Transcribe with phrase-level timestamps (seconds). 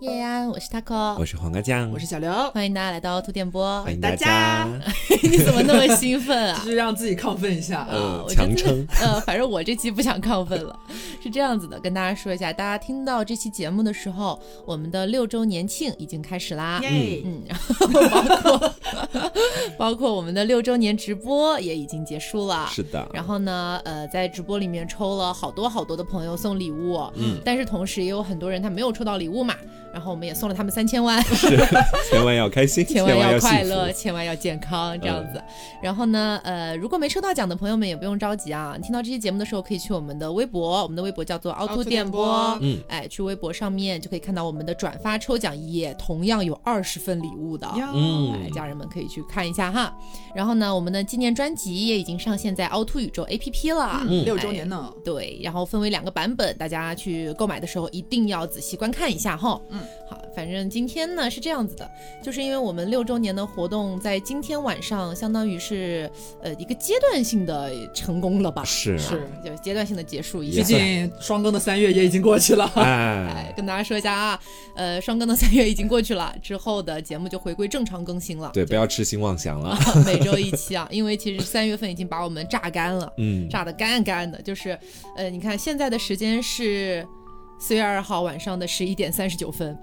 [0.00, 4.66] 叶安，我是 taco，我是黄瓜酱，我是小刘，欢迎大家来到兔电波，欢迎大家。
[5.22, 6.58] 你怎么那么兴奋啊？
[6.62, 8.86] 就是让自己亢奋一下，呃，强撑。
[9.00, 10.78] 呃，反正我这期不想亢奋了。
[11.22, 14.36] 是这样子的，跟大家说一下，大家听到这期节目的时候，
[14.66, 16.80] 我们的六周年庆已经开始啦。
[16.82, 18.74] 耶，嗯，然后包括
[19.78, 22.68] 包括我们的六周年直播也已经结束了。
[22.72, 23.08] 是的。
[23.14, 29.54] 然后呢，呃，在直播里面抽了好多好多的朋友送礼物，嗯，但是同时也有很多人他没有抽到礼物嘛。
[29.92, 31.54] 然后我们也送了他们三千万，是，
[32.10, 35.42] 千万要开心， 千万要快乐，千万要健康，这样子。
[35.82, 49.94] 然后呢，呃，如果没抽到奖的朋友们也不用着急啊，听到这期节目的时候可以去我们的微博，我们的微博叫做凹凸电波，嗯，哎，去微博上面就可以看到我们的转发抽奖，也同样有二十份礼物的，嗯，哎，家人们可以去看一下哈。
[50.34, 59.80] 然后呢，我们的纪念专辑也已经上线在凹凸宇宙 APP 了，嗯，六周年呢，对，然后分为两个版本，大家去购买的时候一定要仔细观看一下哈，嗯。
[60.08, 61.90] 好，反正今天呢是这样子的，
[62.22, 66.10] 就是因为我们六周年的活动在今天晚上，相当于是
[66.42, 68.62] 呃一个阶段性的成功了吧？
[68.64, 70.40] 是是，就阶段性的结束。
[70.40, 72.70] 毕竟双更的三月也已经过去了。
[72.76, 74.40] 哎，跟大家说一下啊，
[74.74, 78.50] 呃，双更的三月已经过去了，之后的节目就回归正常更新了。
[78.52, 84.78] 对，不要痴心妄想了，每周一期啊， 因为其实三月份已经把我们榨干了，嗯，榨的干干的，就是
[85.16, 87.06] 呃，你看现在的时间是。
[87.64, 89.78] 四月二号晚上的十一点三十九分，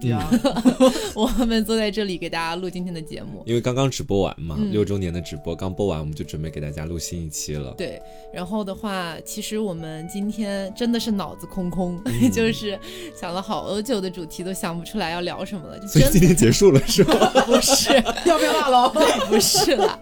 [1.15, 3.41] 我们坐在这里给大家录今天的节目。
[3.45, 7.73] 因为刚刚直播完嘛，六周年的直播刚播完，我们就准备给大家录新一期了。
[7.77, 8.01] 对，
[8.33, 11.97] 然后的话，其实我们今天真的是脑子空空，
[12.33, 12.77] 就是
[13.17, 15.87] 想了好久的主题都想不出来要聊什么了。
[15.87, 17.15] 所以今天结束了是吗？
[17.47, 17.93] 不是，
[18.25, 18.89] 要不要大楼？
[19.29, 19.97] 不是了，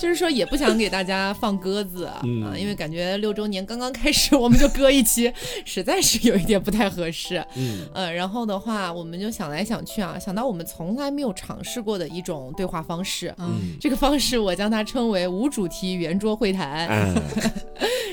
[0.00, 2.22] 就是说也不想给大家放鸽子啊，
[2.58, 5.30] 因为感觉六周年刚刚开始我们就搁一期，
[5.66, 7.17] 实在是有一点不太合适。
[7.18, 17.22] 是，嗯，呃，然后的话，我们就想来想去啊，想到我们从来没有尝试过的一种对话方式，嗯，这个方式我将它称为无主题圆桌会谈，嗯。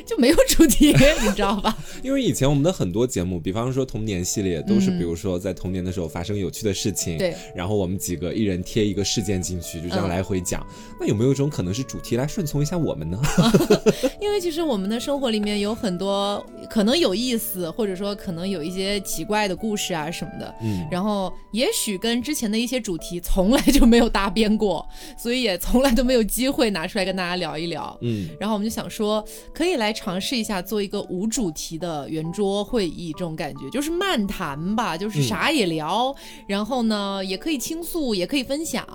[0.06, 0.94] 就没有主题，
[1.24, 1.75] 你知道吧？
[2.03, 10.63] 因为以前我们的很多节目，比方说童年系列，都是比如说在童年的时候发生有趣的事情，对，然后我们几个一人贴一个事件进去，就这样来回讲。
[11.00, 13.19] 那有没有一种可能是主题来顺从一下我们呢？
[14.22, 18.95] 因为其实我们的生活里面有很多可能有意思，或者说可能有一些。
[19.05, 24.85] 奇怪的故事啊什么的，嗯，然后也许跟之前的一些主题从来就没有搭边过，
[25.17, 29.23] 所以也从来都没有机会拿出来跟大家聊一聊，嗯，然后我们就想说，
[29.53, 36.13] 可以来尝试一下做一个无主题的圆桌会议，这种感觉就是漫谈吧，就是啥也聊，
[36.47, 38.85] 然后呢也可以倾诉，也可以分享，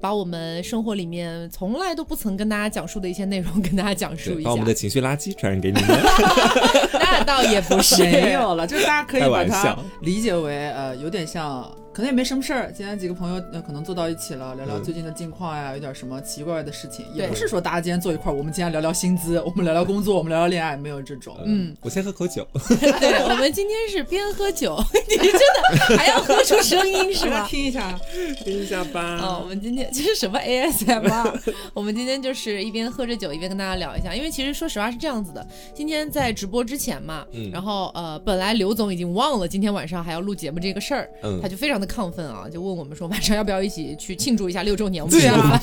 [0.00, 5.88] 把我们生活里面从来都不曾跟大家讲述的一些内容跟大家讲述一下，把我们的情绪垃圾传染给你们，
[6.94, 9.30] 那倒也不是没有了，就是大家可以。
[9.30, 11.70] 把它理解为呃，有点像。
[12.00, 21.36] 可能也没什么事儿，今天几个朋友呃可能坐到一起了，聊聊最近的近况呀，有点什么奇怪的事情，也不是说大家今天坐一块儿，我们今天聊聊薪资，我们聊聊工作，我们聊聊恋爱，没有这种。
[21.44, 22.48] 嗯，我先喝口酒。
[22.80, 27.44] 对，我们今天是边喝酒， 你真的还要喝出声音是吧？
[27.50, 28.00] 听一下，
[28.42, 29.18] 听一下吧。
[29.20, 31.54] 哦，我们今天这是什么 ASMR？
[31.74, 41.10] 我们今天就是一边喝着酒，一边跟大家聊一下，因为其实说实话是这样子的，今天在直播之前嘛，然后呃，本来刘总已经忘了今天晚上还要录节目这个事儿，
[41.42, 45.04] 他就非常的亢奋啊，就问我们说晚上要不要一起去庆祝一下六周年？
[45.08, 45.60] 对啊，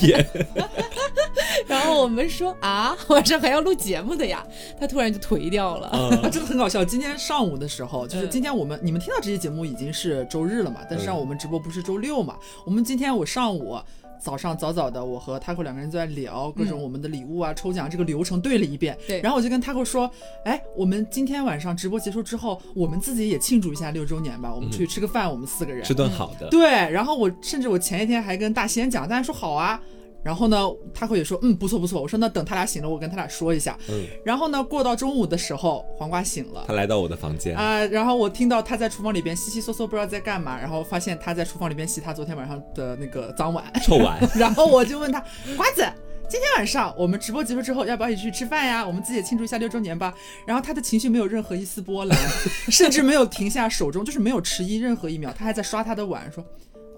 [1.66, 4.46] 然后我们说啊，晚上还要录节目的呀，
[4.78, 5.90] 他突然就颓掉了，
[6.30, 6.84] 真的很搞笑。
[6.84, 12.36] 今天上午的时候，就是今天我们你们听到这期节目已经是周日了嘛，但是让我们直播不是周六嘛？
[12.64, 13.78] 我们今天我上午。
[14.20, 18.96] 早上早早的，我和 Taco 两个人在聊各种我们的礼物啊、抽奖这个流程对了一遍。
[19.06, 20.10] 对，然后我就跟 Taco 说
[20.44, 29.80] ：“哎，我们今天晚上直播结束之后，我们自己也庆祝一下六周年吧，我们出去吃个饭，我们四个人吃顿好的。”对，然后我甚至我前一天还跟大仙讲，大家说好啊。
[30.24, 32.02] 然后呢，他会也说，嗯，不错不错。
[32.02, 33.78] 我说那等他俩醒了，我跟他俩说一下。
[33.88, 34.04] 嗯。
[34.24, 37.84] 然后呢，过到中午的时候，黄瓜醒了，他来到我的房间啊。
[37.86, 40.58] 然后我听到他在厨房里边悉悉嗦嗦，不知道在干嘛。
[40.58, 44.18] 然后发现他在厨房里边洗他昨天晚上的那个脏碗、臭碗。
[44.36, 45.20] 然后我就问他，
[45.56, 45.86] 瓜子，
[46.28, 48.86] 今天晚上我们直播结束之后，要不要一起去吃饭呀？
[48.86, 50.12] 我们自己也庆祝一下六周年吧。
[50.44, 52.18] 然后他的情绪没有任何一丝波澜，
[52.68, 56.44] 甚至没有停下手中，就是没有迟疑任何一秒，他还在刷他的碗，说。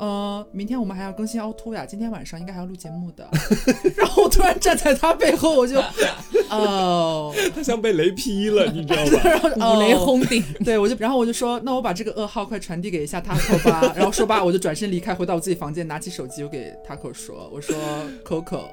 [0.00, 3.29] 呃，明天我们还要更新凹凸呀，今天晚上应该还要录节目的。
[3.94, 5.79] 然后我突然站在他背后，我就，
[6.49, 9.50] 哦，他像被雷劈了，你知道吧？
[9.76, 10.43] 五雷轰顶。
[10.64, 13.93] 对，我就，然后我就说，那我把这个噩耗快传递给一下 Taco 吧。
[13.94, 17.76] 然后说罢，我就转身离开，回到我自己房间，拿起手机，我给 Taco 说，我说
[18.25, 18.70] Coco，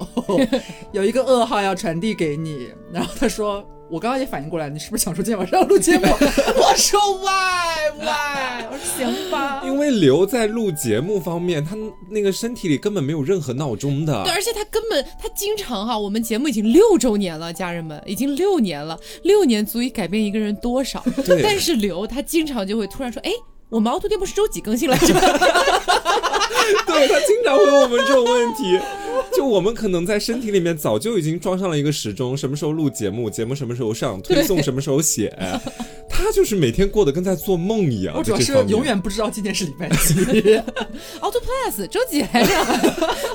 [0.92, 2.70] 有一个噩耗要传递给你。
[2.90, 3.62] 然后他说。
[3.90, 6.06] 我刚刚也反应过来，你是不是想说今天晚上要录节目？
[6.10, 8.64] 我说 why why
[8.96, 9.62] 行吧？
[9.64, 11.76] 因为刘在录节目方面，他
[12.10, 14.24] 那个身体里根本没有任何闹钟的。
[14.24, 21.02] 对，而且他根本他经常哈，我们节目已经六周年了，家人们已经六年了，六年足以改变一个人多少？
[21.24, 23.32] 对但是刘他经常就会突然说，哎。
[23.70, 25.06] 我们凹凸电波是周几更新来着？
[26.86, 28.78] 对他经常会问我们这种问题，
[29.34, 35.34] 就我们可能在身体里面早就已经装上了一个时钟，什么时候录节目，节目什么时候上，推送什么时候写。
[36.08, 38.14] 他就是每天过得跟在做梦一样。
[38.16, 40.56] 我主要是永远不知道今天是礼拜几。
[41.20, 42.52] 凹凸 plus 周几来着？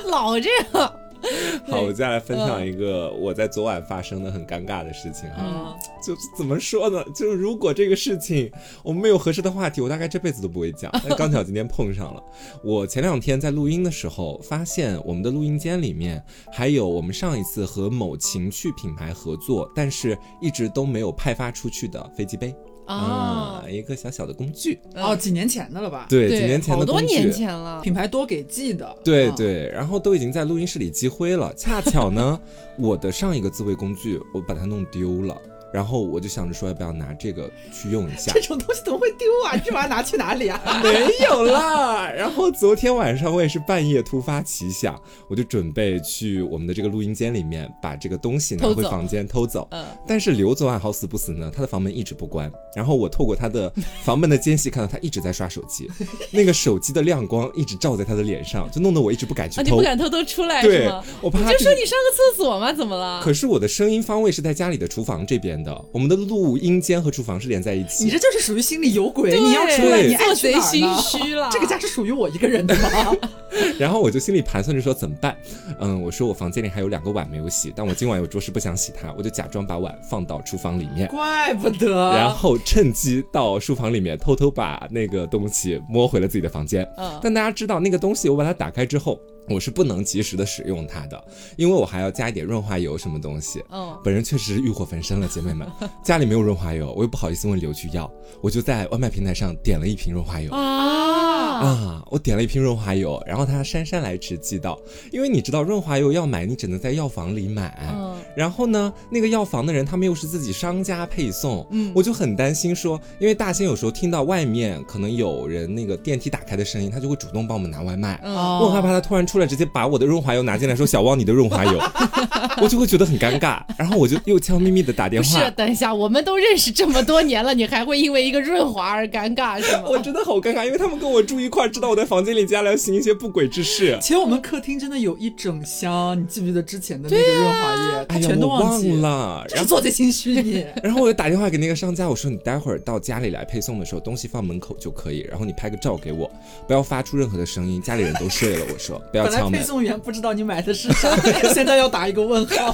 [0.06, 0.94] 老这样。
[1.68, 5.74] 好，我再来分享嗯一个我在昨晚发生的很尴尬的事情哈，嗯
[6.06, 7.04] 就是怎么说呢？
[7.16, 8.52] 就是如果这个事情
[8.84, 10.92] 我们没有合适的话题，我大概这辈子都不会讲。
[11.08, 12.22] 但刚巧今天碰上了，
[12.64, 16.22] 我前两天在录音的时候，发现我们的录音间里面
[16.52, 22.54] 还有我们上一次和某情趣品牌合作，但是一直都没有派发出去的飞机杯
[22.86, 24.80] 啊啊，一个小小的工具。
[24.96, 26.06] 哦，几年前的了吧？
[26.10, 27.16] 对，几年前好多的工具。
[27.20, 27.82] 年前了。
[27.82, 28.86] 品牌多给寄的。
[28.86, 31.54] 嗯，对对，然后都已经在录音室里积灰了。
[31.56, 32.40] 恰巧呢，
[32.78, 35.36] 我的上一个自慰工具我把它弄丢了，
[35.74, 38.42] 然后我就想着说要不要拿这个去用一下这。
[38.42, 39.56] 种东西怎么会丢啊？
[39.56, 40.62] 你这把它拿去哪里啊？
[40.84, 42.10] 没有啦。
[42.12, 49.68] 然后昨天晚上我也是半夜突发奇想，我就准备去我们的这个录音间里面把这个东西拿回房间偷走。
[49.72, 52.52] 嗯，但是刘昨晚好死不死呢，他的房门一直不关。
[52.75, 53.72] 然后我透过他的
[54.04, 55.90] 房门的间隙看到他一直在刷手机，
[56.31, 59.70] 那个手机的亮光一直照在他的脸上，就弄得我一直不敢去啊，你。
[59.72, 63.22] 不敢偷偷出来是对吗？，我怕你就说你上个厕所吗，怎么了？
[63.24, 68.04] 可是我的声音方位是在家里的厨房这边的，我们的录音间和厨房是连在一起。
[68.06, 71.50] 你这就是属于心里有鬼，你要出来，你爱做贼心虚了。
[71.51, 73.15] 这个家是属于我一个人的吗？
[73.80, 75.36] 然后我就心里盘算着说怎么办？
[75.80, 82.12] 嗯，我说我房间里还有两个碗没有洗，但我今晚有着实不想洗它，我就假装把碗放到厨房里面，怪不得。
[82.12, 86.83] 然后趁机到书房里面偷偷把那个东西摸回了自己的房间。
[86.98, 89.19] 嗯但大家知道那个东西我把它打开之后。
[89.50, 91.24] 我是不能及时的使用它的，
[91.57, 93.63] 因为我还要加一点润滑油什么东西。
[93.72, 95.68] 嗯，本人确实是欲火焚身了，姐妹们，
[96.04, 98.12] 家里没有润滑油，我又不好意思问刘去要，
[98.42, 100.51] 我就在外卖平台上点了一瓶润滑油。
[100.54, 101.23] 啊，
[101.63, 104.77] 啊，我点了一瓶润滑油，然后他姗姗来迟寄到，
[105.12, 107.77] 因为你知道润滑油要买，你只能在药房里买。
[107.92, 118.19] 嗯然后呢，那个药房的人他们又是自己商家配送，嗯我就很担心说，因为大仙有时候听到外面可能有人那个电梯打开的声音，他就会主动帮我们拿外卖。
[118.24, 121.80] 嗯，我很害怕他突然出来，直接把我的润滑油拿进来，说小汪你的润滑油，
[122.60, 123.62] 我就会觉得很尴尬。
[123.77, 129.83] 然后我就又悄咪咪的打电不是，，等一下，我们都认识这么多年了，你还会因为一个润滑而尴尬是吗？
[129.92, 133.96] 我真的好尴尬，因为他们跟我住一块，知道我在房间里接下来要行一些不轨之事。
[134.02, 138.06] 其实我们客厅真的有一整箱，你记不记得之前的那个润滑液？
[138.10, 138.92] 他哎呀，全都我忘记。
[138.94, 139.46] 了。
[139.68, 140.66] 做贼心虚你。
[140.82, 146.30] 然后我就打电话给那个商家，我说你待会儿到家里来配送的时候，东西放门口就可以，然后你拍个照给我，
[146.68, 148.66] 不要发出任何的声音，家里人都睡了。
[148.74, 149.60] 我说不要本来敲门。
[149.62, 151.16] 配送员不知道你买的是啥，
[151.54, 152.74] 现在要打一个问号。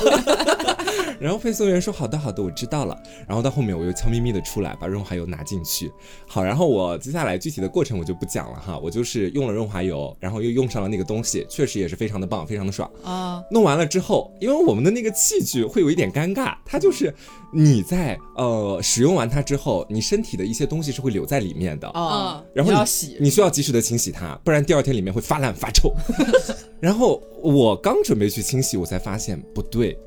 [1.20, 2.98] 然后配送员说好的好的，我知道了。
[3.28, 5.92] 然后到后面我又悄咪咪的出来，把润滑油拿进去。
[6.26, 12.90] 好，然后我接下来具体的过程我就不讲了哈，我就是用了润滑油，然后又用上了那个东西，确实也是非常的棒，非常的爽。
[13.04, 17.14] 啊，弄完了之后，因为我们的那个器具会有一点尴尬，它就是
[17.54, 25.94] 你在呃使用完它之后，你身体的一些东西是会留在里面的，啊，然后你你要洗，你需要及时的清洗它，不然第二天里面会发烂发臭。
[26.80, 29.98] 然后我刚准备去清洗，我才发现不对，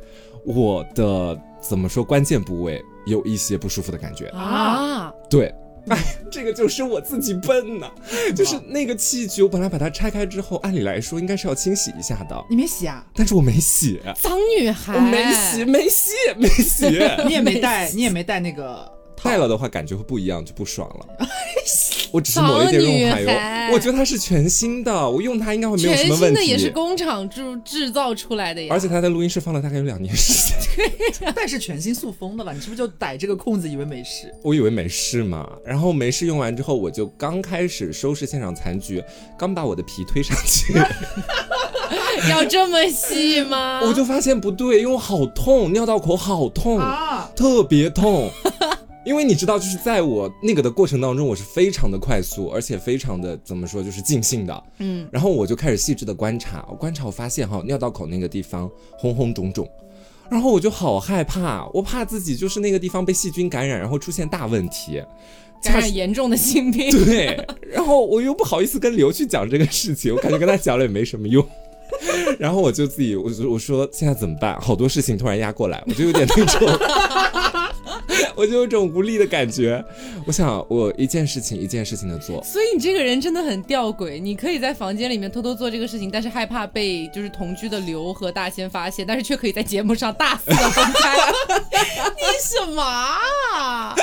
[0.44, 4.26] 我的怎么说关键部位有一些不舒服的感觉。
[4.28, 5.54] 啊，对，
[5.88, 5.98] 哎，
[6.30, 7.90] 这个就是我自己笨呐、
[8.36, 13.04] 就是那个器具，我本来把它拆开之后，按理来说应该是要清洗一下的，你没洗啊？
[13.14, 14.00] 但是我没洗。
[14.20, 16.86] 脏女孩，我没洗，没洗，没洗。
[17.26, 21.06] 你也没带，你也没带那个套戴了的话，感觉会不一样，就不爽了。
[22.12, 26.26] 我只是抹了一点润滑油，我觉得它是全新的，我用它应该会没有什全么问题。
[26.26, 30.32] 全新的也是工厂制制造出来的呀，而且它在录音室放了大概有两年时
[30.76, 34.32] 间， 但是全新塑封的了，你是不是就逮这个空子以为没事？
[34.42, 35.48] 我以为没事嘛。
[35.64, 39.02] 然后没事用完之后，我就刚开始收拾现场残局，
[39.38, 40.74] 刚把我的皮推上去，
[42.28, 43.80] 要这么细吗？
[43.82, 48.30] 我就发现不对，因为我好痛，尿道口好痛，啊，特别痛。
[49.04, 54.64] 因为你知道，就是在我那个的过程当中，我是非常的快速，而且非常的怎么说，就是尽兴的。
[54.78, 59.68] 嗯，然后我就开始细致的观察，我观察我发现哈，尿道口那个地方红红肿肿，
[60.30, 65.02] 然后我就好害怕，我怕自己就是那个地方被细菌感染，然后出现大问题。
[65.64, 71.44] 感染严重的性病，对，然后我又不好意思跟刘去讲这个事情，我感觉跟他讲了也没什么用。
[72.38, 74.60] 然后我就自己，我就我说现在怎么办？
[74.60, 76.60] 好多事情突然压过来，我就有点那种
[78.34, 79.82] 我就有种无力的感觉。
[80.26, 82.42] 我想，我一件事情一件事情的做。
[82.42, 91.32] 所以你这个人真的很吊诡，你可以在房间里面偷偷做这个事情，但是害怕被就是同居的刘和大仙发现，但是却可以在节目上大肆的公开。
[92.16, 93.94] 你什么？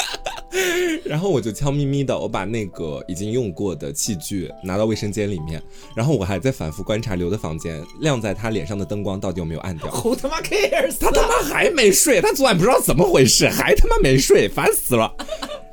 [1.06, 5.62] 然后我就悄咪咪的，我把那个已经用过的器具拿到卫生间里面，
[5.96, 9.89] 然后我还在反复观察刘的房间，亮在他脸上的灯光到底有没有暗掉。
[9.91, 15.13] 胡他妈 cares，他他妈还没睡，他昨晚不知道怎么回事，还他妈没睡，烦死了。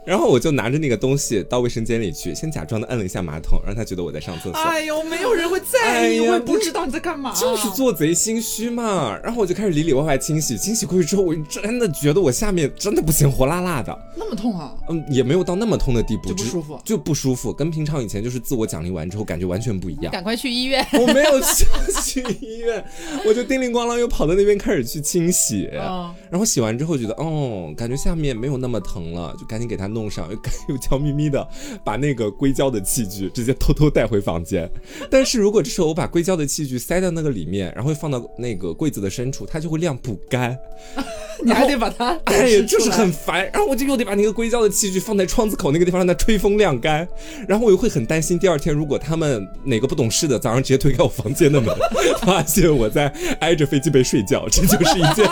[0.07, 4.53] 然后我就拿着那个东西到卫生间里去，先假装的摁了一下马桶，让他觉得我在上厕所。
[4.53, 9.19] 哎呦，没有人会在意，我也不知道你在干嘛，就是做贼心虚嘛。
[9.25, 13.99] 然后我就开始里里外外清洗，清洗过去之后，我真的觉得我下面真的不行，火辣辣的。
[14.17, 14.73] 那么痛啊？
[14.89, 20.13] 嗯，也没有到那么痛的地步，就不舒服，就不舒服，跟平常以前就是自我奖励完之后感觉完全不一样。
[20.13, 20.87] 赶快去医院！
[20.93, 21.67] 我没有去
[22.03, 22.85] 去医院，
[23.27, 25.69] 我就叮铃咣啷又跑到那边开始去清洗。
[26.31, 30.29] 然后洗完之后觉得，哦，感觉下面没有那么疼了，就赶紧给它弄上，
[30.69, 30.77] 又又。
[30.87, 31.45] 悄咪咪的
[31.83, 34.71] 把那个硅胶的器具直接偷偷带回房间，
[35.11, 40.57] 但是如果这时候我把硅胶的器具塞到那个里面，然后放到那个柜子的深处，它就会晾不干，
[41.43, 43.51] 你还得把它，哎呀，就是很烦。
[43.53, 47.09] 然后我就又得把那个硅胶的器具放在窗子口那个地方让它吹风晾干，
[47.49, 51.75] 然后我又会很担心第二天如果他们哪个不懂事的早上直接推开我房间的门，
[52.23, 53.09] 发现我在
[53.41, 55.29] 挨着飞机杯睡觉，这就是一件，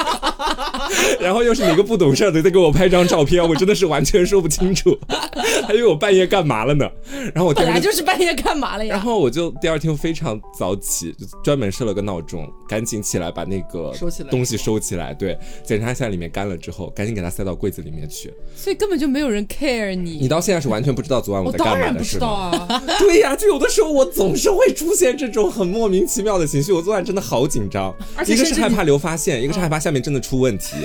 [1.21, 4.97] 然后又是哪个不懂事的在给我拍张照片，我真的是完全说不清楚。
[5.67, 6.89] 还以为我半夜干嘛了呢？
[7.35, 8.95] 然后我本来就是半夜干嘛了呀？
[8.95, 15.15] 然后我就第二天非常早起，就专门设了个闹钟，赶紧起来把那个收起来东西收起来。
[15.15, 18.33] 对，检查一下里面干了之后，赶紧给它塞到柜子里面去。
[18.55, 20.19] 所以根本就没有人 care 你。
[20.21, 22.69] 你到现在是完全不知道昨晚我在干嘛的，是吗？
[22.99, 26.73] 对呀，就有的时候我总是会出现这种很莫名其妙的情绪。
[26.73, 27.95] 我昨晚真的好紧张，
[28.27, 30.77] 一个是害怕刘发现，一个是害怕下面真的出问题。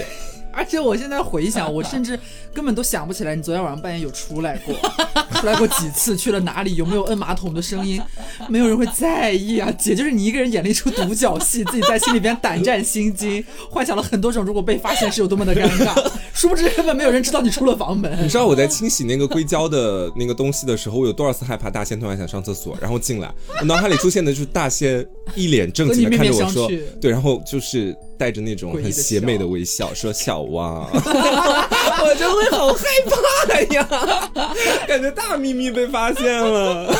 [0.51, 2.19] 而且我现在回想， 我甚至
[2.53, 4.75] 根本都想不起来你昨天晚上半夜有出来过，
[5.39, 8.01] 出来过几次，去了哪里，有没有摁马桶的声音，
[8.49, 9.71] 没有人会在意啊。
[9.77, 18.17] 姐就是你一个人演了一出独角戏，自己在心里边胆战心惊，幻想了很多种如果被发现是有多么的尴尬，殊不知根本没有人知道你出了房门。
[18.21, 26.67] 你知道我在清洗那个硅胶的那个东西的时候，我有多少次害怕大仙突然想上厕所，然后进来，我脑海里出现的就是大仙一脸正经的看着我说，
[26.99, 27.95] 对，然后就是。
[28.19, 33.87] 带着那种很邪魅的微笑，说：“小汪，我就会好害怕呀，
[34.85, 36.93] 感觉大秘密被发现了。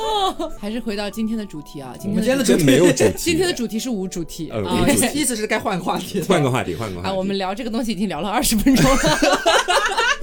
[0.60, 2.62] 还是回到今天的主题啊，今天的主题。
[2.62, 4.52] 没有主题，今天的主题是无主题，
[5.14, 7.16] 意思是该换个话题，换个话题，换个话题。
[7.16, 8.98] 我们聊这个东西已经聊了二十分钟了，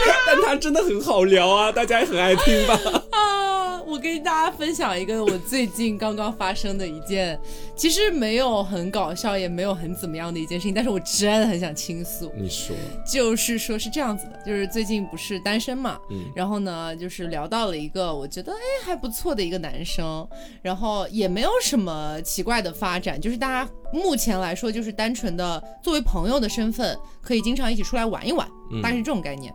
[0.06, 0.13] 但
[0.54, 2.80] 它真的很好聊啊，大家也很爱听吧。
[3.88, 7.40] 我跟大家分享一个我最近刚刚发生的一件，
[7.76, 12.32] 其实没有很搞笑，也没有很怎么样的一件事情，但是我真的很想倾诉。
[12.36, 20.28] 你说，就是说是这样子的，就是最近不是单身嘛，嗯，然后呢，就是聊到了一个我觉得哎还不错的一个男生，
[20.62, 28.48] 然后也没有什么奇怪的发展，就是大家目前来说就是单纯的作为朋友的身份，可以经常一起出来玩一玩，
[28.82, 29.54] 大概是这种概念。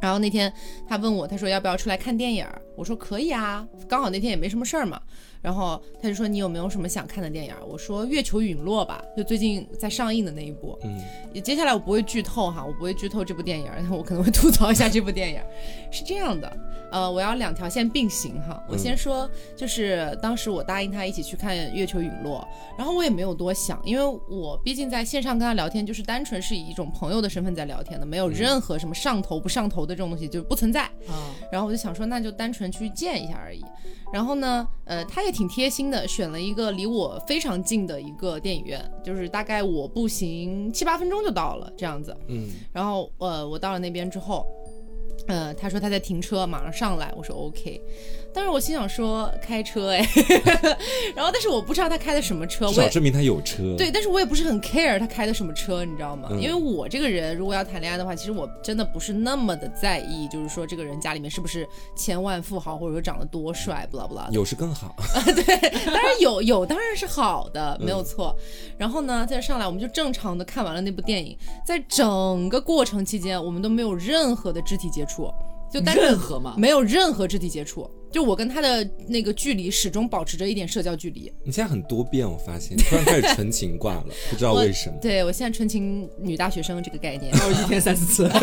[0.00, 0.52] 然后那天
[0.88, 2.46] 他问我，他说要不要出来看电影？
[2.76, 5.00] 我说可以啊，刚好那天也没什么事儿嘛。
[5.42, 7.54] 然后他就说你有没有什么想看的电影？
[7.66, 10.78] 我说月球陨落吧，就最近在上映的那一部。
[10.84, 11.00] 嗯，
[11.42, 15.40] 接下来我不会剧透哈，我不会剧透这部电影，我可能会吐槽一下这部电影。
[15.90, 16.56] 是这样的，
[16.90, 18.62] 呃，我要两条线并行哈。
[18.68, 30.82] 我先说，就是当时我答应他一起去看月球陨落，然后我也没有多想，因为我毕竟在线上跟他聊天，就是单纯是以一种朋友的身份在聊天的，没有任何什么上头不上头的这种东西就不存在。
[31.08, 33.64] 啊，然后我就想说，那就单纯去见一下而已。
[34.12, 42.16] 然后呢，呃，他也挺贴心的，选了一个离我非常近的一个电影院，就是大概我步行七八分钟就到了这样子。
[42.28, 44.46] 嗯，然后呃，我到了那边之后，
[45.26, 47.82] 呃，他说他在停车，马上上来，我说 OK。
[48.36, 50.06] 但是我心想说开车哎，
[51.16, 53.62] 然后但是我不知道他开的什么车，至少证明他有车。
[53.78, 56.28] 对，但是我也不是很 care 他开的什么车，你知道吗？
[56.32, 61.66] 因为我这个人如果要谈恋爱的话，其实我真的不是那么的在意，就是说这个人家里面是不是
[61.96, 64.28] 千万富豪，或者说长得多帅，不啦不啦。
[64.30, 64.94] 有是更好。
[65.24, 68.36] 对，当然有有当然是好的，没有错。
[68.76, 75.32] 然后呢，再上来我们就正常的看完了那部电影，在整个过程期间，我们都没有任何的肢体接触。
[75.68, 76.54] 就任何嘛？
[76.56, 81.32] 没有任何肢体接触，就我跟他的那个距离始终保持着一点社交距离。
[81.44, 84.96] 你现在很多变，我发现突然开始纯情挂了， 不知道为什么。
[85.00, 88.30] 对我现在纯情女大学生这个概念，还有一天三四次。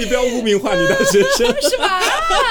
[0.00, 2.00] 你不要污名化你的学生， 是吧？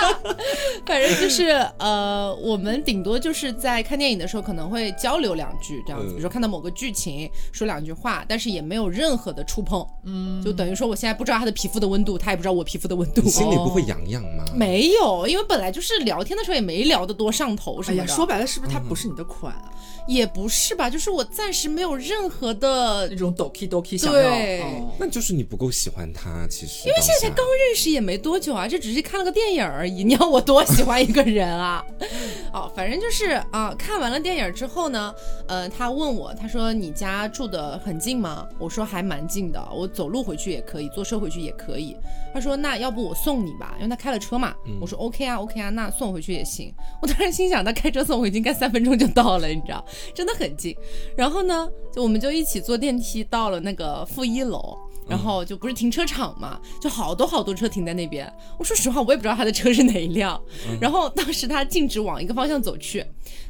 [0.85, 14.43] 反正就是呃，我们顶多就是在看电影的时候可能会交流两句这样子，比如说看到某个剧情说两句话，但是也没有任何的触碰，嗯，就等于说我现在不知道他的皮肤的温度，他也不知道我皮肤的温度，你心里不会痒痒吗？
[14.55, 18.07] 没有，因为本来就是聊天的时候也没聊得多上头什么的。
[18.07, 19.71] 说白了，是不是他不是你的款啊？
[20.07, 26.47] 也不是吧，就是我暂时没有任何的那种 doki doki 想要，那就是你不够喜欢他。
[26.49, 30.03] 其实因为现在才刚认识也没多久啊，这只是看了个电影而已。
[30.03, 31.85] 你要我多喜欢一个人啊？
[32.51, 35.13] 哦，反正就是啊，看完了电影之后呢，
[35.47, 38.47] 呃，他问我，他说你家住的很近吗？
[38.59, 41.95] 我说还蛮近的，我走路回去也可以，坐车回去也可以。
[42.33, 44.53] 他说那要不我送你吧，因为他开了车嘛。
[44.81, 46.73] 我说 OK 啊 OK 啊，那送回去也行。
[47.01, 49.83] 我当时心想，他开车送我应该三分钟就到了，你知道。
[50.13, 50.75] 真的很近，
[51.15, 54.77] 然后呢，就我们就一起坐电梯到了那个负一楼，
[55.09, 58.31] 然后就不是停车场嘛，就好多好多车停在那边。
[58.57, 60.39] 我说实话，我也不知道他的车是哪一辆。
[60.79, 63.05] 然后当时他径直往一个方向走去，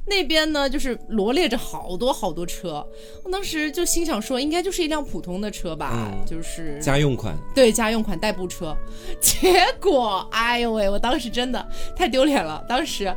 [0.05, 2.85] 那边呢就是罗列着好多好多车。
[3.23, 8.75] 我当时就心想说，应该就是一辆普通的车吧，就是家用款，对，家用款代步车。
[9.19, 13.13] 结果，哎呦喂，我当时真的太丢脸了，当时。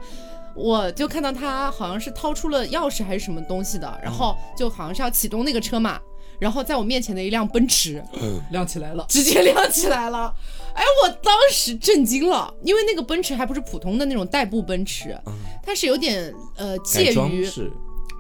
[0.55, 5.99] 我就看到他好像是掏出了钥匙还是什么东西的，然后就好像是要启动那个车嘛，
[6.43, 8.03] 然后在我面前的一辆奔驰
[8.51, 10.35] 亮起来了，直接亮起来了，
[10.75, 15.17] 哎，我当时震惊了，因为那个奔驰还不是普通的那种代步奔驰，
[15.63, 17.49] 它是有点呃介于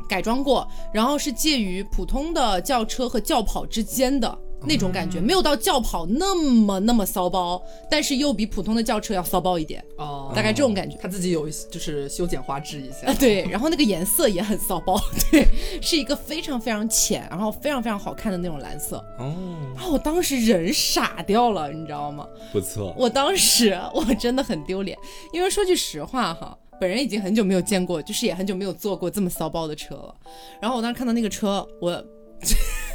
[0.08, 0.64] 改装过，
[0.94, 4.38] 然后是介于普通的轿车和轿跑之间的。
[4.64, 10.96] 那种感觉没有到轿跑那么那么骚包，但是又比普通的轿车要骚包一点哦，大概这种感觉。
[11.00, 15.00] 他自己有就是修剪花枝一下，对，然后那个颜色也很骚包，
[15.30, 15.46] 对，
[15.80, 19.34] 是一个非常非常浅，然后非常非常好看的那种蓝色哦。
[19.76, 22.26] 啊，我当时人傻掉了，你知道吗？
[22.52, 24.96] 不错，我当时 我真的很丢脸，
[25.32, 30.14] 因为说句实话哈，本人已经很久没有见过，就是也很久没有坐过这么骚包的车了。
[30.60, 32.04] 然后我当时看到那个车，我。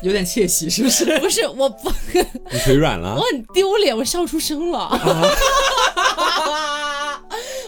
[0.04, 1.06] 有点窃喜，是不是？
[1.20, 1.92] 不是，我不，
[2.52, 4.90] 你腿软了，我很丢脸，我笑出声了，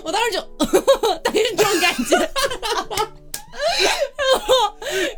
[0.03, 0.41] 我当时就，
[1.23, 2.29] 大概是这种感觉。
[4.31, 4.53] 然后，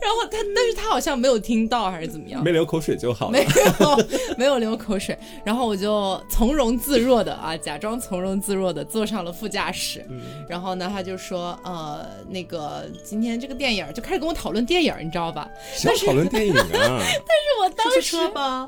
[0.02, 2.44] 然后他，但是他好像没有听到，还是怎么样？
[2.44, 3.32] 没流口水就好了。
[3.32, 3.44] 没
[3.80, 4.06] 有，
[4.38, 5.18] 没有流口水。
[5.44, 10.06] 然后我就从容自若的啊，假装从容自若的坐上了副驾驶。
[10.48, 15.48] 然后呢，他就说，呃，那个今天这个电影就开始跟我讨论电影，你知道吧？
[15.84, 16.64] 要讨论电影啊！
[16.72, 18.18] 但是我当时，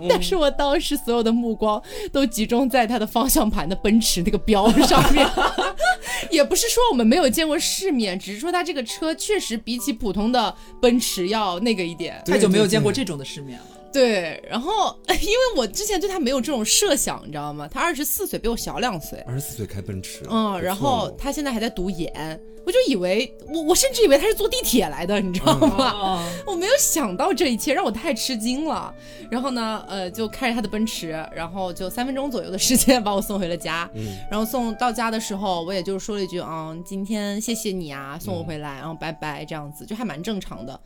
[0.10, 5.28] 但是我当时所有的目光都集中在他的方向盘的奔驰那个标上面。
[6.32, 13.66] 也不是说我们没有见过世面，只是说他这个车确实比起普通的奔驰要那个一点，太久没有见过这种的世面了。
[13.94, 17.68] 对，然后因为我之前对他没有这种设想，你知道吗？
[17.72, 19.20] 他二十四岁，比我小两岁。
[19.28, 26.28] 二十四岁开奔驰，嗯，然后他现在还在读研，我就以为我我甚至以为他是坐地铁来的，你知道吗？
[26.48, 28.94] 我没有想到这一切，让我太吃惊了。
[29.30, 33.90] 然后呢，呃，就开着他的奔驰，然后就三分钟左右的时间 把我送回了家。
[33.94, 40.80] 嗯，然后送到家的时候，我也就说了一句，嗯，今天谢谢你啊，送我回来，然后拜拜，这样子就还蛮正常的。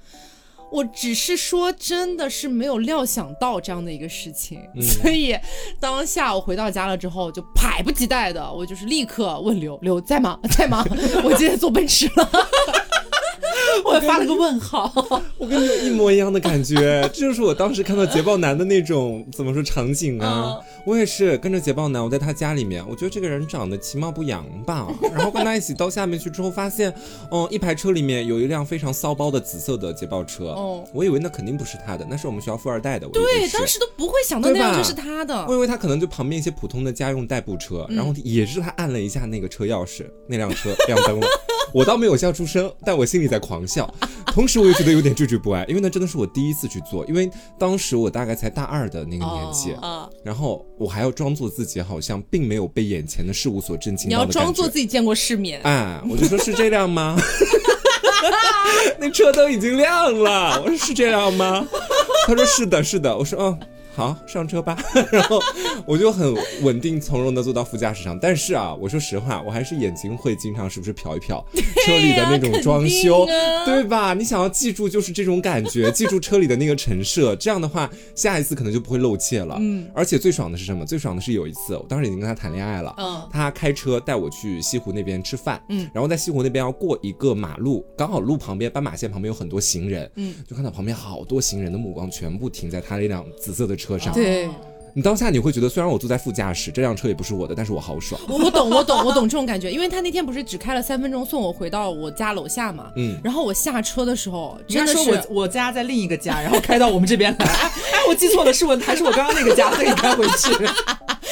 [0.71, 5.37] 我只是说，真的是没有料想到这样的一个事情，所以
[5.79, 10.39] 当下我回到家了之后，就迫不及待的，我就是立刻问刘刘在吗？
[10.55, 10.85] 在吗？
[11.23, 12.29] 我今天坐奔驰了。
[13.83, 14.91] 我发了个问号，
[15.37, 20.57] 我跟你有一模一样的感觉，这就是我当时看到捷豹男的那种怎么说场景啊？
[20.85, 26.93] 我也是跟着捷豹男，我在他家里面，我觉得这个人长得其貌不扬吧，然后跟他一起到下面去之后，发现，
[27.31, 41.27] 嗯，一排车里面有一辆非常骚包的紫色的捷豹车，哦，我以为那肯定不是他的，那是我们学校富二代的，对，当时都不会想到那辆车是他的，我以为他可能就旁边一些普通的家用代步车，然后也是他按了一下那个车钥匙，那辆车亮灯了。
[41.73, 43.91] 我倒没有笑出声，但我心里在狂笑，
[44.27, 49.75] 同时我也觉得有点惴惴不安，因为那真的是我第一次去做，因为当时我大概才大二的那个年纪，
[50.23, 54.09] 然后我还要装作自己好像并没有被眼前的事物所震惊。
[54.09, 57.17] 你要装作自己见过世面，哎，我就说是这辆吗？
[58.99, 61.67] 那车灯已经亮了，我说是这辆吗？
[62.25, 63.59] 他说是的，是的，我说嗯。
[63.97, 64.77] 好，上车吧。
[65.11, 65.41] 然后
[65.83, 66.31] 我就很
[66.61, 68.15] 稳定从容的坐到副驾驶上。
[68.19, 71.43] 但是啊，我说实话，我还是眼睛会经常是不是瞟一瞟
[71.83, 73.25] 车里的那种装修，
[73.65, 74.13] 对吧？
[74.13, 79.57] 你想要记住就是这种感觉，记住车里的那个陈设，这样的话下一次可能就不会露怯了。
[79.59, 79.89] 嗯。
[79.95, 80.85] 而且最爽的是什么？
[80.85, 82.93] 最爽的是有一次，我当时已经跟他谈恋爱了。
[82.99, 83.27] 嗯。
[83.31, 85.59] 他开车带我去西湖那边吃饭。
[85.69, 85.89] 嗯。
[85.91, 90.07] 然后在西湖那边要过一个马路，刚好路旁边斑马线旁边有很多行人。
[90.17, 90.35] 嗯。
[90.47, 93.86] 就看到旁边好多行人的目光全部停在他那辆紫色的车。
[93.87, 94.49] 车上，对，
[94.93, 98.19] 你当下你会觉得，虽然我坐在副驾驶，这辆车也不是我的，但是我好爽。
[98.27, 107.45] 我我懂，我懂，我懂这种感觉，因为他那天不是只开了三分钟送我回到我家楼下嘛，嗯，然后我下车的时候，真的是我我家在另一个家，然后开到我们这边来，
[107.93, 110.51] 哎，我记错了，是我还是我刚刚那个家，所 以开回去。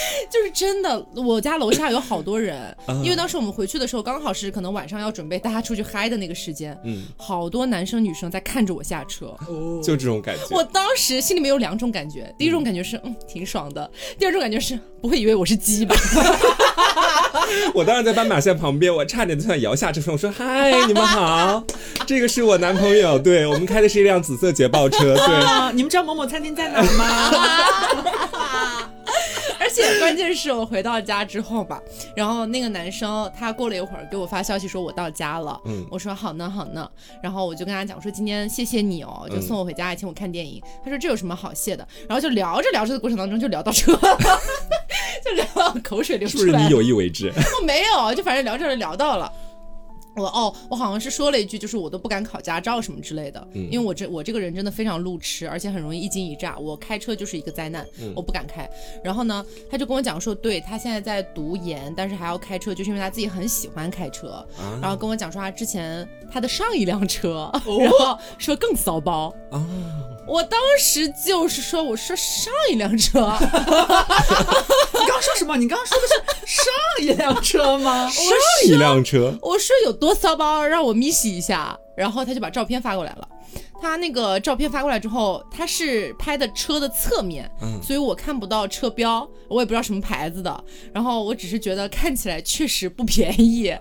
[0.29, 10.41] 就是真的，我家楼下有好多人，因为当时我们回去的时候，刚好是可能晚上要准备大家出去嗨的那个时间，嗯，好多男生女生在看着我下车，哦就这种感觉。
[10.55, 15.95] 我当时心里面有两种感觉，第一种感觉是嗯挺爽的，第二种感觉是不会以为我是鸡吧？
[17.73, 21.63] 我当时在斑马线旁边，我差点就想摇下车窗，我说嗨，你们好，
[22.07, 28.89] 这个是我男朋友，对我们开的是一辆紫色捷豹车，对，你们知道某某餐厅在哪吗？
[29.99, 31.81] 关键是我回到家之后吧，
[32.15, 36.89] 然后那个男生他过了一会儿给我发消息说我到家了，嗯，我说好呢好呢，
[37.21, 43.93] 然后我就跟他讲说今天谢谢你哦，就送我回家还请我看电影，他说这有什么好谢的，然后就聊着聊着的过程当中就聊到车，
[45.23, 47.31] 就聊到口水流出来，是不是你有意为之？
[47.59, 49.31] 我没有，就反正聊着聊到了。
[50.15, 58.69] 我哦，我好像是说了一句，就是我都不敢考驾照什么之类的，因为我这我这个人真的非常路痴，而且很容易一惊一乍，我开车就是一个灾难，我不敢开。
[59.03, 64.45] 然后呢，他就跟我讲说，对他现在在读研，但是还要开车，就是因为他自己很喜欢开车。
[64.81, 67.49] 然后跟我讲说他之前他的上一辆车，
[67.79, 69.33] 然后说更骚包。
[70.27, 75.55] 我当时就是说，我说上一辆车， 你刚说什么？
[75.57, 76.65] 你刚刚说的是上
[77.01, 78.09] 一辆车吗？
[78.11, 78.23] 上
[78.65, 83.27] 一辆车，我说有多骚包，让我咪洗一下，然后他就把照片发过来了。
[83.81, 87.49] 他那个照片发过来之后，他是拍的车的侧面，
[87.81, 90.63] 所以我看不到车标，我也不知道什么牌子的。
[90.93, 93.75] 然后我只是觉得看起来确实不便宜。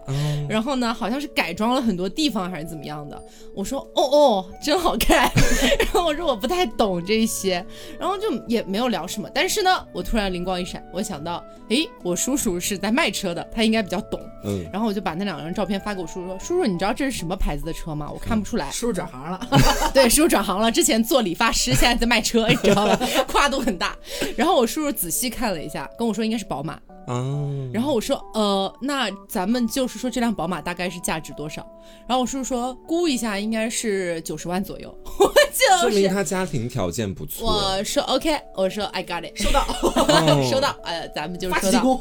[0.48, 3.20] 然后呢，好像是改装了很多地方还是怎么样的。
[3.54, 5.30] 我说哦哦，真好看。
[5.78, 7.64] 然后我说我不太懂这些，
[7.98, 9.28] 然后就也没有聊什么。
[9.34, 14.20] 但是呢，我突然灵光一闪，我想到，诶，我叔叔是在卖车的，他应该比较懂。
[14.44, 14.64] 嗯。
[14.72, 18.10] 然后我就把那两张照片发给我叔叔说：“叔叔，你知道这是什么牌子的车吗？
[18.12, 19.48] 我看不出来。”叔叔转行了。
[19.92, 23.00] 对，叔叔转行了，之前做理发师，现在在卖车，你知道吧？
[23.28, 23.96] 跨度很大。
[24.36, 26.78] 然后我叔叔仔细看了一下，跟我说应该是宝马。
[27.06, 27.68] 哦。
[27.72, 31.66] 然后我说，呃，那咱们就是说这辆宝马大概是价值多少？
[32.08, 34.96] 然后我叔叔说，估一下应该是九十万左右。
[35.82, 37.46] 我就说明他家庭条件不错。
[37.46, 39.64] 我说 OK，我说 I got it，收到，
[40.50, 40.76] 收到。
[40.82, 42.00] 呃，咱们就收到。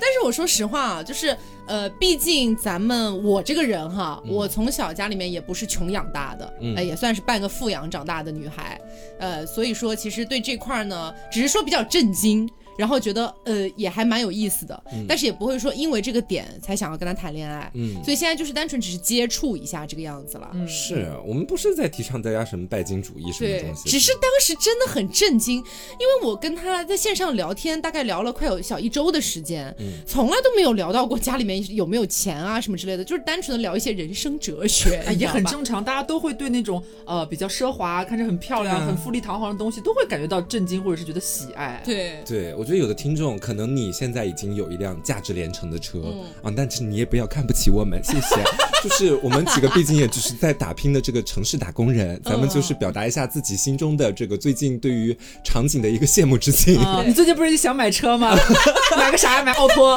[0.00, 8.80] 但是我说实话啊，就是呃，毕竟咱们我这个人哈，我从小家里面也不是穷养大的，呃，也算是半个富养长大的女孩，
[9.18, 12.48] 呃，所以说其实对这块呢，只是说比较震惊。
[12.76, 20.50] 然后觉得呃也还蛮有意思的，但是也不会说因为这个点才想要跟他谈恋爱，嗯，所以现在就是单纯只是接触一下这个样子了。
[20.66, 41.80] 是我们不是在提倡大家什么拜金主义什么东西，只是当时真的很震惊，因为我跟他在线上聊天，大概聊了快有小一周的时间，嗯，从来都没有聊到过家里面有没有钱啊什么之类的，就是单纯的聊一些人生哲学，也很正常，大家都会对那种呃比较奢华、看着很漂亮、很富丽堂皇的东西都会感觉到震惊或者是觉得喜爱。
[41.84, 42.63] 对对，我。
[42.64, 45.98] 我觉得有的听众可能你现在已经有一辆价值连城的车
[46.42, 48.42] 啊，但是你也不要看不起我们，谢谢。
[48.82, 56.80] 就是我们几个毕竟也只是在打拼的这个城市打工人，咱们就是表达一下自己心中的这个最近对于场景的一个羡慕之情。
[57.06, 58.34] 你最近不是想买车吗？
[58.96, 59.42] 买个啥呀？
[59.44, 59.94] 买奥拓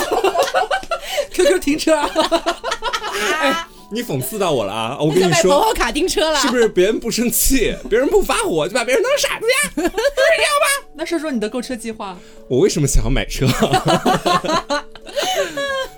[1.31, 1.95] ？QQ 停车？
[1.95, 4.97] 哎，你讽刺到我了啊！
[4.99, 6.67] 我跟你说，跑跑卡丁车了，是不是？
[6.67, 9.57] 别人不生气， 别人不发火，就把别人当傻子呀？
[9.75, 10.87] 是这样吧？
[10.93, 12.17] 那说说你的购车计划。
[12.49, 13.45] 我为什么想要买车？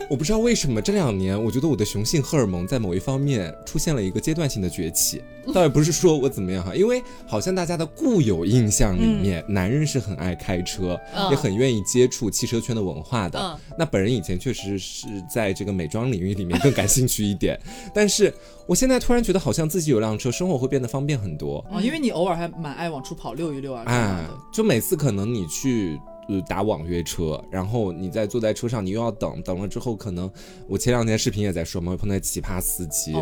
[0.09, 5.21] 我不知道为什么这两年，我觉得我的雄性荷尔蒙在某一方面出现了一个阶段性的崛起。
[5.53, 13.59] 倒也不是说我怎么样哈，因为好像大家的固有印象里面，男人是很爱开车，也很愿意接触汽车圈的文化的。
[13.77, 17.59] 那本人以前确实是在这个美妆领域里面更感兴趣一点，
[17.93, 18.33] 但是
[18.65, 21.79] 我现在突然觉得好像自己有辆车，生活会变得方便很多啊。
[21.81, 23.83] 因为你偶尔还蛮爱往出跑溜一溜啊。
[23.85, 25.99] 啊，就每次可能你去。
[26.29, 30.31] 呃，打网约车，然后你再坐在车上，你又要等等了之后，可能
[30.67, 33.13] 我前两天视频也在说嘛，会碰到奇葩司机，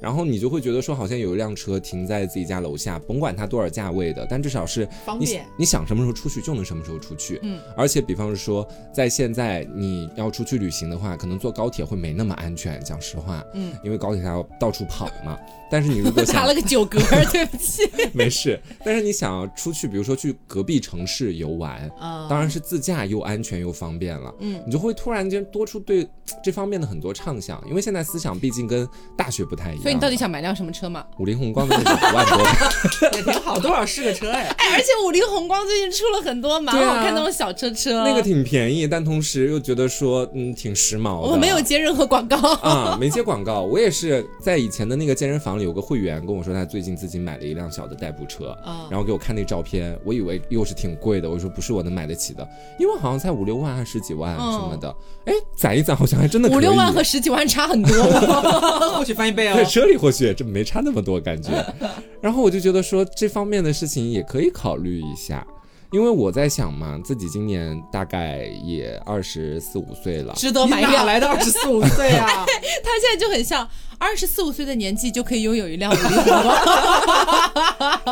[0.00, 7.38] 然后你就会觉得说，好像有一辆车停在自己家楼下，甭管它多少价位的，但至少是方便，你想什么时候出去就能什么时候出去。
[7.42, 15.38] 嗯，而且比方说，在现在你要出去旅行的话，可能坐高铁会没那么安全，讲实话，嗯，因为高铁它要到处跑嘛。
[15.70, 16.98] 但是你如果 打了个酒嗝，
[17.32, 18.60] 对不起，没事。
[18.84, 21.90] 但是你想要出去，比如说去隔壁城市游玩，
[22.28, 22.60] 当然是。
[22.66, 26.04] 自驾又安全又方便了，嗯，你就会突然间多出对
[26.42, 28.84] 这方面的很多畅想，因为现在思想毕竟跟
[29.16, 29.82] 大学不太一样。
[29.82, 31.04] 所以你到底想买辆什么车嘛？
[31.20, 34.48] 五菱宏光的那种五万多的， 也挺好，多少是个车哎。
[34.58, 41.28] 哎，而且五菱宏光最近出了很多蛮好看那种小车车，那个挺便宜，但同时又觉得说，嗯，挺时髦的。
[41.30, 42.36] 我没有接任何广告。
[42.54, 43.60] 啊，没接广告。
[43.60, 54.94] 我也是在以前的那个健身房里有个会员跟我说，他最近自己买了一辆小的代步车，啊然后给我看那照片，我以为又是挺贵的，我说不是我能买得起的，因为好像才五六万还是十几万嗯什么的。
[55.24, 58.94] 哎、攒一攒好像还真的五六万和十几万差很多哦。
[58.98, 59.64] 或许翻一倍对哦。
[59.64, 61.50] 车里或许这没差那么多感觉。
[62.20, 65.46] 然后我就觉得说这方面的事情也可以考虑一下。
[65.92, 71.06] 因为我在想嘛，自己今年大概也二十四五岁了，值得买一辆。
[71.06, 72.26] 来的二十四五岁啊？
[72.82, 73.66] 他现在就很像
[73.98, 76.56] 二十四五岁的年纪就可以拥有一辆五菱宏光。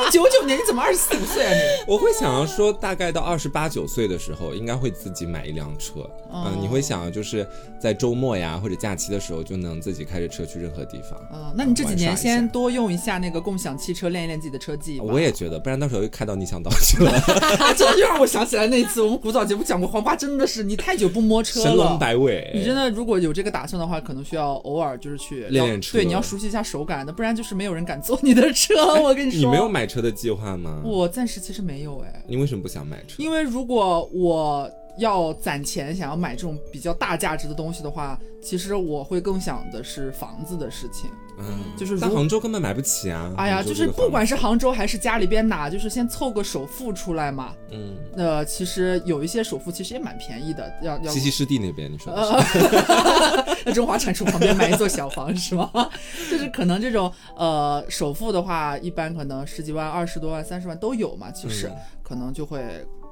[0.11, 1.93] 九九年你怎么二十四五岁啊你？
[1.93, 6.01] 我会想要说，大概到二十八九岁的时候，应该会自己买一辆车。
[6.31, 7.47] 哦嗯，你会想就是
[7.79, 11.19] 在周末呀或者假期的时候，就能自己开着车去任何地方。
[11.31, 14.99] 啊，那你这几年先多用一下那个共享汽车，练一练自己的车技。
[15.01, 22.51] 我也觉得，不然到时候又开到逆向道去了，啊，真的又让我想起来那次我们古早节目讲过，黄瓜真的是你太久不摸车了，神龙摆尾。
[22.55, 28.75] 你真的如果有这个打算的话，可能需要偶尔就是去练练车对，你要熟悉一下手感的，不然就是没有人敢坐你的车。
[29.03, 30.81] 我跟你说，你没有买车的计划吗？
[30.85, 33.23] 我暂时其实没有哎，你为什么不想买车？
[33.23, 41.11] 因为如果我要攒钱想要买这种比较大价值的东西的话，其实我会更想的是房子的事情。
[41.39, 41.45] 嗯，
[41.77, 43.33] 就是在杭州根本买不起啊。
[43.37, 47.53] 哎呀，就是不管是杭州还是家里边哪，就是先凑个首付出来嘛。
[47.71, 52.59] 嗯，呃，其实有一些首付其实也蛮便宜的，要要西溪湿地那边，你说的是？
[52.59, 55.71] 呃， 在中华产出旁边买一座小房是吗？
[56.31, 62.63] 就是可能这种呃首付的话，一般可能十几万、二十多万、三十万都有嘛，其实、嗯可能就会。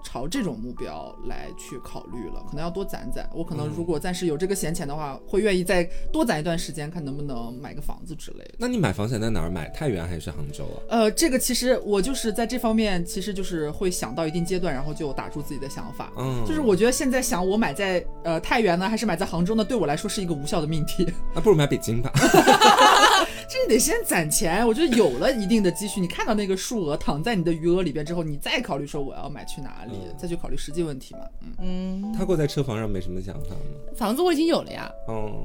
[0.02, 3.28] 朝这种目标来去考虑了，可能要多攒攒。
[3.34, 8.54] 我可能嗯如果暂时有这个闲钱的话，会愿意再多攒一段时间，看能不能买个房子之类的。
[8.58, 9.68] 那你买房想在哪儿买？
[9.70, 10.78] 太原还是杭州啊？
[10.88, 16.12] 呃，这个其实我就是在这方面，其实就是会想到一定阶段，然后就打住自己的想法。
[16.18, 21.06] 嗯，就是我觉得现在想我买在呃太原呢，还是买在杭州呢，对我来说是一个无效的命题。
[21.34, 22.12] 那不如买北京吧。
[23.52, 31.20] 这你得先攒钱，我觉得有了一定的积蓄，你看到那个数额躺在你的余额里边之后，你再考虑说我要买去哪里，嗯再去考虑实际问题嘛。
[31.60, 33.60] 嗯，嗯，他过在车房上没什么想法吗？
[33.94, 34.90] 房子我已经有了呀。
[35.06, 35.44] 哦，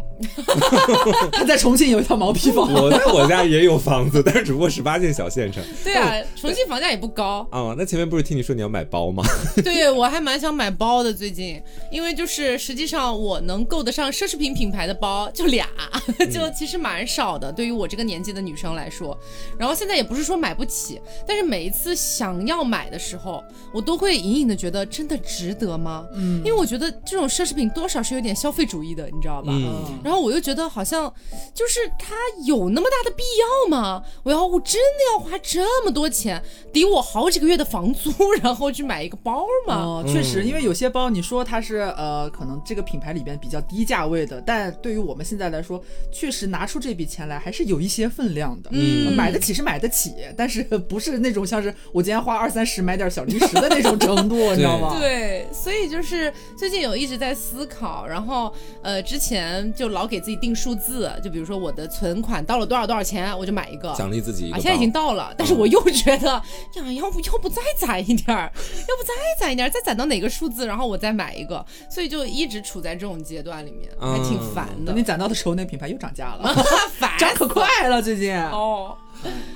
[1.33, 5.61] 他在重庆有一套毛坯房，我在我家也有房子，但是只不过十八线小县城。
[5.83, 7.45] 对啊，重庆房价也不高。
[7.51, 9.21] 啊、那前面不是听你说你要买包吗？
[9.61, 15.67] 对我还蛮想买包的，最近，因为就是实际上我能够得上奢侈品品牌的包就俩，
[16.31, 19.17] 就其实蛮少的，对于我这个年纪的女生来说。
[19.57, 26.05] 然后现在也不是说买不起，但是每一次想要买的时候，我都会隐隐的觉得真的值得吗？
[26.13, 29.51] 嗯因为我觉得这种奢侈品多少是有点消费主义的，你知道吧？
[29.53, 31.13] 嗯然后我又觉得好像
[31.53, 34.03] 就是它有那么大的必要吗？
[34.23, 39.75] 我要我真的要花这么多钱，抵我好几个月的房租， 然后去买一个包吗？
[39.75, 48.69] 哦，确实，嗯因为有些包你说它是呃，可能这个品牌里边比较低价位的，但对于我们现在来说，确实拿出这笔钱来还是有一些分量的。
[48.73, 49.15] 嗯。
[49.15, 54.95] 买得起是买得起，但是不是那种像是我今天花二三十买点小零食的那种程度， 你知道吗？
[54.99, 63.93] 对，所以就是最近有一直在思考，然后呃，之前就老给自己定数字，就比如说我的存款到了多少多少钱，我就买一个。
[63.97, 66.43] 奖励自己一个啊，现在已经到了，但是我又觉得呀，
[66.75, 74.91] 要不要不再攒一点儿， 要不再攒一点儿，再攒到哪个数字，然后我再买一个，所以就一直处在这种阶段里面，还挺烦的。
[74.91, 76.53] 等你，攒到的时候，那品牌又涨价了，
[76.99, 78.35] 烦涨可快了，最近。
[78.35, 78.95] 哦。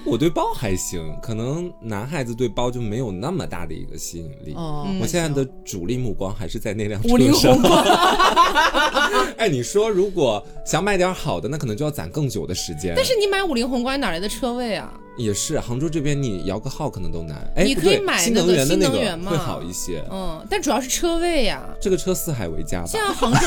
[0.04, 4.56] 我对包还行，可能男孩子对包就没有那么大的一个吸引力。
[4.56, 7.62] 哦，我现在的主力目光还是在那辆车五菱上宏。
[7.62, 7.84] 光，
[9.38, 12.94] 哎，你说如果想买点好的，那可能就要攒更久的时间。
[12.96, 14.92] 但是你买五菱宏光哪来的车位啊？
[15.22, 17.38] 也是杭州这边你摇个号可能都难。
[17.56, 20.04] 哎，你可以买新能源的那能源嘛个会好一些。
[20.12, 23.02] 嗯，但主要是车位呀、这个车四海为家吧现？
[23.02, 23.40] 在杭州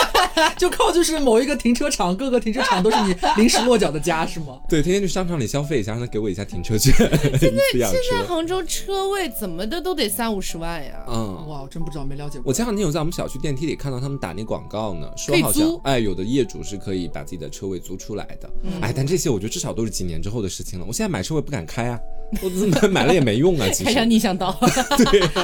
[0.56, 4.58] 就靠就是某一个停车场，各个停车场都是你临时落脚的家，是吗？
[4.68, 6.92] 对，天天去商场里消费一下，让他给我一下停车券，
[7.32, 8.26] 一次养现在车。
[8.26, 11.04] 杭州车位怎么的都得三五十万呀。
[11.08, 12.44] 嗯，哇，我真不知道，没了解过。
[12.46, 18.50] 我前两天有在我们小区电梯里看到他们打那广告呢，说好像租哎，有的业主是可以把自己的车位租出来的。
[18.80, 20.84] 哎，但这些我觉得至少都是几年之后的事情了。
[20.86, 22.00] 我现在买车我也不敢开啊，
[22.42, 23.68] 我怎么买了也没用啊。
[23.72, 24.56] 其开上实，逆向道，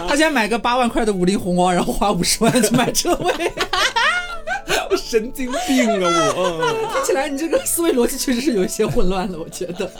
[0.08, 3.32] 他现在买个八万块的五菱宏光，然后花五十万去买车位，
[4.96, 6.32] 神经病啊！
[6.36, 9.90] 我 听起来你这个思维逻辑确实是有一些混乱了，我觉得。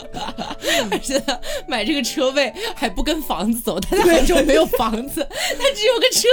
[0.91, 1.21] 而且
[1.65, 6.27] 买这个车位还不跟房子走，他在杭州没有房子， 他只有个车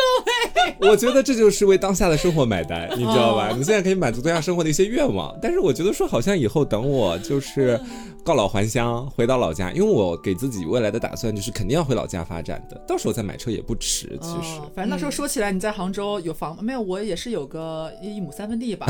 [0.80, 0.88] 位。
[0.90, 3.50] 我觉得这就是为当下的生活买单，你知道吧？
[3.56, 7.78] 你现在可以满足当下生活的一些愿望，但是我觉得说好像以后等我就是
[8.24, 14.18] 告老还乡，回到老家，因为我给自己未来的打算就是肯定要回老家发展的，到时候再买车也不迟。
[14.22, 16.80] 其实，反正那时候说起来，你在杭州有房没有？
[16.80, 18.86] 我也是有个一亩三分地吧，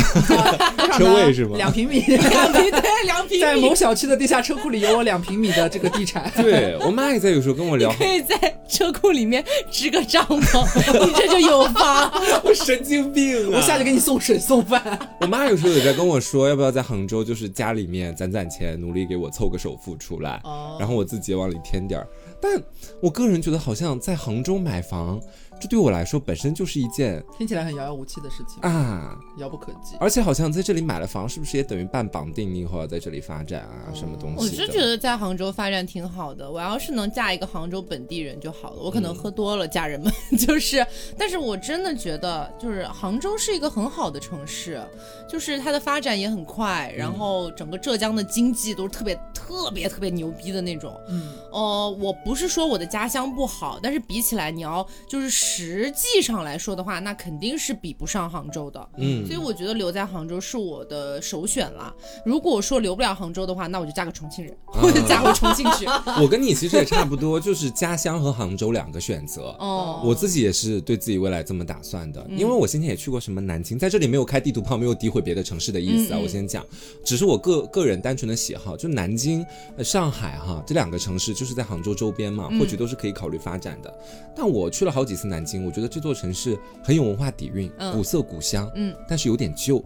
[0.96, 1.56] 车位是吗？
[1.56, 6.30] 两平米，两 平对两平米，在某小区的地下车库里有我两平米的这个地产。
[6.40, 12.12] 对我妈也在有时候跟我聊，可以在车库里面支个帐篷，你这就有房。
[12.44, 13.56] 我神经病啊！
[13.56, 14.96] 我下去给你送水送饭。
[15.20, 20.40] 我妈有时候也在跟我说，要不要在杭州就是家里面攒攒钱，努力给我凑个首付出来，
[20.78, 22.06] 然后我自己往里添点儿。
[22.40, 22.62] 但
[23.00, 25.20] 我个人觉得，好像在杭州买房。
[25.64, 29.96] 这对我来说本身就是一件听起来很遥遥无期的事情啊，遥不可及。
[29.98, 33.88] 而且好像在这里买了房，是不是也等于半绑定你以后要在这里发展啊？
[33.94, 34.36] 什么东西？
[34.36, 36.50] 我是觉得在杭州发展挺好的。
[36.50, 38.82] 我要是能嫁一个杭州本地人就好了。
[38.82, 44.86] 我可能喝多了，家人们 就是，但是我真的觉得，就是杭州是一个很好的城市，
[45.26, 50.94] 就是它的发展也很快，然后整个浙江的经济都是特别特别特别牛逼的那种。
[51.08, 55.53] 嗯，呃，我不是说我的家乡不好，但是比起来，你要就是。
[55.56, 58.88] 实际上来说的话，那肯定是比不上杭州的。
[58.96, 61.94] 嗯，所以我觉得留在杭州是我的首选了。
[62.24, 65.86] 如果说留不了杭州的话，那我就嫁个重庆人，我就 嫁回重庆去。
[66.20, 69.54] 我跟你其实也差不多，就是家乡和杭州两个选择。
[69.60, 76.18] 哦，我自己也是对自己未来这么打算的，因为我先前也去过什么南京，在这里没有开地图炮，没有诋毁别的城市的意思啊。
[76.20, 76.64] 我先讲，
[77.04, 79.46] 只是我个个人单纯的喜好，就南京、
[79.78, 83.94] 上海哈这两个城市就是在杭州周边嘛，或许都是可以考虑发展的。
[84.36, 89.82] 但我去了好几次南京，我觉得这座城市很有文化底蕴，古色古香，嗯，但是有点旧。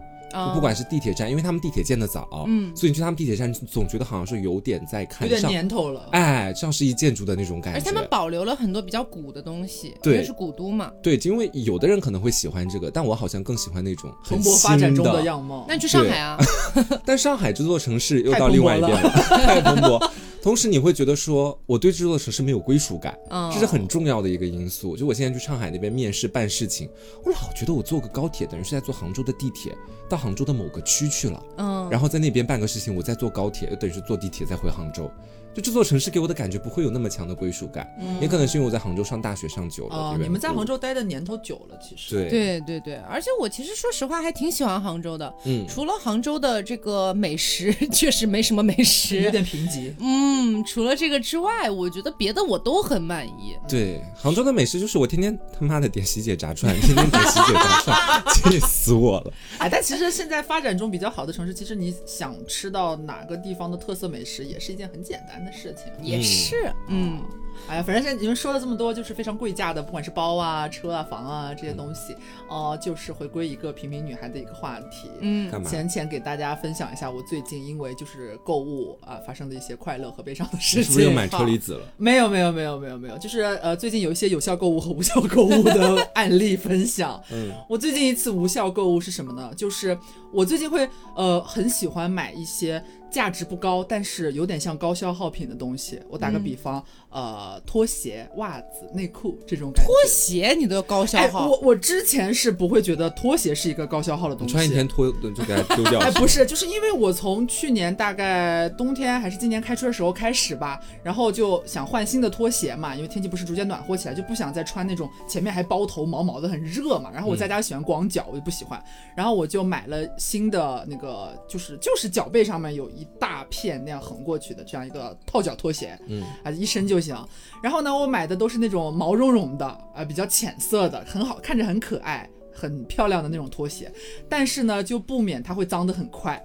[0.53, 7.79] 不管是地铁站，因为他们地铁建的早，嗯，所以你去他们地铁站总觉得好像是有点在看上，有点年头了，哎，像是一建筑的那种感觉。
[7.79, 10.91] 而他们保留了很多比较古的东西，对，是古都嘛。
[11.01, 15.65] 对，因为有的人可能会喜欢这个，但我好像更喜欢那种蓬勃发展中的样貌。
[15.67, 16.37] 那你去上海啊？
[17.03, 20.11] 但上海这座城市又到另外一边了， 太蓬勃。
[20.41, 23.17] 同时你会觉得说，我对这座城市没有归属感，
[23.53, 24.95] 这是很重要的一个因素。
[24.95, 26.89] 就我现在去上海那边面试办事情，
[27.25, 29.75] 我老觉得我坐个高铁等于是在坐杭州的地铁
[30.07, 35.11] 到杭州的某个区去了，嗯，然后在那边办个事情，我再坐高铁，又等于是坐地铁再回杭州。
[35.53, 37.87] 就这座城市给我的感觉不会有那么强的归属感，
[38.21, 39.95] 也可能是因为我在杭州上大学上久了。
[39.95, 45.33] 哦，你们在杭州待的年头久了，其实对对对对，而且我其实说实话还挺喜欢杭州的。
[45.45, 49.93] 嗯，除了杭州的这个美食 确实没什么美食，有点贫瘠。
[49.99, 53.57] 嗯，除了这个之外，我觉得别的我都很满意。
[53.67, 59.33] 对，杭州的美食就是我天天他妈的点喜姐炸串，天天点喜姐炸串，气死我了。
[59.57, 65.51] 哎，但其实现在发展中比较好的城市，其实你想吃到哪个地方的特色美食，也是一件很简单的。
[65.51, 67.21] 事情也是，嗯。
[67.67, 72.15] 哎呀，反正现在你们说了这么多，就是非常贵价的，不管是包啊、车啊、房啊这些东西，
[72.47, 75.09] 哦，就是回归一个平民女孩的一个话题。
[75.21, 80.83] 嗯，浅浅给大家分享一下我最近因为就是购物啊发生的一些快乐和悲伤的事情。
[80.83, 81.81] 是不是又买车厘子了？
[81.97, 87.21] 没有，没有，没有，没有，没有，就是呃，最近有一些有效购物和无效购物的 案例分享。
[87.31, 89.53] 嗯，我最近一次无效购物是什么呢？
[89.55, 89.97] 就是
[90.31, 92.83] 我最近会呃很喜欢买一些。
[93.11, 95.99] 价值不高，但是有点像高消耗品的东西。
[96.07, 99.87] 我打个比方，呃，拖鞋、袜子、内裤这种感觉。
[99.87, 101.49] 拖鞋你都要高消耗？
[101.49, 104.53] 我我之前是不会觉得拖鞋是一个高消耗的东西。
[104.53, 105.97] 穿一天拖就给它丢掉。
[106.05, 117.09] 哎，不是，就是因为我从去年大概冬天还是今年开春的时候开始吧，然后就想换新的拖鞋嘛，因为天气不是逐渐暖和起来，就不想再穿那种前面还包头毛毛的很热嘛。
[117.11, 118.79] 然后我在家喜欢光脚，我就不喜欢。
[119.15, 122.87] 然后我就买了新的那个，就是就是脚背上面有。
[122.89, 127.15] 一大片那样横过去的这样一个套脚拖鞋，嗯，啊，一伸就不行。
[127.63, 133.91] 然后呢，我买的都是那种毛茸茸的，呃，比较浅色的，很好看着很可爱、很漂亮的那种拖鞋。
[134.27, 136.43] 但是呢，就不免它会脏得很快。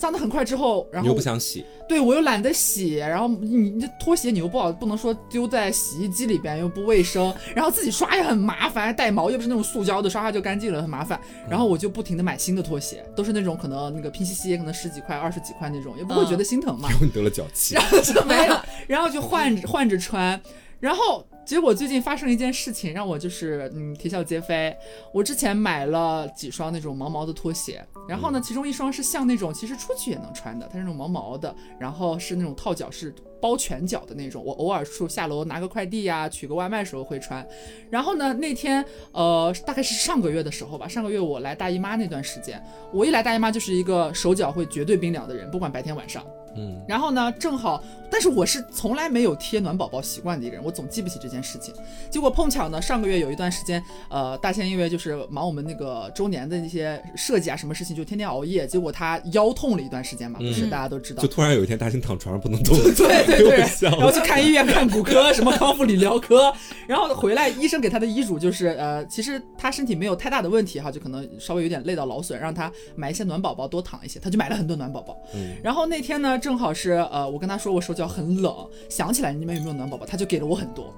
[0.00, 11.20] 脏的很快之后，然后又不想洗，对我又懒得洗，然后你这拖鞋你又不好，不能说丢在洗衣机里边又不卫生，然后自己刷也很麻烦，带毛又不是那种塑胶的，刷刷就干净了，很麻烦。
[11.48, 16.88] 然后我就不停的买新的拖鞋，都是那种可能那个拼夕夕可能十几块、二十几块那种，也不会觉得心疼嘛。
[16.88, 20.40] 然后你得了脚气，然后就没了，然后就换着 换着穿。
[20.80, 24.74] 然后结果最近发生了一件事情，让我就是嗯啼笑皆非。
[25.12, 34.44] 我之前买了几双那种毛毛的拖鞋，然后呢，其中一双是像那种其实出去也能穿的，它是那种毛毛的，然后是那种套脚是包全脚的那种。
[34.44, 37.44] 我偶尔出下楼拿个快递呀、取个外卖时候会穿。
[37.90, 42.62] 然后呢，那天呃大概是上个月的时候吧，上个月我来大姨妈那段时间，
[42.92, 46.24] 我一来大姨妈就是一个手脚会绝对冰凉的人，不管白天晚上。
[46.56, 51.74] 嗯，然后呢，正好，但是我是从来没有贴暖宝宝习惯的一个人，我总记不起这件事情。
[52.10, 61.28] 结果碰巧呢，上个月有一段时间，呃，大仙因为就是忙我们那个周年的那些设计啊，什么事情就天天熬夜，结果他腰痛了一段时间嘛，不是嗯大家都知道就。
[61.28, 66.52] 突然有一天，大兴躺床上不能动，对对对，然后去看医院看骨科，什么康复理疗科，
[66.88, 75.16] 然后回来医生给他的医嘱就是，呃，其实他身体没有太大的问题哈，就可能稍微有点累到劳损，让他买一些暖宝宝多躺一些，他就买了很多暖宝宝。
[75.34, 80.92] 嗯然后那天呢，正好是呃，我跟他说我手脚很冷，想起来你们有没有暖宝宝，他就给了我很多。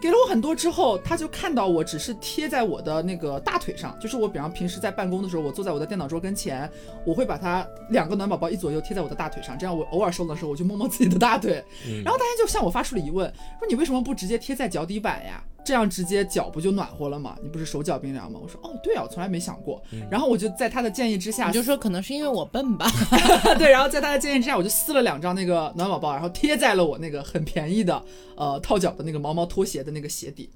[0.00, 6.70] 给了我很多之后，他就看到我只是贴在我的那个大腿上，就是我比方平时在办公的时候，我坐在我的电脑桌跟前，
[7.04, 11.64] 我会把它两个暖宝宝一左右贴在我的大腿上，这样我偶尔手冷的时候，我就摸摸自己的大腿。
[12.04, 15.42] 然后大家就向我发出了疑问，说你为什么不直接贴在脚底板呀？
[15.68, 17.36] 这样直接脚不就暖和了吗？
[17.42, 18.40] 你不是手脚冰凉吗？
[18.42, 19.82] 我说哦，对啊，我从来没想过。
[20.10, 22.90] 然后我就在他的建议之下，你就说可能是因为我笨吧，
[23.58, 28.02] 对，然后在他的建议之下，我就撕了两张那个暖宝宝，然后贴在了我那个很便宜的
[28.34, 30.48] 呃套脚的那个毛毛拖鞋的那个鞋底。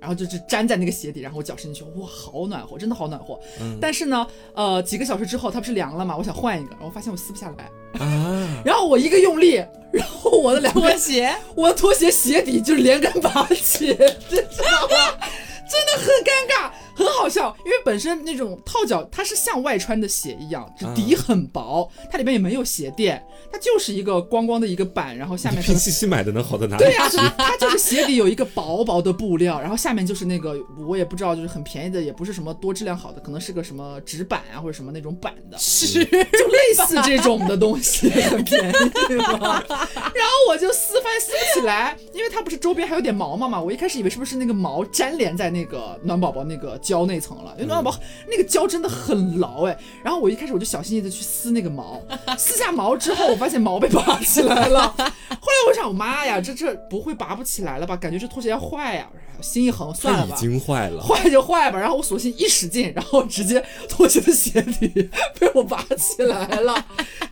[0.00, 3.38] 然后就是粘在那个鞋底，然后我脚伸进去，哇，好暖和，真的好暖和。
[3.80, 6.16] 但是呢，呃，几个小时之后它不是凉了吗？
[6.16, 7.70] 我想换一个，然后发现我撕不下来，
[8.04, 9.54] 啊，然后我一个用力，
[9.90, 11.34] 然后我的两个拖鞋。
[11.54, 15.26] 我的拖鞋鞋底就是连根拔起， 你知道吗？
[15.68, 26.84] 真的很尴尬，很好笑，因为本身那种套脚它是像外穿的鞋一样，就底很薄，它里面也没有鞋垫，它就是一个光光的一个板，然后下面拼夕夕买的能好到哪里？
[26.84, 39.62] 对呀、就是它就是鞋底有一个薄薄的布料，然后下面就是那个我也不知道，就是很便宜的，也不是什么多质量好的，可能是个什么纸板啊或者什么那种板的，是就类似这种的东西，很便宜嘛。
[39.68, 43.60] 然后我就撕，发现撕不起来，因为它不是周边还有点毛毛嘛。
[43.60, 47.98] 我一开始以为是不是那个毛粘连在那个暖宝宝那个胶那层了，因为暖宝宝
[48.30, 49.78] 那个胶真的很牢哎。
[50.02, 52.00] 然后我一开始我就小心翼翼的去撕那个毛，
[52.38, 54.88] 撕下毛之后，我发现毛被拔起来了。
[54.96, 57.94] 后来我想，妈呀，这这不会拔不起来了吧？
[57.94, 59.06] 感觉这拖鞋要坏呀。
[59.40, 60.34] 心一横，算了吧。
[60.36, 61.00] 已经坏了。
[61.00, 64.88] 坏就坏吧，然后我索性一使劲，然后直接拖鞋的鞋底
[65.38, 66.74] 被我拔起来了，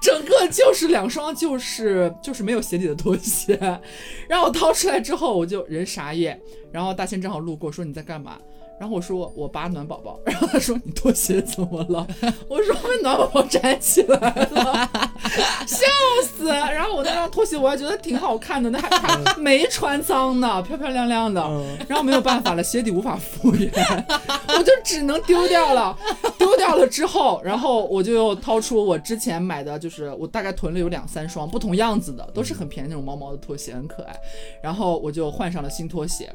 [0.01, 3.59] 整个就是两双就是就是没有鞋底的拖鞋，
[4.29, 6.41] 然后我掏出来之后我就人傻眼，
[6.71, 8.39] 然后大仙正好路过说你在干嘛？
[8.79, 12.07] 然后我说我拔暖宝宝，然后他说你拖鞋怎么了？
[12.49, 14.91] 我说被暖宝宝粘起来了，
[15.67, 15.87] 笑
[16.23, 16.47] 死！
[16.47, 21.43] 然后我那双拖鞋我还觉得挺好看的，那还还没穿脏呢，漂漂亮亮的。
[21.89, 23.73] 然后没有办法了，鞋底无法复原，
[24.49, 25.97] 我就只能丢掉了。
[26.39, 34.15] 丢掉了之后，然后我就又掏出我之前买的，就是我大概囤了有两三双不同样子的，都是很便宜那种毛毛的拖鞋，很可爱。
[34.63, 36.31] 然后我就换上了新拖鞋。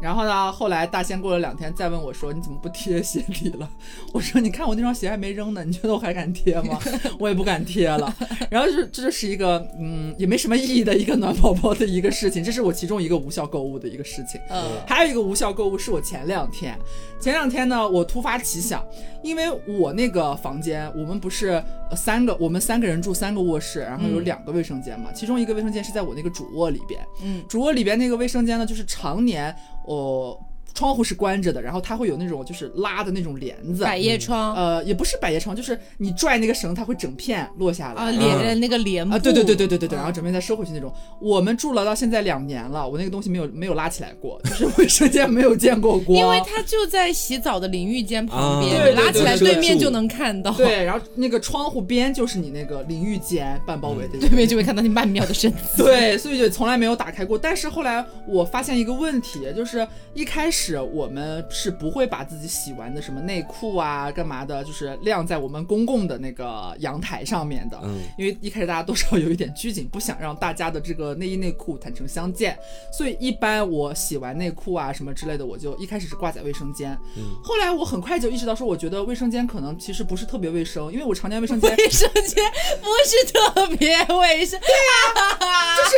[0.00, 3.68] 然后呢，后来大仙过了两天再问我说：“你怎么不贴鞋底了？”
[4.12, 6.78] 我说：“你看我那双鞋还没扔呢，你觉得我还敢贴吗？
[7.18, 8.14] 我也不敢贴了。”
[8.50, 14.40] 然后就这就是一个嗯也没什么意义的一个暖宝宝的一个事情，这是我其中一个无效购物的一个事情。
[14.50, 16.78] 嗯，还有一个无效购物是我前两天，
[17.18, 18.84] 前两天呢，我突发奇想，
[19.22, 29.54] 因为我那个房间，我们不是呃三个，我们三个人住三个卧室，然后有嗯两个卫生间嘛，其中一个卫生间是在我那个主卧里边，嗯，主卧里边那个卫生间呢，就是常年
[29.86, 30.45] 我、
[30.76, 40.92] 窗户是关着的，然后它会有那种就是拉的那种帘子，百叶窗呃，也不是百叶窗，就是你拽那个绳，它会整片落下来啊，帘连那个帘啊，布对对对对对对对，嗯然后整片再收回去那种。
[41.18, 46.14] 我们住了到现在两年了，我那个东西没有没有拉起来过，就是卫生间没有见过过。
[46.14, 55.82] 因为它就在洗澡的淋浴间旁边，你拉起来对面就能看到，对，然后那个窗户边就是你那个淋浴间半包围的，对面就会看到你曼妙的身子。
[55.82, 57.38] 对，所以就从来没有打开过。
[57.38, 67.78] 但是后来我发现一个问题，就是一开始我们是不会把自己洗完的什么内裤啊、干嘛的，就是晾在我们公共的那个阳台上面的。
[67.84, 72.58] 嗯，因为一开始大家多少有一点拘谨，不想让大家的这个内衣内裤坦诚相见，
[72.92, 76.96] 所以一般我洗完内裤啊什么之类的，我就一开始是挂在卫生间。
[77.42, 82.44] 后来我很快就意识到说，我觉得卫生间可能其实不是特别卫生，因为我常年卫生间卫生间
[82.80, 84.68] 不是特别卫生，对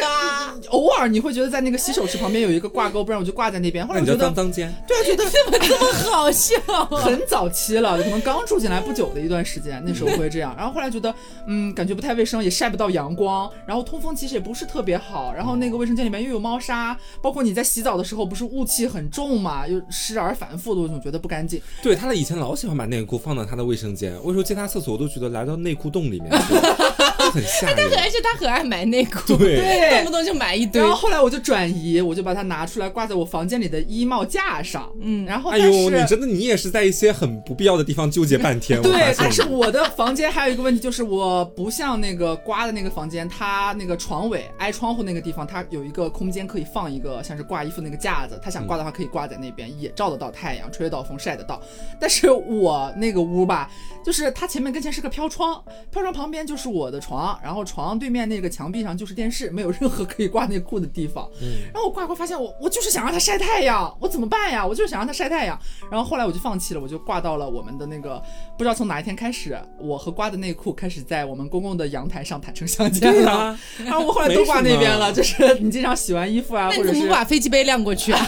[0.06, 3.86] 啊， 偶尔你会觉得在那个洗手池旁边有一个挂钩，不然我就挂在那边。
[3.86, 4.74] 后来我觉得间。
[4.86, 6.84] 对啊，觉得怎么这么好笑啊？
[6.98, 10.54] 很早期了，可能刚住进来不久的一段时间，那时候会这样。
[10.56, 11.14] 然后后来觉得，
[11.46, 15.32] 嗯，感觉不太卫生，也晒不到阳光，然后通风其实也不是特别好。
[15.32, 21.60] 然后那个卫生间里面又有猫砂，包括你在洗澡的时候，不是雾气很重嘛，又湿而反复的，我总觉得不干净。
[21.82, 26.54] 对他以前老喜欢把内裤放到他的卫生间，我有时候进他厕所，我都觉得来到内裤洞里面去，
[27.28, 27.76] 就很吓人。
[27.98, 30.90] 而且他很爱买内裤，对 动不动就买一堆然。
[30.90, 34.90] 后后来我就转移，我就把它拿出来挂在我房间里的衣帽架上。
[35.00, 38.80] 嗯，然后但是、哎呦，你真的你也是在一些很不必要的地方纠结半天。
[38.82, 51.60] 对但是我的房间还有一个问题，就是我不像那个刮的那个房间，它那个床尾挨窗户那个地方，它有一个空间可以放一个像是挂衣服那个架子，他想挂的话可以挂在那边，也照得到太阳，吹得到风，晒得到。
[52.00, 53.70] 但是我那个屋吧，
[54.04, 61.28] 就是它前面跟前是个飘窗，飘窗旁边就是我的床，然后床对面那个墙壁上就是电视，没有任何可以挂内裤的地方。
[61.40, 64.66] 嗯然后我挂挂发现我我就是想让它晒太阳，我怎么办呀？
[64.66, 65.58] 我就是想让它晒太阳。
[65.90, 68.22] 然后后来我就放弃了，我就挂到了我们的那个
[68.56, 73.12] 不知道从哪一天开始，我和瓜的内裤开始在我们公共的阳台上坦诚相见了。
[73.12, 78.20] 对啊，然后我后来都挂那边了，就是你经常洗完衣服啊，或者是不把飞机杯晾过去啊？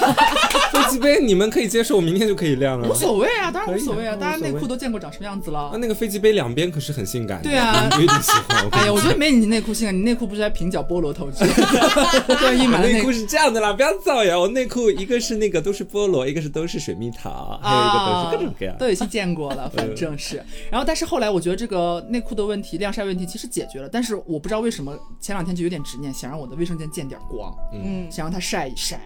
[0.72, 2.94] 飞机杯你们可以接受，我明天就可以晾了无。
[2.94, 5.78] 所谓啊，当然无所谓啊，大家内裤都见过长什么样子了那，。
[5.78, 8.69] 那个飞机杯两边可是很性感的，对啊我一定喜欢。
[8.72, 14.40] 哎呀，我觉得得没你内裤性感，你内裤不是还平角菠萝头去， 对，一满的内裤内裤是这样的啦，不要造谣。
[14.40, 18.76] 我内裤一个是那个都是菠萝，一个是都是水蜜桃，还有一个都是各种各样。
[18.78, 20.36] 都有些见过了，反正是。
[20.70, 29.00] 然后，但是后来我觉得这个内裤的问题、晾晒问题其实解决了，但是我不知道为什么前两天就有点执念，想让我的卫生间见点光，嗯，想让它晒一晒。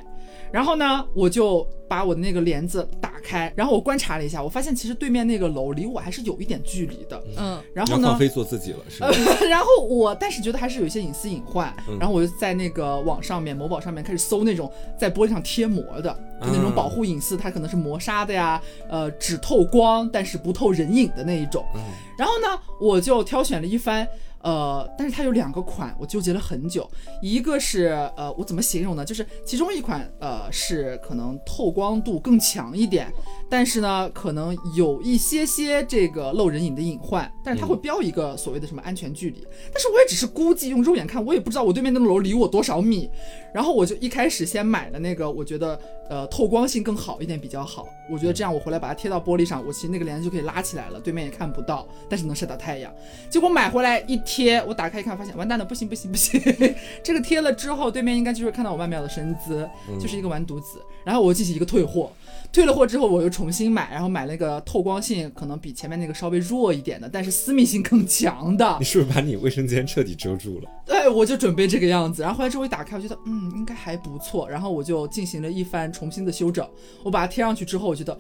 [0.55, 7.21] 然后呢，我就把我的那个帘子打开，然后我观察了一下，我发现其实对面那个楼离我还是有一点距离的。
[7.37, 9.11] 嗯，然后呢要放，飞做自己了，是吧？
[9.51, 21.67] 然后我但是觉得还是有一些隐私隐患，嗯然后我就在那个网上面某宝上面开始搜那种在玻璃上贴膜的，就那种啊保护隐私，它可能是磨砂的呀，呃，只透光但是不透人影的那一种。
[21.75, 21.81] 嗯
[22.17, 22.47] 然后呢，
[22.81, 24.07] 我就挑选了一番。
[24.45, 26.89] 呃，但是它有两个款，我纠结了很久。
[27.23, 27.87] 一个是
[28.17, 29.05] 呃，我怎么形容呢？
[29.05, 33.11] 就是其中一款呃是可能透光度更强一点，
[33.57, 39.47] 但是呢，可能有一些些这个露人影的隐患，但是它会标一个所谓的什么安全距离。
[39.73, 43.09] 但是我也只是估计，用肉眼看，我也不知道我对面那栋楼离我多少米。
[43.55, 45.79] 然后我就一开始先买了那个，我觉得
[46.11, 47.87] 呃透光性更好一点比较好。
[48.11, 52.93] 我觉得这样我回来把它贴到玻璃上，我其实那个帘子就可以拉起来了，对面也看不到，但是能晒到太阳。
[53.31, 56.43] 结果买回来一贴，我打开一看，发现完蛋了，不行不行不行，
[57.05, 60.83] 这个贴了之后，对面应该就是看到我曼妙的身姿，就是一个完犊子。
[61.05, 62.11] 然后我进行一个退货，
[62.55, 68.85] 退了货之后我又重新买，然后买了一个透光性可能比前面那个稍微弱一点的，但是私密性更强的你。
[68.87, 70.71] 是不是把你卫生间彻底遮住了？
[70.87, 72.23] 对，我就准备这个样子。
[72.23, 76.65] 然后后来之后一打开，我觉得嗯应该还不错，然后我就进行了一番重新的修整。
[77.03, 78.17] 我把它贴上去之后，我觉得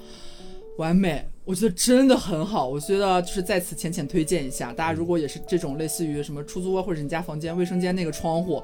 [0.78, 2.66] 完美，我觉得真的很好。
[2.66, 8.60] 我觉得就是在此浅浅推荐一下，大家如果也是这种类似于什么出租屋，或者你家房间卫生间那个窗户。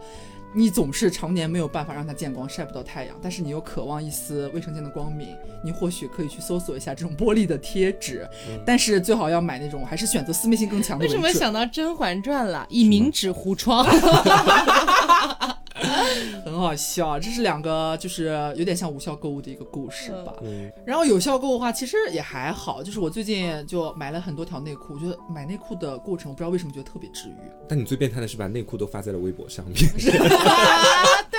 [0.53, 8.29] 你总是常年没有办法让它见光，晒不到太阳，但是你又渴望一丝卫生间的光明，你或许可以去搜索一下这种玻璃的贴纸，
[8.67, 12.67] 但是最好要买那种还是选择私密性更强的为什么想到《甄嬛传》了？
[12.69, 13.87] 以明纸糊窗，
[16.45, 20.35] 很好笑，这是两个就是有点像无效购物的一个故事吧。
[20.43, 27.37] 嗯，然后有效购物的话，其实也还好，就是我最近就买了很多条内裤，我觉得买内裤的过程，我不知道为什么觉得特别治愈。
[27.69, 29.75] 但你最变态的是把内裤都发在了微博上面。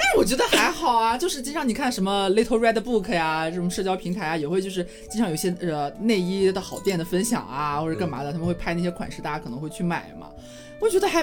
[0.00, 10.28] 但是我觉得还好啊，就是经常你看什么 Little Red Book 呀，这种社交平台啊，也会就是经常有些呃内衣的好店的分享啊，或者干嘛的，他们会拍那些款式，大家可能会去买嘛。
[10.80, 11.20] 我觉得还，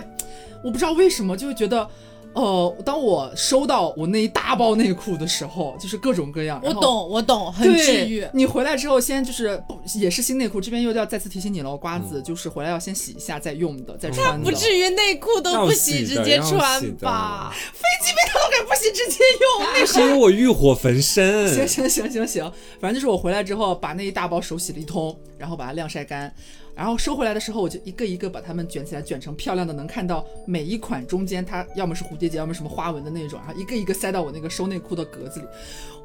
[0.63, 1.87] 我不知道为什么就会觉得。
[2.35, 8.27] 呃，当我收到我那一大包内裤的时候，就是各种各样，我懂，我懂，很治愈。
[8.33, 14.43] 你回来之后，先就是不也是新内裤，这边又要再次提醒你了，瓜嗯子，就是回来要先洗一下再用的，再穿的。
[14.43, 17.55] 不至于内裤都不洗直接穿吧？
[17.73, 18.39] 飞机杯他？
[18.39, 19.67] 都敢不洗直接用。
[19.73, 21.47] 那是因为我欲火焚身。
[21.55, 26.33] 行行行行行，反正就是我回来之后把那一大包手洗了一通，然后把它晾晒干，
[26.75, 35.45] 然后收回来的时候我就一个一个把它们卷起来，卷成漂亮的，能看到每一款中间它要么是蝴蝶结，要么什么花纹的那种，然后一个一个塞到我那个收内裤的格子里。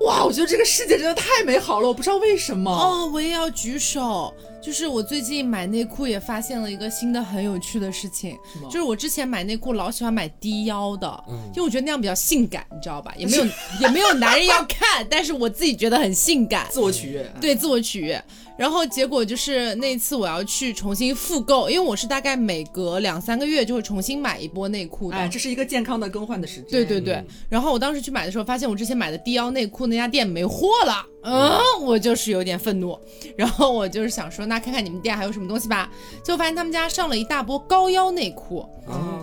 [0.06, 2.70] 哇，我觉得这个世界真的太美好了，我不知道为什么。
[2.70, 8.38] 哦，我也要举手，就是我最近买内裤也发现了一个新的很有趣的事情，
[8.70, 13.12] 就是我之前买内裤老喜欢买低腰的，嗯因为我觉得那样比较性感，你知道吧？
[13.18, 13.44] 也没有
[13.82, 18.22] 也没有男人要看，但是我自己觉得很性感， 自我取悦，对自我取悦。
[18.60, 25.16] 然后结果就是那次我要去重新复购，因为我是大概每隔两三个月就会重新买一波内裤的。
[25.16, 26.70] 哎，这是一个健康的更换的时间。
[26.70, 27.24] 对对对。
[27.48, 32.94] 然后我当时去买的时候，发现我之前买的低腰内裤那家店没货了，嗯，我就是有点愤怒。
[33.34, 35.90] 然后我就是想说，那看看你们店还有什么东西吧。
[36.22, 38.68] 结果发现他们家上了一大波高腰内裤，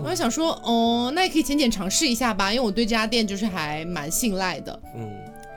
[0.04, 4.82] 我就想说，哦，那也可以浅浅尝试一下吧，因为我对这家店就是还蛮信赖的。
[4.96, 5.08] 嗯。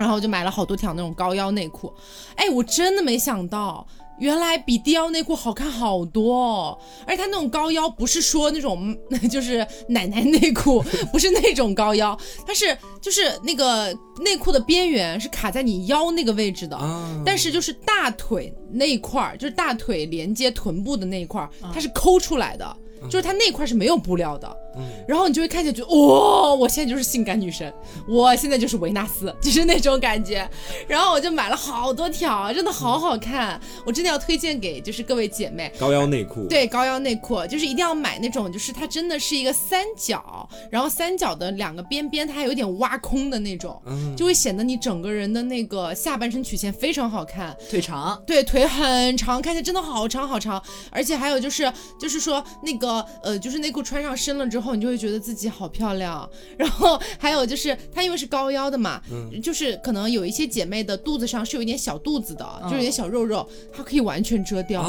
[0.00, 1.92] 然后我就买了好多条那种高腰内裤，
[2.34, 3.86] 哎，我真的没想到。
[4.18, 8.94] 原来比低腰内裤好看好多，哦，而且它那种高腰不是说那种
[9.30, 12.14] 就是奶奶内裤， 不是那种高腰，
[12.46, 16.78] 它是就是那个内裤的边缘是卡在你腰那个位置的，
[17.24, 22.76] 但是就是大腿那一块儿，就是大腿连接臀部的那一块儿，它是抠出来的。
[23.08, 27.72] 就是它那块是没有布料的，嗯，然后你就会看起来觉得哇，我现在就是性感女神，
[28.06, 30.48] 我现在就是维纳斯， 就是那种感觉。
[30.86, 35.72] 然后我就买了好多条，真的好好看，我真的要推荐给就是各位姐妹。
[35.78, 37.46] 高腰内裤，对，高腰内裤。
[37.46, 52.89] 就是一定要买那种，就是它真的是一个三角，然后三角的两个边边它还有点挖空的那种，嗯，就会显得你整个人的那个下半身曲线非常好看，腿长，对，腿很长，看起来真的好长好长，而且还有就是就是说那个。
[53.22, 56.28] 呃，就是内裤穿上身了之后，你就会觉得自己好漂亮。
[56.56, 64.84] 然后还有就是，它因为是高腰的嘛，嗯，就是可能有一些姐妹的肚子上是有一点小肚子的，就有点小肉肉，它可以完全遮掉。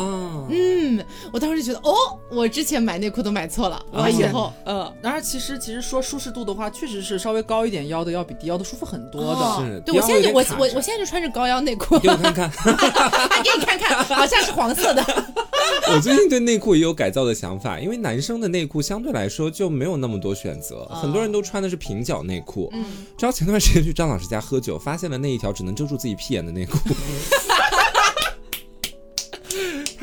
[0.49, 1.95] 嗯，我当时就觉得，哦，
[2.31, 9.65] 我之前买内裤都买错了，我以后，嗯，当然其实其实说舒适度的话，确实是稍微高一点腰的要比低腰的舒服很多的。
[9.65, 12.49] 是，对我现在就我我我现在就穿着高腰内裤，给我看看，
[13.43, 15.03] 给你看看，好像是黄色的。
[15.93, 18.41] 我最近对内裤也有改造的想法，因为男生。
[18.41, 22.67] 的内裤相对来说就没有那么多选择，很多人都穿的是平角内裤。
[22.73, 22.83] 嗯，
[23.15, 26.79] 直到前段时间去张老师家喝酒，发现了那一条只能遮住自己屁眼的内裤。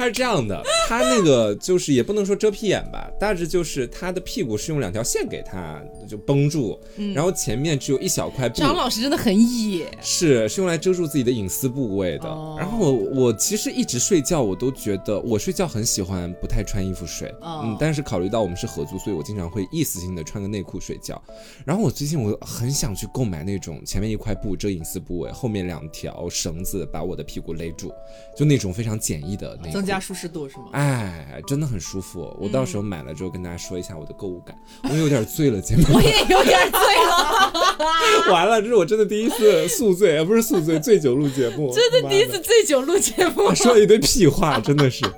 [0.09, 6.81] 它是这样的，他那个就是也不能说遮屁眼吧，大致就是他的屁股是用两条线给他就绷住，
[7.15, 8.57] 然后前面只有一小块布。
[8.57, 12.29] 张老师真的很野，是是用来遮住自己的隐私部位的。
[12.57, 21.21] 然后我我其实一直睡觉，我都觉得我睡觉很喜欢不太穿衣服睡，嗯，但是考虑到我们是合租，所以我经常会意思性的穿个内裤睡觉。
[21.67, 27.93] 然后我最近我很想去购买那种前面一块布遮隐私部位，后面两条绳子把我的屁股勒住，
[28.37, 29.89] 就那种非常简易的那。
[29.89, 30.65] 加舒适度是吗？
[30.73, 32.35] 哎，真的很舒服。
[32.41, 34.57] 我到时候买了之后跟大家说一下我的购物感。
[34.85, 35.85] 我有点醉了，姐妹。
[35.93, 38.33] 我也有点醉了。
[38.33, 41.73] 完了，这是我真的第一次宿醉，不是宿醉，醉酒录节目。
[41.75, 43.55] 真的第一次醉酒录节目。
[43.55, 45.05] 说了一堆屁话，真的是。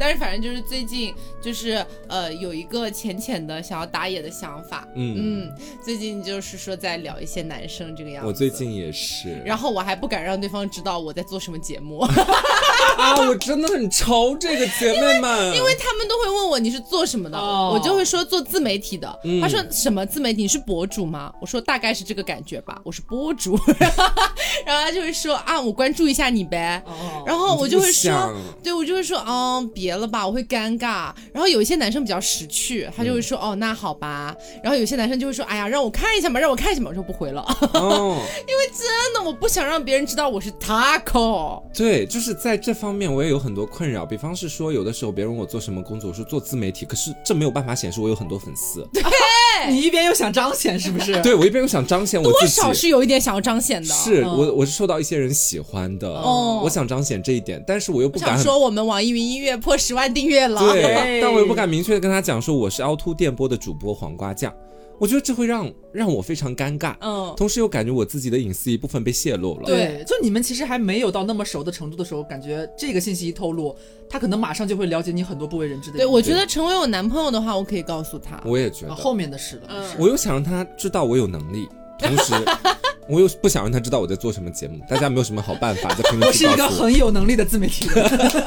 [0.00, 8.28] 但是反正就是最近就是呃有一个浅浅的想要打野的想法，嗯嗯，最近就是说在聊一些男生这个样子。
[8.28, 12.00] 我最近也是，然后我还不敢让对方知道我在做什么节目。
[12.98, 19.08] 啊，我真的很愁这个姐妹们，因为他们都会问我你是做什么的，我就会说做自媒体的。
[19.40, 20.42] 他说什么自媒体？
[20.42, 21.32] 你是博主吗？
[21.40, 23.56] 我说大概是这个感觉吧，我是博主。
[24.66, 26.82] 然后他就会说啊，我关注一下你呗。
[27.24, 31.12] 然后我就会说，对我就会说，嗯，别了吧，我会尴尬。
[31.32, 34.36] 然后有一些男生比较识趣，他就会说哦，那好吧。
[34.62, 36.88] 然后有些男生就会说，哎呀，让我看一下嘛，让我看一下嘛。
[36.90, 41.62] 我说不回了， 因为真的我不想让别人知道我是 taco。
[41.74, 44.06] 对，就是在这方面我也有很多困扰。
[44.06, 48.86] 比方是说，有的时候别人问我做什么工作，我说做自媒体，可是这没有办法显示我有很多粉丝。
[48.92, 49.02] 对，
[49.68, 51.18] 你一边又想彰显，是不是？
[51.22, 53.88] 对我一边又想彰显我自己，多少是有一点想要彰显的。
[53.94, 59.78] 是我我是受到一些人喜欢的，我想彰显这一点，但是我又不敢说我们网易云音乐破。
[59.78, 64.52] 十万订阅了，对，但我又不敢明确的跟他讲说我是凹凸电波的主播黄瓜酱，
[64.98, 69.66] 我觉得这会让让我非常尴尬，嗯，同时又感觉我自己的隐私一部分被泄露了。
[69.66, 73.74] 对，就你们其实还没有到那么熟的程度的时候，感觉这个信息一透露，
[74.10, 75.98] 他可能马上就会了解你很多不为人知的。
[75.98, 78.40] 对，我觉得成为我男朋友的话，我可以告诉他。
[78.44, 81.68] 我也觉得后面的事了，嗯我又想让他知道我有能力，
[81.98, 82.34] 同时
[83.08, 84.80] 我又不想让他知道我在做什么节目。
[84.88, 88.04] 大家没有什么好办法在评论区 我是一个很有能力的自媒体人。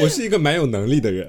[0.00, 1.28] 我是一个蛮有能力的人，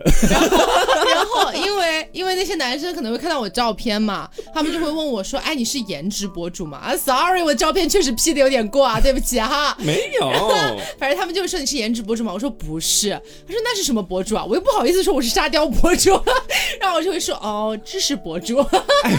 [1.55, 9.75] 因为因为那些男生可能会看到我照片嘛，他们就会问我说：“哎，你是颜值博主吗？”啊，sorry，我照片确实 P 的有点过啊，对不起哈。
[9.79, 10.29] 没有，
[10.97, 13.09] 反正他们就会说你是颜值博主嘛，我说不是，
[13.47, 14.43] 他说那是什么博主啊？
[14.43, 16.11] 我又不好意思说我是沙雕博主，
[16.81, 18.57] 然后我就会说哦，知识博主。
[19.03, 19.11] 哎，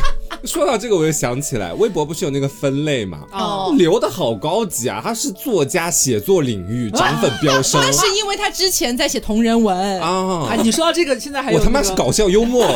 [0.45, 3.21] 说到这个我又想起来，微博不是有那个分类嘛？
[3.33, 9.27] 哦，留的好高级啊，他是作家写作领域涨粉飙升，那是因为他之前在写同。
[9.37, 10.57] 同人文啊！
[10.63, 12.67] 你说到这个，现在还有我他妈是搞笑幽默，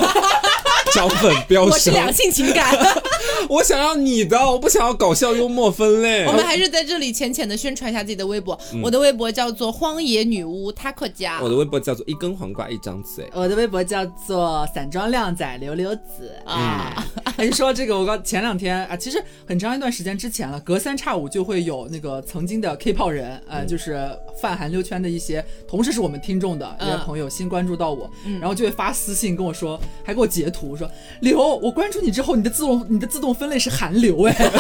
[0.95, 1.73] 涨粉飙升。
[1.73, 2.75] 我是两性情感，
[3.49, 6.25] 我想要你的，我不想要搞笑幽默分类。
[6.27, 16.33] 我们还是在这里浅浅的宣传一下自己的微博，我的微博叫做荒野女巫 Taco 家，我的微博叫做一根黄瓜一张嘴，我的微博叫做散装靓仔刘刘子。
[16.45, 17.07] 啊。
[17.39, 24.11] 你说这个，我刚前两天啊，其实很长一段时间之前了，隔三差五就会有那个曾经的 K 炮人，呃，就是
[24.41, 28.11] 泛韩流圈的一些，同时是我们听众的一些朋友新关注到我，
[28.41, 34.37] 然后就会发私信跟我说，还给我截图说刘，我关注你之后，你的自动你的自动分类是韩流哎。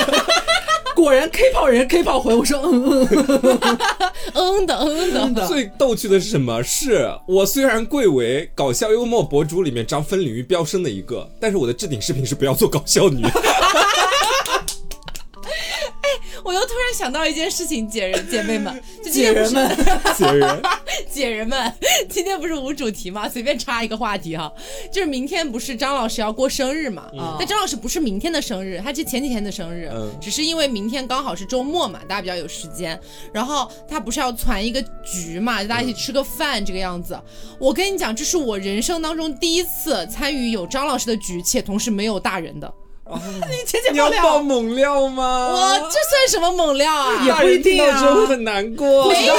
[0.94, 3.78] 果然 K 炮人 K 炮回，我说嗯嗯
[4.34, 5.46] 嗯的嗯的。
[5.46, 6.60] 最逗趣的是什么？
[6.62, 13.22] 是我虽然贵为搞笑幽默博主里面涨分领域飙升的一个，但是我的置顶视频是不要做搞笑女。
[16.44, 19.76] 我又突然想到一件事情，姐人姐妹们，姐人们，
[20.16, 20.62] 姐人，
[21.10, 21.72] 姐人们，
[22.08, 23.28] 今天不是无主题吗？
[23.28, 24.52] 随便插一个话题哈，
[24.92, 27.10] 就是明天不是张老师要过生日嘛？
[27.38, 32.98] 但张老师不是明天的生日，他是前几天的生日，嗯只是因为明天刚好是周末嘛，大家比较有时间。
[33.32, 37.18] 然后他不是要攒一个局嘛，就大家一起吃个饭这个样子。
[37.58, 42.72] 我跟你讲，这是我人生当中第一次参与有张老师的局，且同时没有大人的。
[43.48, 45.48] 你姐姐你要爆猛料吗？
[45.52, 47.22] 我这算什么猛料啊？
[47.26, 49.08] 也不一定啊，会很难过。
[49.10, 49.34] 没有，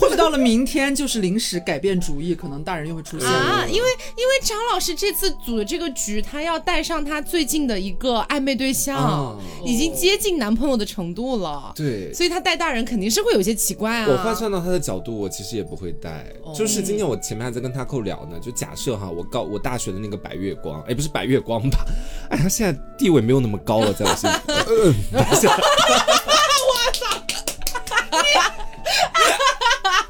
[0.00, 3.64] 或许到了明天就是临时改变主意，可能大人又会出现啊。
[3.66, 11.72] 因为因为张老师这次组的这个局，他要带上他最近的一个暧昧对象，已经接近男朋友的程度了。
[11.74, 14.06] 对，所以他带大人肯定是会有些奇怪啊。
[14.08, 16.26] 我换算到他的角度，我其实也不会带。
[16.54, 21.84] 就是今天我前面还在跟他扣聊呢，就假设哈，我高我大学的那个白月光，哎，不是白月光吧？
[22.30, 22.80] 哎，他现在
[23.10, 23.92] 地位没有那么高了。
[23.92, 24.34] 在我心里，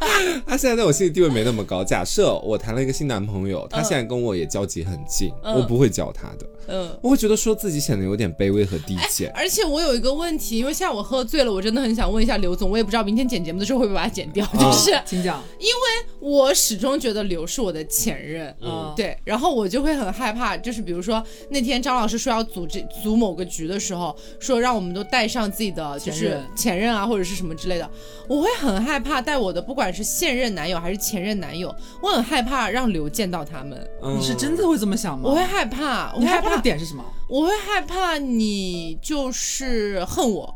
[0.47, 1.85] 他现在在我心里地位没那么高。
[1.85, 6.47] 假设我谈了一个新男朋友，他现在跟我也交集很近，我不会教他的。
[6.73, 9.33] 嗯，我会觉得说自己显得有点卑微和低贱。
[9.35, 14.47] 而且我有一个问题，因为现在我喝醉了，我真的很想问一下刘总，我也不知道明天剪节目的时候会不会把它剪掉。
[14.59, 15.43] 就是，请讲。
[15.59, 19.17] 因为我始终觉得刘是我的前任，嗯，对。
[19.25, 27.91] 然后我就会很害怕，就是比如说那天张老师说要组织组某个局的时候，说让我们都带上自己的就是前任啊或者是什么之类的，
[28.29, 33.89] 我会很害怕带我的不管是现任男友还是前任男友，我很害怕让刘见到他们。
[34.17, 35.29] 你是真的会这么想吗？
[35.29, 36.63] 我会害怕，我害怕的。
[36.63, 37.05] 点是什么？
[37.29, 40.55] 我会害怕你就是恨我，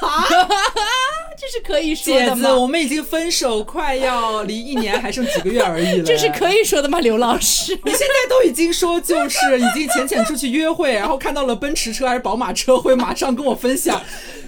[0.00, 0.24] 啊
[1.36, 2.34] 这是可以说的吗？
[2.36, 7.00] 姐子，我们已经分手快要离一年还剩几个月而已了， 这是可以说的吗？
[7.00, 14.00] 刘老师， 你现在都已经说就是已经浅浅出去约会，然后看到了奔驰车还是宝马车，会马上跟我分享。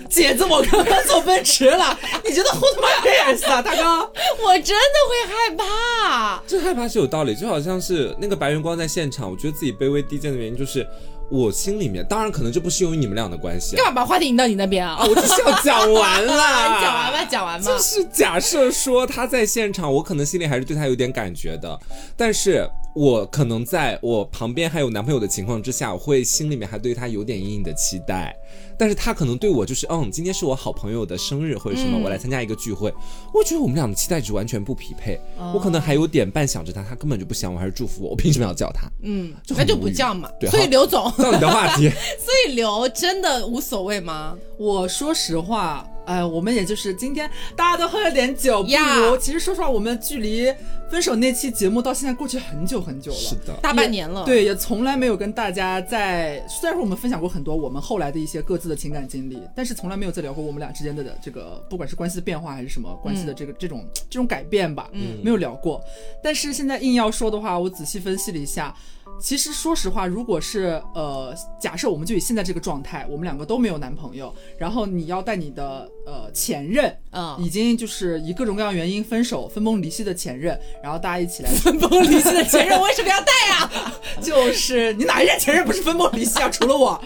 [0.09, 4.13] 姐子，我刚刚坐奔驰了， 你觉得 Who my cares 啊，大哥？
[4.45, 10.87] 我真的会害怕，这害怕是有道理，就好像是那个白云光在现场，我觉得自己卑微低贱的原因就是。
[11.29, 13.75] 我心里面，当然可能这不适用于你们俩的关系。
[13.75, 14.97] 干嘛把话题引到你那边啊？
[15.01, 16.33] 我就是要讲完了。
[16.33, 17.67] 你讲完吧，讲完吧。
[17.67, 21.77] 就是假设说他在现场，我可能心里还是对他有点感觉的，
[22.17, 28.33] 但是我可能在我旁边还有男朋友的情况之下，我会心里面还对他有点隐隐的期待。
[28.79, 32.93] 但是他可能对我就是，嗯，今天是我好朋友的生日或者什么，我来参加一个聚会，
[33.33, 35.21] 我觉得我们俩的期待值完全不匹配。
[35.55, 38.89] 我可能还有点半想着他，他根本就不想我，还是祝福我，我凭什么要叫他？
[39.03, 40.31] 嗯，那就不叫嘛。
[40.39, 41.89] 对，所以刘总，到你的话题。
[42.21, 44.37] 所以刘真的无所谓吗？
[44.59, 45.87] 我说实话。
[46.07, 48.69] 哎，我们也就是今天大家都喝了点酒，不
[49.01, 50.53] 如其实说实话，我们距离
[50.89, 54.25] 分手那期节目到现在过去很久很久了，是的，大半年了。
[54.25, 65.83] 对，也从来没有跟大家在，虽然说我们分享过很多我们后来的一些各自的情感经历，但是从来没有再聊过我们俩之间的这个，不管是关系的变化还是什么关系的这个这种这种改变吧，嗯，没有聊过。
[66.23, 68.75] 但是现在硬要说的话，我仔细分析了一下。
[69.21, 83.93] 其实说实话，如果是呃，假设我们就以现在这个状态，我们两个都没有男朋友，然后你要带你的呃前任，嗯，已经就是以各种各样原因分手、分崩离析的前任，然后大家一起来分崩离析的前任为什么要带呀？
[84.21, 86.49] 就是你哪一任前任不是分崩离析啊？
[86.49, 87.03] 除了我。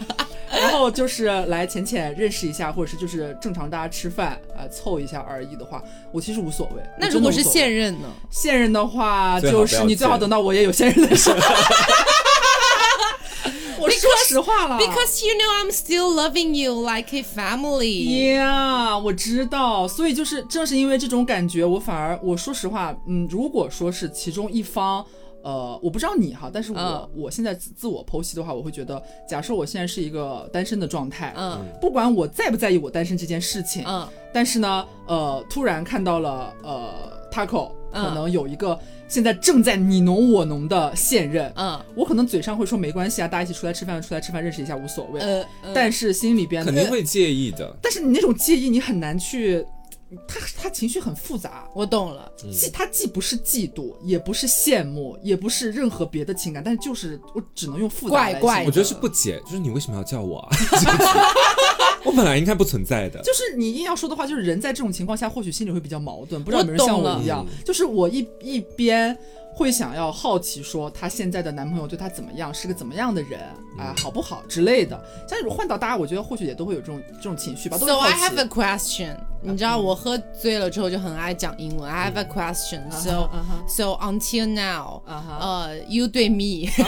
[0.51, 5.83] 然后就是来浅浅认识一下，或者是就是正常大家吃饭啊凑一下而已的话，
[6.13, 6.83] 我其实无所谓。
[6.99, 8.09] 那如果是现任呢？
[8.31, 11.37] 现任的话，就是你最好等到我也有现任的时候。
[13.79, 18.37] 我说实话了，Because you know I'm still loving you like a family.
[18.37, 19.89] Yeah，我知道。
[19.89, 25.07] 所以就是正是因为这种感觉，我反而我说实话，嗯，如果说是其中一方。
[25.43, 36.93] 呃，我不知道你哈，但是我我现在自自我剖析的话，我会觉得，假设我现在是一个单身的状态，嗯，不管我在不在意我单身这件事情，嗯，但是呢，呃，突然看到了呃
[37.33, 37.73] ，Taco。
[37.93, 38.79] 可能有一个
[39.09, 41.77] 现在正在你侬我侬的现任，嗯。
[41.97, 45.73] 我可能嘴上会说没关系啊，大家一起出来吃饭，出来吃饭认识一下无所谓，呃，呃。
[45.75, 47.77] 但是心里边肯定会介意的。
[47.83, 49.67] 但是你那种介意，你很难去，
[50.27, 60.51] 他他情绪很复杂，我懂了，既他既不是嫉妒，也不是羡慕，也不是任何别的情感，但是就是我只能用复杂来怪怪形容我觉得是不解，就是你为什么要叫我啊？
[62.05, 63.21] 我本来应该不存在的。
[63.23, 66.43] 就是你硬要说的话，就是人在这种情况下，或许心里会比较矛盾。
[66.43, 69.17] 不知道有没有人像我一样，就是我一一边
[69.55, 73.41] 会想要好奇说她现在的男朋友对她怎么样，是个怎么样的人
[73.79, 74.99] 啊、好不好之类的。
[75.29, 78.13] 像如果换到大家，我觉得或许也都会有这种这种情绪吧，都会 So I。
[78.13, 81.90] have a question，你知道我喝醉了之后就很爱讲英文。
[81.92, 82.90] I have a question.
[82.92, 86.68] So 嗯哼 so until now, 啊哈呃，you 对 me,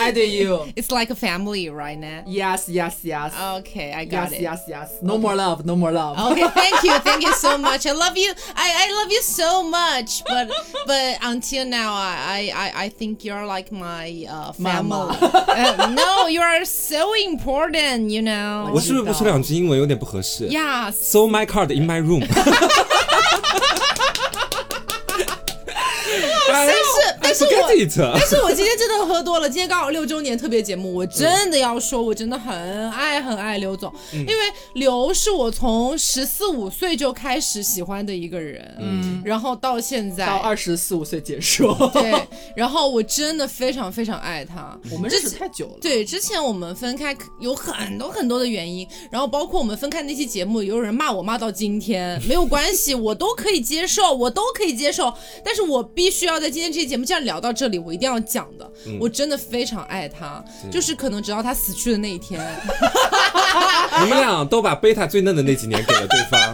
[0.00, 0.66] I do you.
[0.74, 2.24] it's like a family right now.
[2.26, 3.32] Yes, yes, yes.
[3.60, 4.40] Okay, I Yes, got it.
[4.40, 4.88] yes, yes.
[5.02, 6.18] No more love, no more love.
[6.32, 7.86] Okay, thank you, thank you so much.
[7.86, 8.32] I love you.
[8.56, 10.22] I, I love you so much.
[10.26, 10.48] But
[10.86, 14.88] but until now, I I, I think you're like my uh, family.
[14.88, 15.16] Mama.
[15.22, 18.10] Uh, no, you are so important.
[18.10, 18.70] You know.
[18.74, 20.92] 我是不是不说两句英文有点不合适 Yes.
[20.92, 22.23] So my card in my room
[27.29, 34.33] 但是但是我但是我今天真的喝多了，今天刚好六周年特别节目，我真的要说，我真的很爱很爱刘总，因为
[34.73, 41.75] 刘是我从十四五岁就开始喜欢的一个人，嗯，然后到现在到二十四五岁结束。
[41.93, 42.13] 对，
[42.55, 44.77] 然后我真的非常非常爱他。
[44.91, 45.77] 我们认识太久了。
[45.81, 55.13] 对，之前我们分开有很多很多的原因，然后包括我们分开那期节目，有人骂我骂到今天，没有关系，我都可以接受，我都可以接受。
[55.43, 62.39] 但是我必须要在今天这期节目这样聊到这里，我一定要讲的，我真的非常爱他，就是可能直到他死去的那一天，
[64.01, 66.39] 你们俩都把贝塔最嫩的那几年给了对方。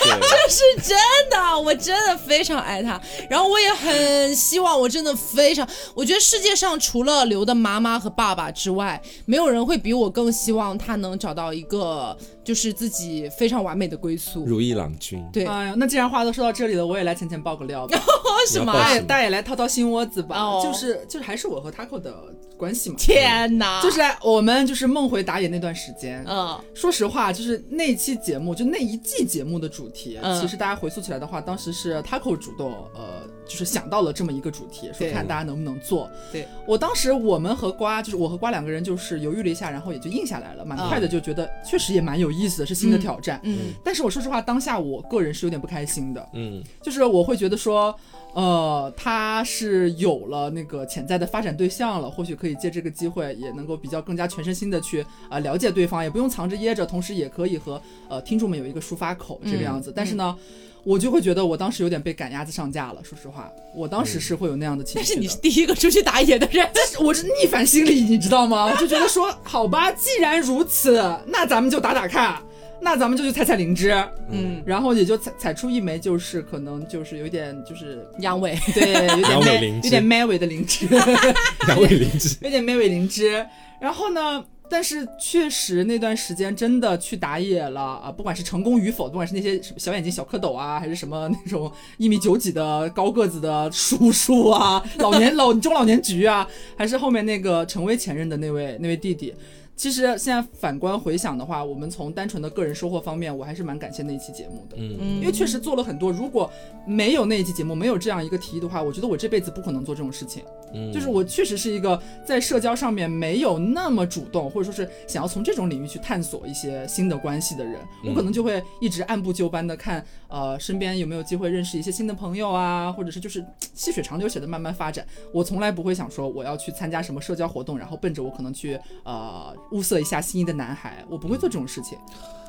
[0.00, 0.96] 这，是真
[1.30, 2.98] 的，我真的非常爱他。
[3.28, 12.16] 然后我也很希望，我真的非常，我觉得世界上除了刘的妈妈和爸爸之外，没有人会比我更希望他能找到一个
[12.48, 14.46] 就是自己非常完美的归宿。
[14.46, 15.22] 如意郎君。
[15.30, 17.98] 对，哎呀，那既然话都说到这里了，我也来浅浅爆个料吧。
[18.48, 20.38] 什么大你要报什家大家也来掏掏心窝子吧。
[20.38, 22.14] 哦就是就是还是我和 Taco 的
[22.56, 22.96] 关系嘛。
[22.98, 23.82] 天哪！
[23.82, 36.08] 就是我们就是梦回打野那段时间，嗯说实话，就是那期节目，就那一季节目的主题，嗯其实大家回溯起来的话，当时是 Taco 主动，呃，就是想到了这么一个主题，说看大家能不能做。
[36.32, 43.40] 对我当时我们和瓜，就是我和瓜两个人，就是犹豫了一下，然后也就应下来了，蛮快的就觉得确实也蛮有意思的，是新的挑战。
[43.42, 43.72] 嗯。
[43.82, 47.98] 但是我说实话，当下我个人是有点不开心的，嗯，就是我会觉得说，
[48.38, 59.92] 呃，他是有了那个潜在的发展对象了，或许可以借这个机会，也能够比较更加全身心的去呃了解对方，也不用藏着掖着，同时也可以和呃听众们有一个抒发口这个样子。
[59.94, 60.36] 但是呢。
[60.84, 65.04] 我就会觉得我当时有点被赶鸭子上架了，说实话，我当时是会有那样的情绪的。
[65.04, 68.64] 但是你是第一个出去打野的人，但 是我是逆反心理，你知道吗？
[68.64, 72.40] 我就觉得说，好吧，既然如此，那咱们就打打看，
[72.80, 73.92] 那咱们就去采采灵芝，
[74.30, 80.86] 嗯，然后也就采采出一枚，就是可能就是有点就是阳痿，对，有点阳痿 man- 灵芝有点 man 尾的灵芝，
[81.66, 82.36] 两位灵芝。
[82.42, 83.44] 有点 man 尾灵芝。
[83.80, 99.34] 然后呢，但是确实那段时间真的去打野了啊，不管是成功与否，不管是那些什么小眼睛小蝌蚪啊，还是什么那种一米九几的高个子的叔叔啊，老年老中老年局啊，还是后面那个成为前任的那位那位弟弟。
[99.78, 104.76] 其实现在反观回想的话，我们从单纯的个人收获方面，我还是蛮感谢那一期节目的。
[104.76, 106.50] 嗯，嗯因为确实做了很多，如果
[106.84, 110.42] 没有那一期节目，没有这样一个提议的话，我觉得我这辈子不可能做这种事情。
[110.74, 125.06] 嗯就是我确实是一个在社交上面没有那么主动，或者说是想要从这种领域去探索一些新的关系的人，我可能就会一直按部就班的看，呃，身边有没有机会认识一些新的朋友啊，或者是就是细水长流写的慢慢发展。
[125.32, 131.98] 我从来不会想说我要去参加什么社交活动，然后奔着我可能去呃物色一下心仪的男孩，我不会做这种事情。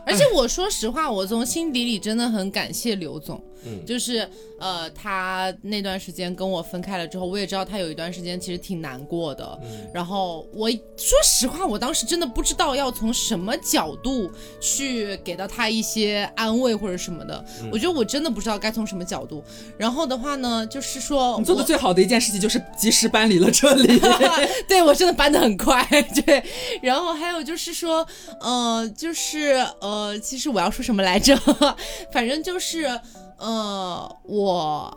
[0.06, 4.28] 而且我说实话，我从心底里真的很感谢刘总，嗯就是
[4.60, 9.58] 呃，他那段时间跟我分开了之后，我也知道他有一段时间其实挺难过的。
[9.94, 14.30] 然后我说实话，我当时真的不知道要从什么角度
[14.60, 19.44] 去给到他一些安慰或者什么的，我觉得我真的不知道该从什么角度。
[19.78, 24.00] 然后的话呢，就是说你做的最好的一件事情就是及时搬离了这里。
[24.68, 25.82] 对我真的搬得很快，
[26.26, 26.44] 对。
[26.82, 28.06] 然后还有就是说，
[28.42, 29.89] 呃，就是呃，
[30.22, 31.36] 其实我要说什么来着？
[32.12, 32.86] 反正就是
[33.38, 34.94] 呃，我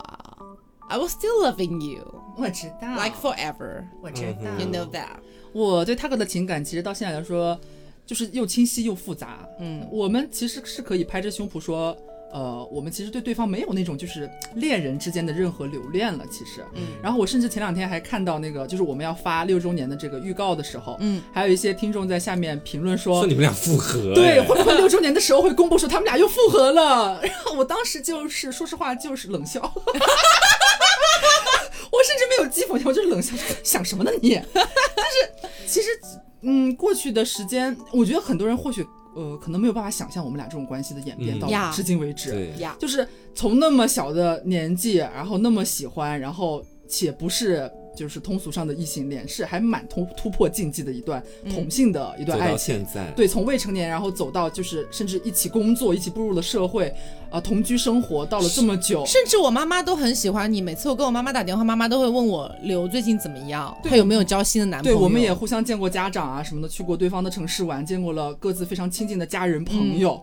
[0.89, 2.03] I was still loving you
[2.37, 3.83] 我知道 like forever.
[4.01, 5.17] 我知道 You know that？
[5.53, 7.59] 我对他哥的情感，其实到现在来说，
[8.05, 9.47] 就是又清晰又复杂。
[9.59, 11.95] 嗯我们其实是可以拍着胸脯说，
[12.33, 16.25] 呃，我们其实对对方没有那种就是恋人之间的任何留恋了。
[16.31, 16.81] 其实，嗯。
[17.01, 27.21] 然后我甚至前两天还看到那个，就是我们要发六周年的这个预告的时候，嗯，还有一些听众在下面评论说，说你们俩复合，对，会不会六周年的时候会公布说他们俩又复合了？
[27.21, 29.61] 然 后我当时就是说实话就是冷笑，
[31.91, 34.41] 我甚至没有讥讽他，我就是冷笑，想什么呢你？
[34.53, 35.29] 但是
[35.67, 35.87] 其实，
[36.41, 38.83] 嗯，过去的时间，我觉得很多人或许。
[39.15, 47.71] 呃，可能没有办法想象我们俩这种关系的演变到至今为止，就是从那么小的年纪，然后那么喜欢，然后且不是。
[47.95, 52.57] 就是通俗上的异性恋，是还蛮突突破禁忌的一段同性的一段爱情。
[52.57, 56.93] 现在，对，从未成年然后走到就是甚至一起工作，一起步入了社会，
[57.29, 60.61] 啊，同居生活到了这么久，甚至我妈妈都很喜欢你。
[60.61, 64.97] 每次我跟我妈妈打电话，妈妈都会问我刘最近怎么样，她有没有交新的男朋友。
[64.97, 70.21] 对，我们也互相见过家长啊什么的，去过对方的城市玩，见过了各自非常亲近的家人朋友。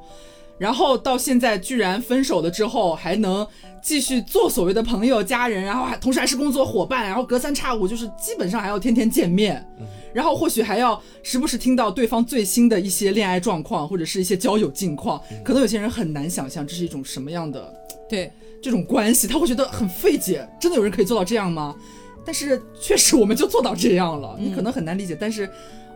[0.61, 3.47] 然后到现在居然分手了之后还能
[3.83, 9.67] 继续做所谓的朋友家人，然后还同时还是工作伙伴，然后隔三差五就是基本上还要天天见面，
[10.13, 17.75] 然后或许还要时不时听到对方最新的一些恋爱状况或者是一些交友近况，可能有些人很难想象这是一种什么样的
[18.07, 18.31] 对
[18.63, 21.75] 这种关系，他会觉得很费解，真的有人可以做到这样吗？
[22.23, 25.49] 但是确实我们就做到这样了，你可能很难理解，但是。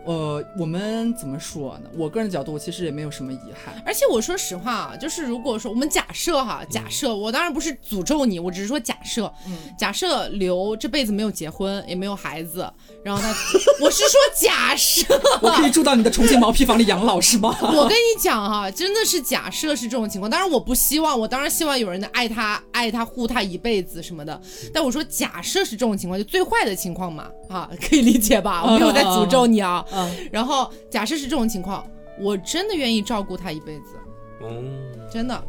[0.05, 1.91] 呃，我们怎么说呢？
[1.97, 3.75] 我个人的角度，我其实也没有什么遗憾。
[3.87, 9.33] 而且我说实话啊，就是如果说我们假设哈，假设我当然不是诅咒你，我只是说假设，
[9.79, 12.71] 假设刘这辈子没有结婚，也没有孩子，
[13.03, 13.29] 然后他，
[13.81, 15.05] 我是说假设，
[15.41, 17.57] 我可以住到你的重庆毛坯房里养老是吗？
[17.63, 24.39] 我跟你讲哈，真的是假设是这种情况，当然我不希望，我当然希望有人能爱他，爱他护他一辈子什么的。
[24.73, 28.63] 但我说假设是这种情况，就最坏的情况嘛，啊，可以理解吧？
[28.65, 29.85] 我没有在诅咒你啊。
[29.95, 31.87] 嗯，然后假设是这种情况，
[32.19, 33.97] 我真的愿意照顾他一辈子，
[34.43, 35.45] 嗯，真的，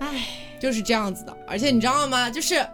[0.00, 0.26] 唉，
[0.58, 1.36] 就是这样子的。
[1.46, 2.30] 而且你知道吗？
[2.30, 2.66] 就是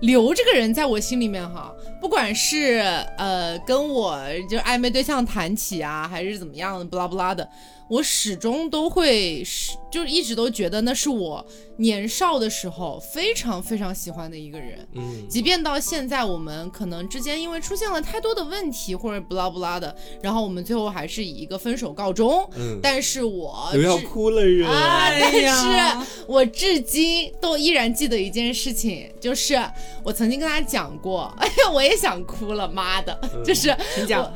[0.00, 2.82] 刘这个人在我心里面哈，不管是
[3.16, 7.48] 呃跟我就暧昧对象谈起啊，还是怎么样的，不拉不拉的。
[7.86, 11.44] 我始终都会是，就一直都觉得那是我
[11.76, 14.88] 年少的时候非常非常喜欢的一个人。
[14.94, 22.48] 嗯，即便到现在，我们可能之间因为出现了太多的问题或者不拉不拉的，然后我们最后还是以一个分手告终。
[22.56, 25.10] 嗯，但是我又要哭了人啊！
[25.20, 29.62] 但是我至今都依然记得一件事情，就是
[30.02, 33.68] 我曾经跟他讲过， 哎呀，我也想哭了，妈的， 就是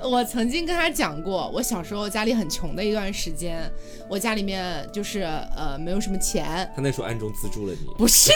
[0.02, 3.38] 我我曾经跟他讲过，我小时候家里很穷的一段时间。
[3.38, 3.72] 间，
[4.10, 5.20] 我家里面就是
[5.56, 6.68] 呃没有什么钱。
[6.74, 7.86] 他那时候暗中资助了你？
[7.96, 8.32] 不是，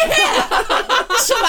[1.18, 1.48] 什么？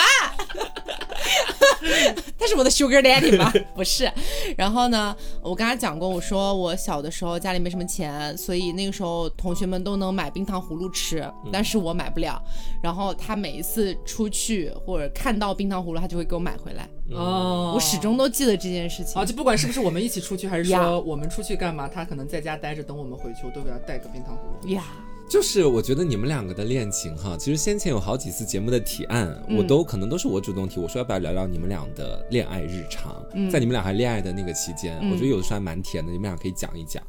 [2.39, 3.53] 他是我的 Sugar Daddy 吗？
[3.75, 4.11] 不是。
[4.57, 12.41] 然后呢，我跟他讲过，我说我小的时候家里没什么钱，所以那个时候同学们都能买冰糖葫芦吃，但是我买不了。
[12.81, 16.89] 然后他每一次出去或者看到冰糖葫芦，他就会给我买回来。
[17.11, 19.21] 哦，我始终都记得这件事情。
[19.21, 24.69] 啊，就不管是不是我们一起出去，还是说我们出去干嘛，他可能在家待着等我们回去，我都给他带个冰糖葫芦。
[24.69, 24.83] 呀。
[25.29, 37.01] 就是我觉得你们两个的恋情哈，其实先前有好几次节目的提案，我都可能都是我主动提，我说要不要聊聊你们俩的恋爱日常，在你们俩还恋爱的那个期间，我觉得有的时候还蛮甜的，你们俩可以讲一讲。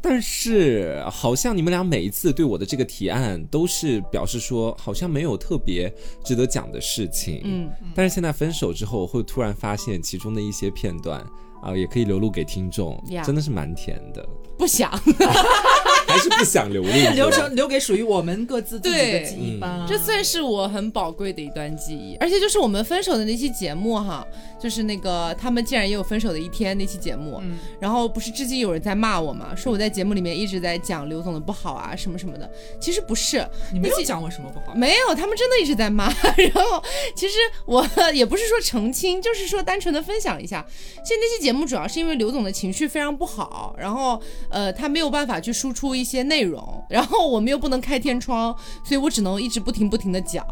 [0.00, 5.92] 但是好像你们俩每一次对我的这个提案都是表示说，好像没有特别
[6.24, 7.40] 值得讲的事情。
[7.44, 11.24] 嗯，但是现在分手之后，我会突然发现其中的一些片段
[11.62, 14.26] 啊，也可以流露给听众，真的是蛮甜的。
[14.56, 14.90] 不想，
[16.08, 19.86] 还是不想留留 留成留给属于我们各自自己的记忆吧。
[19.88, 24.26] 这算是我很宝贵的一段记忆，而且就是我们分手的那期节目哈，
[24.60, 27.40] 就是那个他们竟然也有分手的一天那期节目，
[27.78, 32.50] 然后不是至今有人在骂我嘛，说我在节目里面一直在讲刘总的不好啊什么什么的，
[32.80, 36.12] 其实不是，你没有讲我什么不好，没有，他们真的一直在骂。
[36.52, 36.82] 然后
[37.14, 40.66] 其实我也不是说澄清，就是说单纯的分享一下。
[41.04, 44.20] 其实那期节目主要是因为刘总的情绪非常不好，然后。
[44.50, 50.44] 呃，他没有办法去输出一些内容，然后我们又不能开天窗，所以我只能一直不停不停的讲，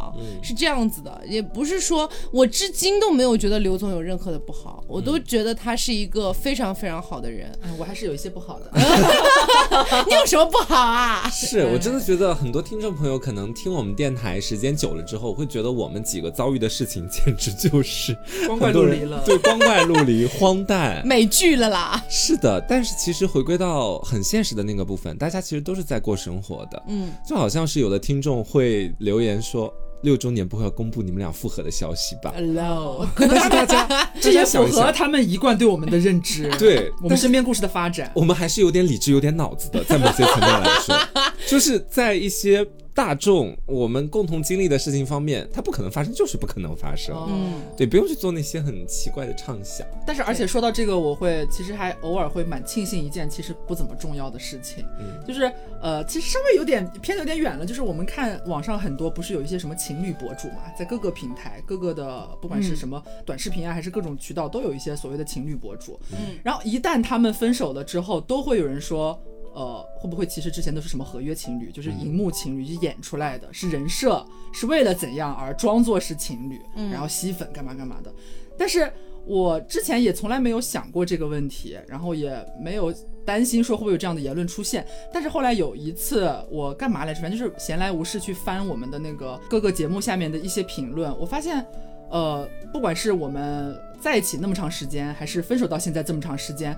[0.43, 8.71] 是这样子的，也不是说我至今都没有觉得刘总有任何的不好，我都觉得他是一个非常非常好的人，我还是有一些不好的，
[10.07, 11.29] 你有什么不好啊？
[11.33, 18.17] 是我真的觉得很多听众朋友可能听我们电台时间久了之后，会觉得我们几个遭遇的事情简直就是
[18.47, 22.05] 光怪陆离了，对，光怪陆离， 荒诞，美剧了啦。
[22.09, 23.99] 是的，但是其实回归到。
[24.07, 29.73] 很现实的那个部分，大家其实都是在过生活的，嗯，就好像是有的听众会留言说
[30.03, 40.97] 六周年不会要公布你们俩复合的消息吧？Hello，但是大家 这也符合他们一贯对我们的认知， 对我们身边故事的发展，我们还是有点理智、有点脑子的，在某些层面来说，
[41.49, 42.67] 就是在一些。
[42.97, 47.15] 大众我们共同经历的事情方面，它不可能发生，就是不可能发生。
[47.29, 49.87] 嗯，对，不用去做那些很奇怪的畅想。
[50.07, 66.01] 但是，而且说到这个，我会其实还偶尔会蛮庆幸一件其实不怎么重要的事情，嗯就是呃，其实稍微有点偏的有点远了，就是我们看网上很多不是有一些什么情侣博主嘛，在各个平台、各个的不管是什么短视频啊，还是各种渠道，都有一些所谓的情侣博主。
[66.13, 69.21] 嗯，然后一旦他们分手了之后，都会有人说。
[69.57, 78.13] 呃，会不会其实之前都是什么合约情侣，就是荧幕情侣，就演出来的，是人设，是为了怎样而装作是情侣，嗯然后吸粉干嘛干嘛的。
[78.59, 78.93] 但是
[79.25, 82.93] 我之前也从来没有想过这个问题，然后也没有
[83.25, 84.87] 担心说会不会有这样的言论出现。
[85.11, 87.23] 但是后来有一次我干嘛来着？
[87.23, 91.65] 反正就是闲来无事去翻我们的那个各个节目下面的一些评论，我发现，
[92.11, 96.77] 呃，不管是我们在一起那么长时间，还是分手到现在这么长时间。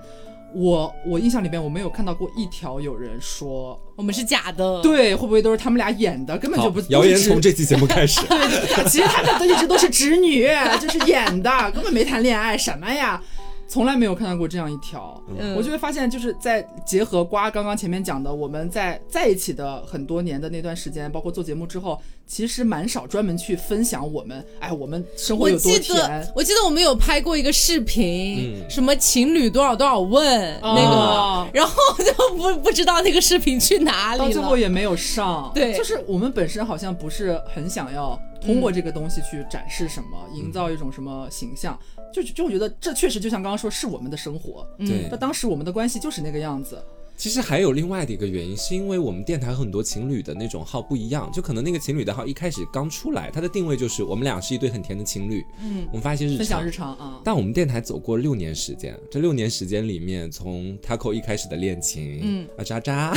[0.55, 4.81] 我我印象里边我没有看到过一条有人说我们是假的。
[4.81, 7.49] 对，会不会都是他们俩演的，根本就不，谣言从这。
[7.49, 8.21] 期节目开始。
[8.29, 10.47] 对其实他们都一直都是直女，
[10.79, 13.21] 就是演的，根本没谈恋爱，什么呀？
[13.67, 25.97] 从来没有看到过这样一条，嗯我就会发现，就是在结合瓜刚刚前面讲的，我们在在一起的很多年的那段时间，包括做节目之后，其实蛮少专门去分享我们，哎，我们生活我有多记甜。
[25.97, 26.31] 得，。
[26.35, 28.69] 我记得我们有拍过一个视频，嗯。
[28.69, 30.23] 什么情侣多少多少问、
[30.61, 31.49] 那个，哦。
[31.51, 34.25] 然后就不不知道那个视频去哪里了。
[34.27, 35.75] 到最后也没有上，对。
[35.75, 41.77] 就是我们本身好像不是很想要通过这个东西去展示什么，营造一种什么形象，
[42.13, 45.07] 就就我觉得这确实就像刚刚说，是我们的生活，对。
[45.09, 46.79] 那当时我们的关系就是那个样子，
[47.19, 56.71] 其实还有另外的一个原因，是因为我们电台很多情侣的那种号不一样，就可能那个情侣的号一开始刚出来，它的定位就是我们俩是一对很甜的情侣，嗯，我们发一些日常分享日。
[56.71, 57.19] 常啊。
[57.21, 62.47] 但我们电台走过六年时间，这六年时间里面，从 Taco 一开始的恋情，嗯。
[62.57, 63.13] 啊渣渣，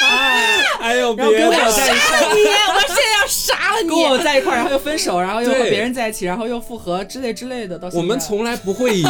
[0.80, 2.40] 还有别我的，在一块儿，你，
[2.72, 3.17] 我现在要
[3.48, 3.88] 杀了你！
[3.88, 7.78] 跟我在一块儿，然后又分手，然后又和别人在一起，然后又复合之类之类的。
[7.78, 9.04] 到 我们从来不会以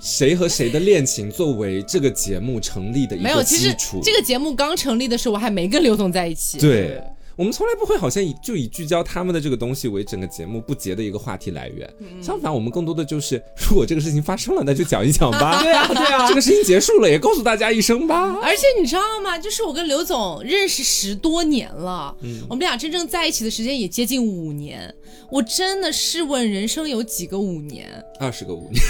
[0.00, 4.00] 谁和谁的恋情作为这个节目成立的一没有，个其实基础。
[4.02, 6.58] 这个节目刚成立的时候，我还没跟刘总在一起。
[6.58, 7.00] 对。
[7.38, 15.62] 我们从来不会好像以就以聚焦他们的这个东西为整个节目不结的一个话题来源，嗯相反，我们更多的就是，如果这个事情发生了，那就讲一讲吧。
[15.62, 18.36] 对啊，对啊这，个事情结束了，也告诉大家一声吧。
[18.42, 19.38] 而且你知道吗？
[19.38, 24.92] 就是我跟刘总认识十多年了，嗯我们俩真正在一起的时间也接近五年。
[25.30, 27.86] 我真的试问，人生有几个五年？
[28.18, 28.82] 二十个五年，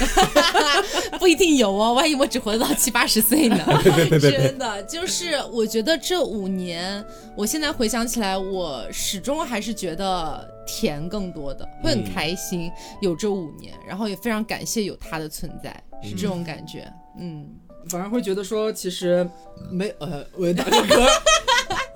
[1.19, 3.63] 不一定有哦，万一我只活得到七八十岁呢？
[4.19, 12.71] 真的，就是我觉得这五年，我现在回想起来，我始终还是觉得甜更多的，会很开心、
[13.01, 16.91] 有这五年，然后也非常感谢有他的存在，是这种感觉。
[17.19, 17.47] 嗯，
[17.89, 19.27] 反而会觉得说，其实
[19.69, 21.07] 没呃，我打个嗝，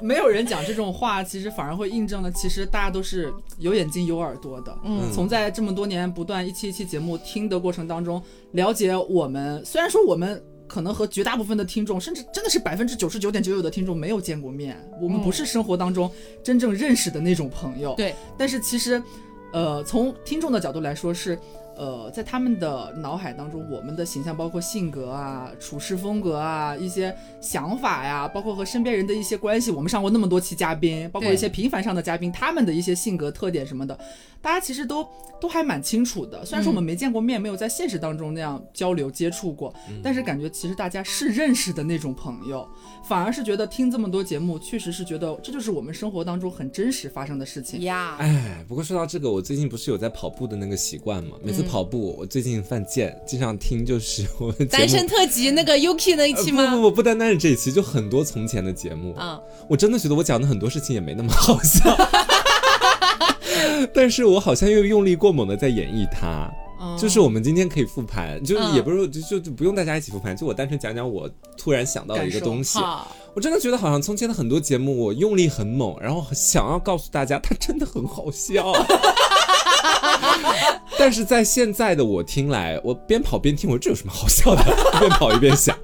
[0.02, 4.78] 没有人讲这种话，其实反而会印证了，其实大家都是有眼睛有耳朵的。
[4.84, 8.22] 嗯从在这么多年不断一期一期节目听的过程当中，
[8.52, 10.44] 了解我们，虽然说我们。
[10.68, 16.12] 可能和绝大部分的听众，甚至真的是百分之九十九点九九的听众没有见过面，我们不是生活当中
[16.44, 17.94] 真正认识的那种朋友。
[17.96, 19.02] 对，但是其实，
[19.52, 21.38] 呃，从听众的角度来说是，
[21.76, 33.98] 呃，在他们的脑海当中，我们的形象，包括性格啊、处事风格啊、一些想法呀，包括和身边人的一些关系，我们上过那么多期嘉宾，包括一些平凡上的嘉宾，他们的一些性格特点什么的，
[34.42, 35.08] 大家其实都
[35.42, 36.46] 都还蛮清楚的。
[36.46, 42.68] 虽然说我们没见过面，没有在现实当中那样交流接触过，但是感觉其实大家是认识的那种朋友，
[43.04, 47.82] 反而是觉得听这么多节目，确实是觉得这就是我们生活当中很真实发生的事情。
[47.82, 51.38] 呀，哎，不过说到这个，我最近不是有在跑步的那个习惯嘛？
[51.44, 56.64] 每次跑步，我最近犯贱，经常听就是 我们节目单身特辑那个 Yuki 那一期吗？
[56.64, 61.98] 呃不不不，不单单是这一期，就很多从前的节目，啊，我真的觉得我讲的很多事情也没那么好笑，
[63.94, 66.52] 但是我好像又用力过猛的在演绎它。
[66.56, 66.60] 嗯
[66.98, 72.78] 就是我们今天可以复盘，就也不是就就就不用大家一起复盘，就我单纯讲讲我突然想到的一个东西。
[73.34, 78.74] 我真的觉得好像从前的很多节目，我用力很猛，然后想要告诉大家它真的很好笑。
[80.98, 84.62] 但是在现在的我听来，我边跑边听，我说这有什么好笑的？
[84.62, 85.78] 一 边跑一边想，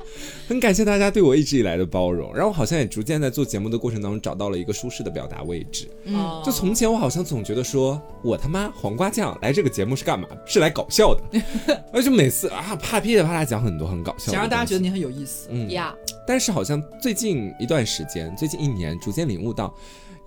[0.47, 5.89] 很感谢大家对我一直以来的包容，然后我好像也逐渐在做节目的过程当中找到了一个舒适的表达位置。
[6.05, 10.27] 嗯就从前我好像总觉得说，我他妈黄瓜酱来这个节目是干嘛？
[10.45, 11.41] 是来搞笑的，
[11.91, 14.79] 而且每次啊啪噼里啪啦讲很多很搞笑的，想让大家觉得。
[14.79, 15.47] 你很有意思。
[15.51, 15.93] 嗯呀，
[16.25, 19.73] 但是好像最近一段时间，最近一年，逐渐领悟到，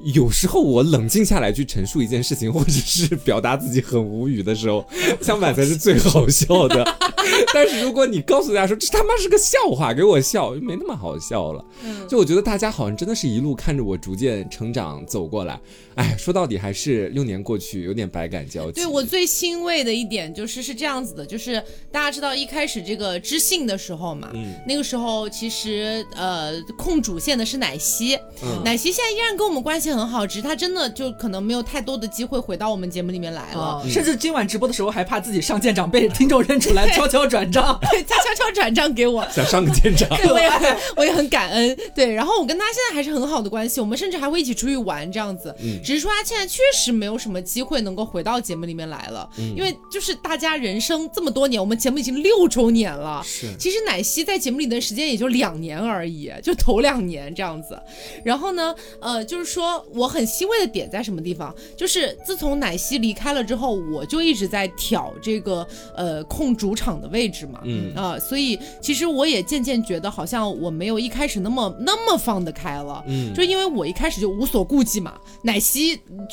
[0.02, 4.84] 有时候我冷静下来去陈述一件事情，或者是表达自己很无语的时候，
[5.22, 6.84] 相反才是最好笑的。
[7.54, 11.64] 但是如果你告诉大家说这他妈是个笑话，给我笑，没那么好笑了。
[12.08, 15.60] 就我觉得大家好像真的是一路看着我逐渐成长走过来。
[15.96, 18.72] 哎，说到底还是六年过去，有点百感交集。
[18.72, 28.18] 对我最欣慰的一点就是是这样子的，就是大家知道一开始这个知性的时候嘛，嗯，那个时候其实呃控主线的是奶昔，
[28.64, 45.84] 奶昔现在依然跟我们关系很好，只是他真的就可能没有太多的机会回到我们节目里面来了，甚至今晚直播的时候还怕自己上舰长被听众认出来， 悄悄转账， 对，他悄悄转账给我，想上个舰长， 对，我也我也很感恩，对，然后我跟他现在还是很好的关系，我们甚至还会一起出去玩这样子，嗯。
[45.84, 53.20] 只是说他现在确实没有什么机会能够回到节目里面来了，因为就是大家人生这么多年，我们节目已经六周年了。
[53.24, 57.76] 是，其实奶昔在节目里的时间也就两年而已，就头两年这样子。
[58.24, 61.52] 然后呢，呃，就是说我很欣慰的点在什么地方？
[61.76, 75.71] 就是自从奶昔离开了之后，我就一直在挑这个呃控主场的位置嘛，嗯啊，所以其实我也渐渐觉得好像我没有一开始那么那么放得开了，嗯，就因为我一开始就无所顾忌嘛，奶昔。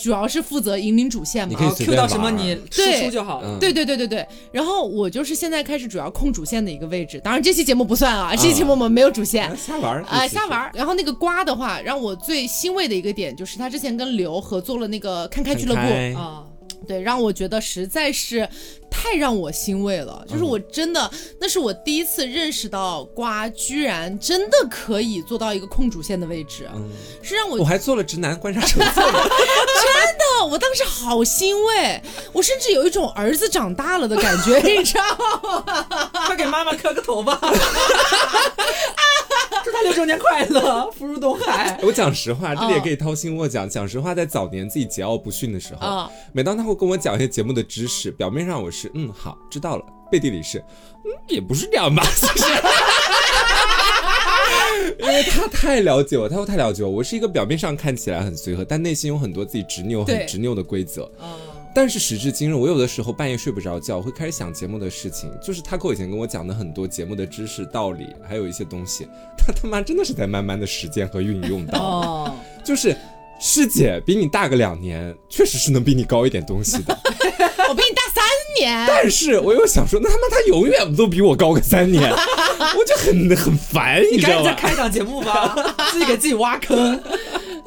[0.01, 3.57] 主要是负责引领主线嘛，Q 到什么你输出就好了。
[3.59, 4.27] 对对对对对。
[4.51, 10.69] 然后我就是现在开始主要控主线的一个位置，当然这期节目不算啊，这期节目我们没有主线，瞎玩啊瞎玩。
[10.73, 16.43] 然后那个瓜的话，让我最欣慰的一个点就是他之前跟刘合作了那个看开俱乐部啊。
[16.89, 18.49] 对，让我觉得实在是
[18.89, 20.25] 太让我欣慰了。
[20.27, 26.67] 就是我真的，那是我第一次认识到瓜居然真的可以做到一个控主线的位置，
[27.21, 29.13] 是让我我还做了直男观察手册， 真
[30.17, 32.01] 的，我当时好欣慰，
[32.33, 35.03] 我甚至有一种儿子长大了的感觉，你知道
[35.63, 36.09] 吗？
[36.25, 37.39] 快给妈妈磕个头吧！
[39.63, 41.79] 祝他六周年快乐，福如东海。
[41.83, 43.67] 我讲实话，这里也可以掏心窝讲。
[43.69, 52.45] 讲实话，在早年自己桀骜不驯的时候，每当他会跟我讲一些节目的知识，表面上我是嗯好知道了，背地里是嗯也不是这样吧，其实。
[54.99, 56.89] 因为他太了解我，他又太了解我。
[56.89, 61.09] 我是一个表面上看起来很随和，但内心有很多自己执拗、很执拗的规则。
[61.81, 65.31] 但是时至今日，我有的时候半夜睡不着觉，我会开始想节目的事情。
[65.41, 69.07] 就是他跟我以前跟我讲的很多节目的知识、道理，还有一些东西，
[69.39, 71.79] 他他妈真的是在慢慢的实践和运用到。
[71.79, 72.35] 哦，
[72.65, 72.93] 就是
[73.39, 76.99] 师姐比你大个两年，确实是能比你高一点东西的。
[77.69, 78.25] 我比你大三
[78.59, 82.11] 年，但是我又想说，那他妈他永远都比我高个三年，
[82.77, 84.35] 我就很很烦，你知道吗？
[84.39, 85.55] 你赶紧再开档节目吧，
[85.93, 87.01] 自己给自己挖坑。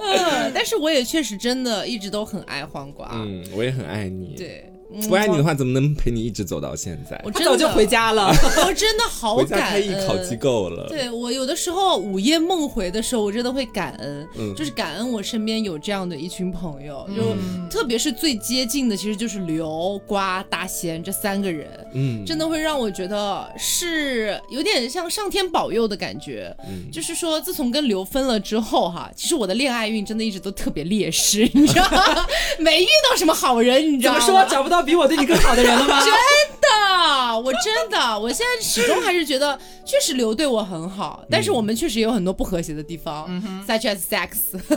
[0.14, 3.08] 嗯，但是我也确实真的一直都很爱黄瓜。
[3.12, 4.34] 嗯，我也很爱你。
[4.36, 4.71] 对。
[5.08, 7.20] 不爱你的话，怎么能陪你一直走到现在？
[7.24, 8.28] 我早就回家了，
[8.66, 9.72] 我真的好感 恩。
[9.72, 10.86] 开艺考机构了。
[10.88, 17.34] 对我有的时候午夜梦回的时候，我真的会感恩，嗯就是感恩我身边有这样的一群朋友，就
[17.70, 26.54] 特别是最接近的，其实就是刘瓜大仙这三个人，嗯，真的会让我觉得是有点像上天保佑的感觉。
[26.68, 32.26] 嗯，就是说自从跟刘分了之后哈，其实我的恋爱运真的一直都特别劣势，你知道吗？
[32.58, 34.20] 没遇到什么好人，你知道吗？
[34.20, 34.81] 怎么说找不到？
[34.82, 36.00] 比我对你更好的人了吗？
[36.04, 36.12] 真
[36.60, 43.28] 的，我真的，我现在始终还是觉得，确实刘对我很好，但是我们确实也有很多不和谐的地方
[43.66, 44.58] ，such as sex。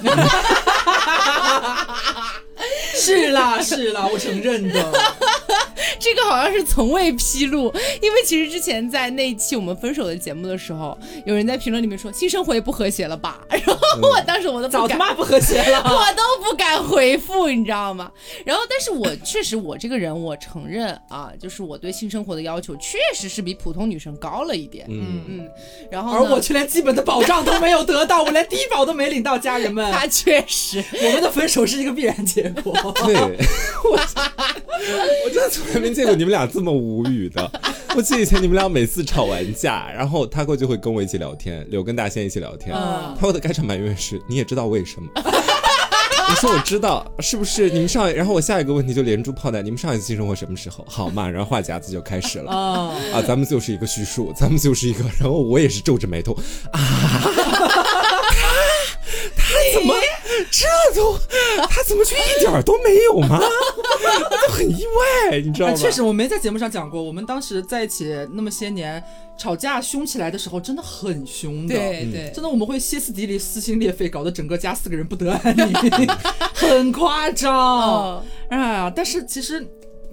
[2.96, 4.92] 是啦是啦，我承认的。
[6.00, 13.42] 这个好像是从未披露，因为其实之前在那一期我们分手的节目的时候，有人在评论里面说性生活也不和谐了吧？
[13.50, 18.12] 然后我当时我都早他妈不和谐了， 我都不敢回复，你知道吗？
[18.46, 24.86] 然后，但是我确实我这个人，我承认啊，就是我对性生活的要求确实是比普通女生高了一点。
[24.90, 25.50] 嗯嗯。
[25.90, 29.92] 然后，而我却连基本的保障都没有得到，我连低保都没领到，家人们。
[29.92, 32.76] 他确实，我们的分手是一个必然结果。
[32.94, 33.16] 对，
[33.84, 33.98] 我
[35.26, 37.52] 我真的从来没见过你们俩这么无语的。
[37.96, 42.76] 我记得以前你们俩每次吵完架，然后他过就会跟我一起聊天，柳跟大仙一起聊天。
[43.20, 45.10] 他的开场白永远是你也知道为什么。
[46.28, 48.12] 我说我知道，是不是你们上？
[48.12, 50.84] 然后我下一个问题就连珠炮弹，你们上一次性生活什么时候？
[50.90, 52.52] 好嘛，然后话匣子就开始了。
[52.52, 56.34] 啊，咱们就是一个叙述，咱们就是一个，然后我也是皱着眉头
[56.72, 56.82] 啊。
[59.38, 59.96] 他他怎么
[60.52, 61.18] 这都
[61.70, 63.40] 他怎么就一点都没有吗？
[64.32, 64.86] 我就很意
[65.32, 65.76] 外，你知道吗？
[65.76, 69.04] 确实，我没在节目上讲过，我们当时在一起那么些年，
[69.38, 75.74] 吵架凶起来的时候真的很凶的，对对，真的我们会歇斯底里、撕心裂肺，搞得整个家四个人不得安宁，
[76.54, 78.24] 很夸张。
[78.50, 79.66] 哎呀，但是其实。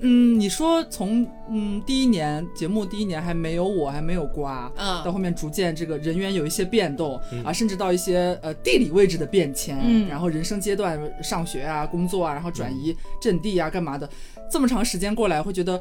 [0.03, 5.03] 嗯，你说从嗯第一年节目第一年还没有我还没有瓜，嗯。
[5.05, 10.09] 到后面逐渐这个人员有一些变动、啊，甚至到一些呃地理位置的变迁，嗯。
[10.09, 14.09] 然后人生阶段上学啊、工作啊，然后转移阵地啊、干嘛的，
[14.51, 15.81] 这么长时间过来，会觉得。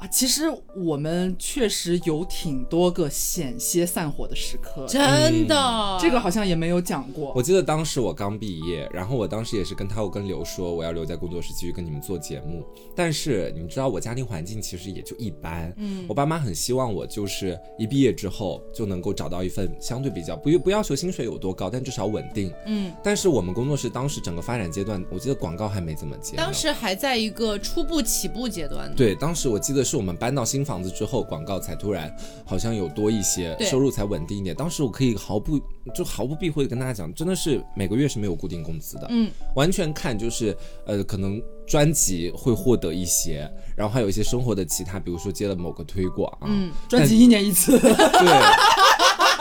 [0.00, 0.44] 啊，其实
[0.74, 7.34] 我们确实有挺多个险些散伙的时刻，真的，这个好像也没有讲过。
[7.36, 12.64] 我记得当时我刚毕业，然后我当时也是跟他，我跟刘说我要留在工作室继续跟你们做节目。
[12.96, 22.90] 但是你知道我家庭环境其实也就一般，嗯，我爸妈很希望我就是一毕业之后就能够找到一份相对比较不不要求薪水有多高，但至少稳定，嗯。
[23.02, 28.90] 但是我们工作室当时整个发展阶段，我记得广告还没怎么接，当时还在一个初步起步阶段。
[28.96, 32.14] 对，当时我记得是我们搬到新房子之后，广告才突然
[32.44, 34.54] 好像有多一些，收入才稳定一点。
[34.54, 35.58] 当时我可以毫不
[35.92, 40.56] 就毫不避讳的跟大家讲，真的是每个月是没有固定工资的，嗯，完全看就是
[40.86, 47.90] 呃可能专辑会获得一些，然后还有一些生活的其他，比如说接了某个推广，嗯，专辑一年一次，对，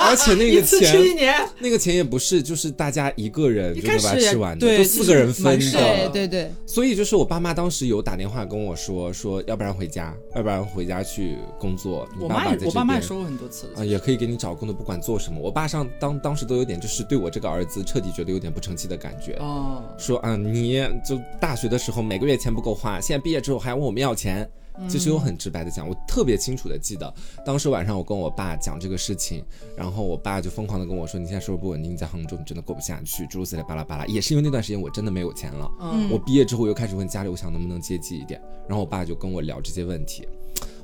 [0.09, 1.15] 而且那个一吃一钱。
[1.15, 5.71] 年，那个钱也不是，就是大家一个人就能把它吃完的，对都四个人分的。
[5.71, 12.07] 对对对，所以就是我爸妈当时有打电话跟我说，说要不然回家，要不然回家去工作。
[12.19, 15.39] 我妈也我爸妈也说过很多次也可以给你找工作，不管做什么。
[15.39, 24.49] 我爸上当当时都有点就是对我这个儿子彻底觉得有点不成器的感觉，哦，说啊、你就大学的时候每个月钱不够花，现在毕业之后还问我们要钱。
[24.87, 27.13] 其实我很直白的讲，我特别清楚的记得，
[27.45, 29.43] 当时晚上我跟我爸讲这个事情，
[29.75, 34.05] 然后我爸就疯狂的跟我说，你现在收入不稳定，你在杭州你真的过不下去，诸如此类巴拉巴拉。
[34.05, 40.27] 也是因为那段时间我真的没有钱了，嗯我毕业之后又开始问家里，我想能不能接济一点，然后我爸就跟我聊这些问题。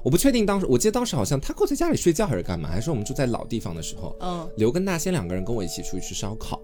[0.04, 6.62] 我不确定当时，我记得当时好像他扣在家里睡觉还是干嘛，还是我们住在老地方的时候，嗯，刘跟大仙两个人跟我一起出去吃烧烤。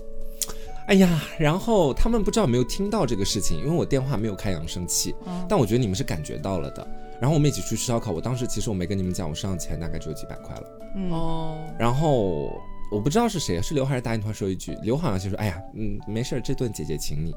[0.87, 5.15] 哎呀，然后他们不知道有没有听到这个事情，因为我电话没有开扬声器，
[5.47, 6.87] 但我觉得你们是感觉到了的。
[7.21, 10.63] 然后我们一起出去吃烧烤，我当时其实我没跟你们讲，我身上钱大概只有几百块了。
[11.11, 12.49] 哦，然后
[12.91, 17.31] 我不知道是谁，是刘还是大英突然说一句，刘好像就说：“哎呀，嗯，没事儿，这顿姐姐请你。”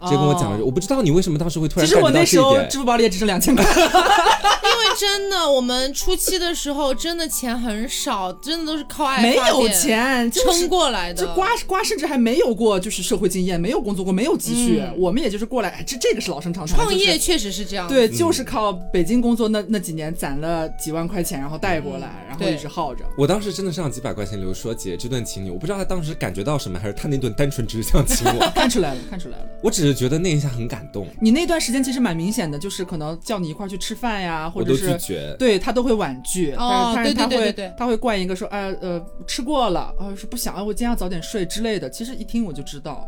[0.00, 2.70] 直接跟我讲了，哦我不知道你为什么当时会突然其实我感觉到那时候这一点。
[2.70, 11.24] 支付宝里也只剩两千块， 因为真的，我们初期的时候真的钱很少，真的都是靠爱没有钱，就是撑过来的。
[11.24, 23.04] 这瓜瓜甚至还没有过就是社会经验，没有工作过，没有积蓄，嗯我们也就是过来，哎这这个是老生常谈，创业确实是这样。，对，就是靠北京工作那那几年攒了几万块钱，然后带过来，然后一直耗着。
[23.16, 28.50] 我当时真的是让几百块钱，刘说姐这段情你，我不知道他当时感觉到什么，还是他那顿单纯只是想请我。
[28.52, 29.44] 看出来了， 看出来了。
[29.62, 35.36] 我只是觉得那一下很感动，你那段时间其实蛮明显的，就是可能叫你一块去吃饭呀，或者是拒绝。
[35.38, 41.88] 对他都会婉拒，哦但是他会对对对对对他会惯一个说，哎呃吃过了，呃说不想，啊我今天要早点睡之类的。
[41.90, 43.06] 其实一听我就知道，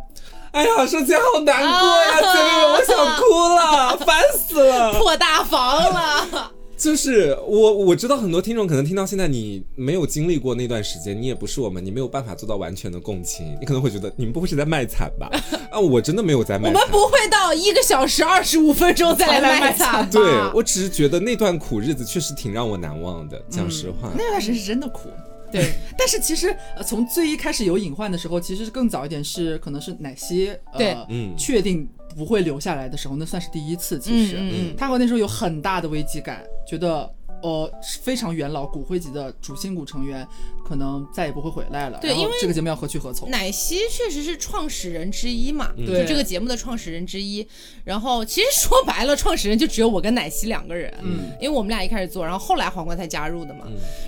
[0.53, 3.25] 哎呀，说起来好难过呀，啊姐妹们，我想哭
[3.55, 4.93] 了，烦死了。
[4.99, 6.51] 破大防了。
[6.81, 15.31] 就是我我知道很多听众可能听到现在你没有经历过那段时间，你也不是我们，你没有办法做到完全的共情，你可能会觉得你们不会是在卖惨吧？
[15.71, 16.75] 啊，我真的没有在卖惨。
[16.75, 20.09] 我们不会到一个小时二十五分钟再来卖惨？
[20.11, 20.23] 对
[20.55, 24.11] 我只是觉得那段苦日子确实挺让我难忘的，讲实话。
[24.17, 25.11] 那段时间是真的苦。
[25.53, 33.99] 对， 但是其实呃从最一开始有隐患的时候，其实是更早一点是可能是奶昔对呃嗯确定不会留下来的时候，那算是第一次。
[33.99, 37.13] 其实，嗯嗯他和那时候有很大的危机感，觉得。
[37.43, 37.73] 呃，
[38.03, 40.29] 非常元老骨灰级的主心骨成员，
[40.71, 41.99] 可能再也不会回来了。
[42.01, 43.29] 对因为这个节目要何去何从？
[43.29, 47.45] 奶昔确实是创始人之一嘛，就这个节目的创始人之一。
[47.83, 53.67] 然后其实说白了，创始人就只有我跟奶昔两个人，嗯，因为我们俩一开始做，然后后来黄瓜才加入的嘛。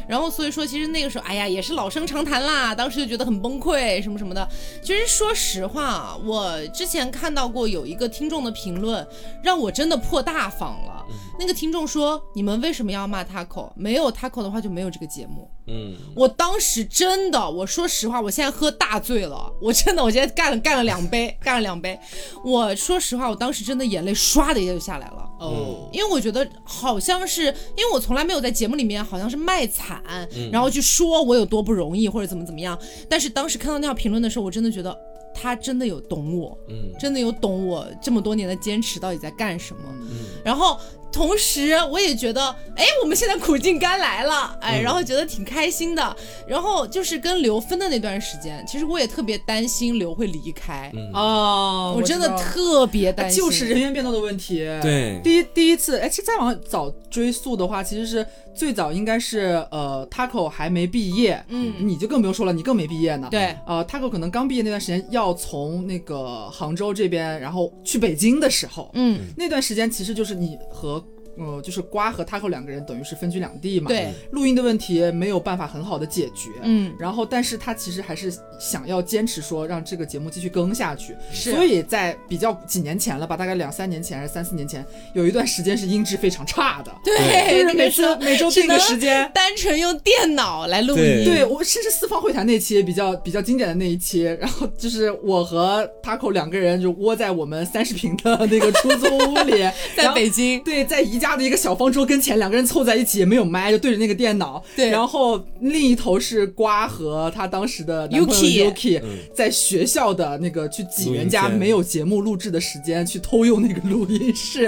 [0.09, 2.73] 然后所以说，其实那个时候，哎呀，也是老生常谈啦。
[2.73, 4.49] 当时就觉得很崩溃，什么什么的。
[4.81, 9.05] 其实说实话啊，我之前看到过有一个听众的评论，
[9.43, 11.05] 让我真的破大防了。
[11.39, 13.73] 那个听众说：“你们为什么要骂 Taco？
[13.75, 21.99] 没有 Taco 的话就没有这个节目。”嗯，我当时真的，我说实话，我现在喝大醉了，我真的，我现在干了干了两杯， 干了两杯。
[22.45, 25.29] 我说实话，我当时真的眼泪唰的一下就下来了。
[25.39, 27.45] 哦，因为我觉得好像是，
[27.77, 30.03] 因为我从来没有在节目里面好像是卖惨，
[30.51, 32.79] 然后去说我有多不容易或者怎么怎么样。
[33.09, 34.97] 但是当时看到那条评论的时候，我真的觉得
[35.35, 39.83] 他真的有懂我，嗯真的有懂我这么多年的坚持到底在干什么。
[40.11, 40.79] 嗯然后
[41.13, 46.17] 同时我也觉得，哎，我们现在苦尽甘来了，哎，然后觉得挺开心的。
[46.47, 54.59] 然后就是跟刘分的那段时间，其实我也特别担心刘会离开，哦，我真的特别担心，就是人员变动的问题。
[54.81, 55.21] 对。
[55.23, 61.75] 第一第一次，哎，其实再往早追溯的话，其实是最早应该是呃，Taco 还没毕业，嗯。
[61.79, 63.29] 你就更不用说了，你更没毕业呢。
[63.31, 63.55] 对。
[63.67, 69.21] 呃，Taco 可能刚毕业那段时间，要从那个杭州这边，然后去北京的时候，嗯。
[69.37, 71.02] 那段时间其实就是你和
[71.39, 81.53] 呃，就是瓜和 Taco 两个人等于是分居两地嘛，对，录音的问题没有办法很好的解决，嗯，然后但是他其实还是想要坚持说让这个节目继续更下去，是。
[81.53, 84.85] 所以在比较几年前了吧，大概两三年前还是三四年前，
[85.15, 89.31] 有一段时间是音质非常差的，对，就是每次那个每周定个时间。
[89.35, 91.45] 单纯用电脑来录音，对。
[91.45, 99.53] 我甚至四方会谈那期也比较比较经典的那一期，然后就是我和 Taco 两个人就窝在我们三十平的那个出租屋里，
[99.97, 104.63] 在北京，对，在宜家的一个小方桌跟前，两个人凑在一起，也没有麦，就对着那个电脑。
[104.77, 109.01] 对然后另一头是瓜和他当时的男朋友 Yuki
[109.35, 114.65] 在学校的那个去挤人家没有节目录制的时间，去偷用那个录音室。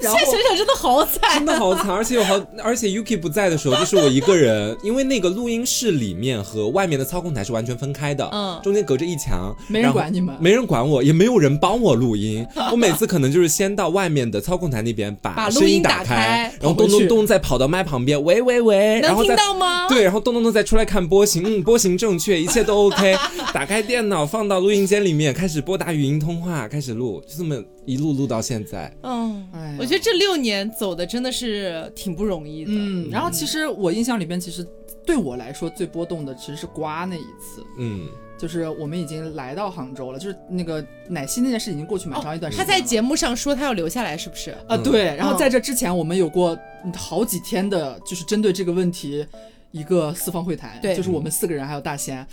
[0.00, 12.46] 然后现在想想真的好惨真，的好惨，而且有好，而且 Yuki 不在的时候，就是我一个人，因为那个录音室里面和外面的操控台是完全分开的，嗯中间隔着一墙，没人管你们没人管我，也没有人帮我录音。
[12.72, 19.88] 我每次可能就是先到外面的操控台那边把把声音打打开然后咚咚咚再跑到麦旁边，喂喂喂，然能听后再到吗？
[19.88, 23.16] 对，然后咚咚咚再出来看波形，嗯，波形正确，一切都 OK。
[23.52, 27.56] 打开电脑，放到录音间里面，开始拨打语音通话，开始录，就这么
[27.86, 28.94] 一路录到现在。
[29.02, 32.70] 嗯哎，我觉得这六年走的真的是挺不容易的。
[32.72, 34.66] 嗯，然后其实我印象里边，其实
[35.06, 37.64] 对我来说最波动的其实是瓜那一次。
[37.78, 38.06] 嗯，
[38.38, 42.72] 就是我们已经来到杭州了，就是那个奶昔那件事已经过去蛮长一段时间了。
[42.72, 44.52] 他在节目上说他要留下来，是不是？
[44.52, 49.26] 啊，嗯对，然后嗯在这之前，我们有过嗯好几天的，就是针对这个问题
[49.72, 52.24] 一个四方会谈，对就是我们四个人还有大仙，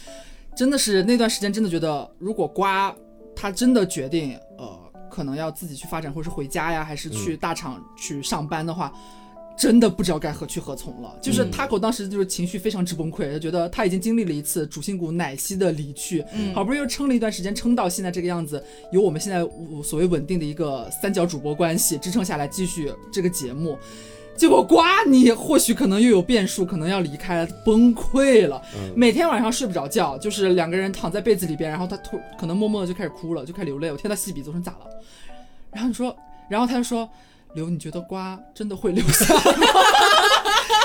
[0.55, 2.95] 真的是那段时间真的觉得，如果瓜
[3.35, 4.79] 他真的决定呃
[5.09, 8.93] 可能要自己去发展，或是回家呀，还是去大厂去上班的话。
[9.57, 18.61] 真的不知道该何去何从了，就是嗯 Taco 当时就是情绪非常之崩溃，他觉得他已经经历了一次主心骨奶昔的离去，嗯好不容易又撑了一段时间，撑到现在这个样子，
[18.91, 23.77] 有我们现在呃所谓稳定的一个三角主播关系支撑下来，继续这个节目。
[24.37, 28.61] 结果瓜你或许可能又有变数，可能要离开了，崩溃了。
[28.75, 33.89] 嗯每天晚上睡不着觉，就是两个人躺在被子里边，然后他突可能默默的就开始哭了，就开始流泪。
[33.89, 34.79] 我天，他吸鼻子，我说你咋了？
[35.71, 36.13] 然后你说，
[36.49, 37.09] 然后他就说，
[37.55, 39.41] 刘，你觉得瓜真的会留下吗？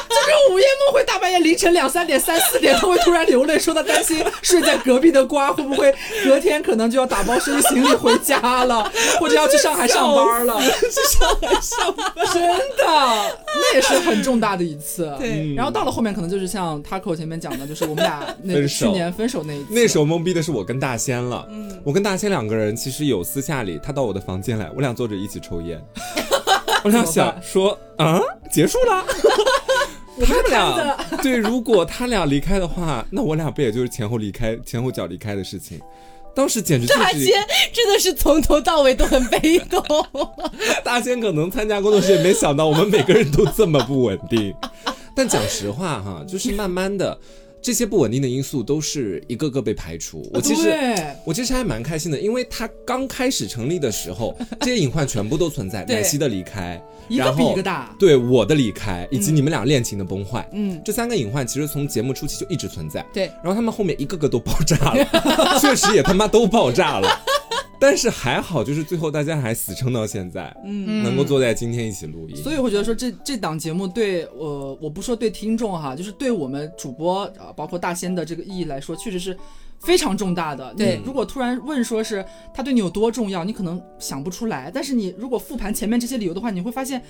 [0.08, 5.92] 就是午夜梦回，大半夜凌晨两三点、三四点，他会突然流泪，说他担心睡在隔壁的瓜会不会
[6.24, 8.88] 隔天可能就要打包收拾行李回家了，
[9.18, 10.60] 或者要去上海上班了。
[10.60, 12.06] 去上海上班。
[12.32, 15.12] 真的，那也是很重大的一次。
[15.18, 19.66] 对然后到了后面，可能就是像 Taco 前面讲的，就是我们俩那去年分手那一次。
[19.70, 21.44] 那时候懵逼的是我跟大仙了。
[21.50, 25.82] 嗯，我跟大仙两个人其实有私下里，他到我的房间来，我俩坐着一起抽烟。
[26.84, 28.20] 我俩想说啊，
[28.50, 29.04] 结束了。
[30.24, 35.80] 他们俩对，如果他俩离开的话，那我俩不也就是前后离开、前后脚离开的事情？
[36.34, 37.32] 当时简直就是大仙
[37.72, 39.82] 真的是从头到尾都很被动，
[40.84, 44.54] 大仙可能参加工作室也没想到我们每个人都这么不稳定。
[45.14, 47.18] 但讲实话哈，就是慢慢的。
[47.62, 50.28] 这些不稳定的因素都是一个个被排除。
[50.32, 50.74] 我其实
[51.24, 57.94] 我其实还蛮开心的，因为他刚开始成立的时候， 这些隐患全部都存在，对奶昔的离开，一个然后比一个大。
[57.98, 63.04] 对我的离开，以及你们俩恋情的崩坏，嗯，这三个隐患其实从节目初期就一直存在。
[63.12, 65.06] 对，然后他们后面一个个都爆炸了，
[65.60, 67.08] 确实也他妈都爆炸了。
[67.80, 72.36] 但是还好，就是最后大家还死撑到现在，嗯，能够坐在今天一起录音。
[72.36, 79.34] 所以我觉得说这这档节目对呃，我不说对听众哈，就是对我们主播啊、包括大仙的这个意义来说，确实是
[79.78, 80.74] 非常重大的。
[80.74, 84.70] 对你如果突然问说是他对你有多重要，你可能想不出来。
[84.72, 87.02] 但是你如果复盘前面这些理由的话，你会发现，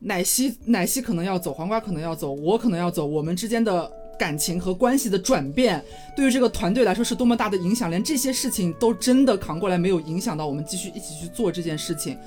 [0.00, 3.90] 奶昔奶昔可能要走，黄瓜可能要走，我可能要走，我们之间的。
[4.20, 5.82] 感情和关系的转变，
[6.14, 12.18] 对于这个团队来说是多么大的影响，连这些事情都真的扛过来，没有影响到我们继续一起去做这件事情，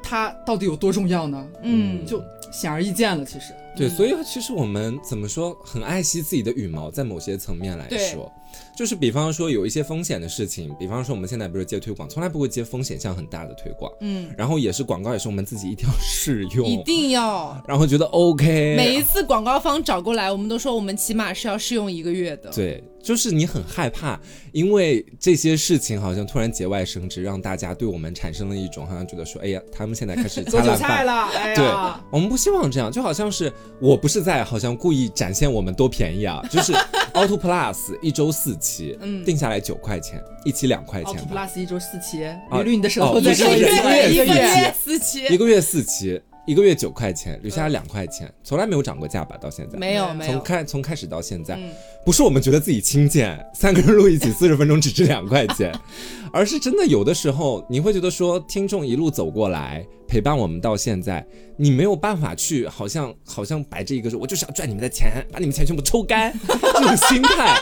[0.00, 1.44] 它到底有多重要呢？
[1.62, 2.22] 嗯，就
[2.52, 3.24] 显而易见了。
[3.24, 8.32] 其实，对，所以其实我们怎么说，很爱惜自己的羽毛，在某些层面来对说，
[8.76, 17.56] 就是比方说有一些风险的事情，比方说我们现在不是接推广，从来不会接风险项很大的推广，嗯，然后也是广告，也是我们自己一定要试用，一定要。
[17.66, 22.50] 然后觉得 OK，每一次广告方找过来，我们都说我们起码是要试用一个月的。
[22.50, 24.20] 对，就是你很害怕，
[24.52, 30.72] 因为这些事情好像突然节外生枝，让大家对我们产生了一种好像觉得说，哎呀，他们现在开始 做韭。
[30.76, 36.72] 菜了，哎对呀，，我们不希望这样，就好像是我不是在好像故意展现我们多便宜啊，就是
[37.14, 39.24] Auto Plus 一周四期，嗯。
[39.24, 41.14] 定下来九块钱，一期两块钱。
[41.14, 49.36] Auto Plus 一周四期，啊捋捋你的舌头一个月四期，一个月四期，一个月九块钱，留下来两块钱，从来没有涨过价吧？
[49.40, 49.78] 到现在。
[49.78, 50.32] 没有没有。
[50.32, 51.70] 从，开从开始到现在，嗯。
[52.04, 55.72] 不是我们觉得自己轻贱， 三个人录一起四十分钟只值两块钱，
[56.32, 61.24] 而是真的有的时候你会觉得说，听众一路走过来陪伴我们到现在，
[61.56, 67.56] 你没有办法去好像好像摆着一个说，我就是要赚你们的钱，把你们钱全部抽干这种心态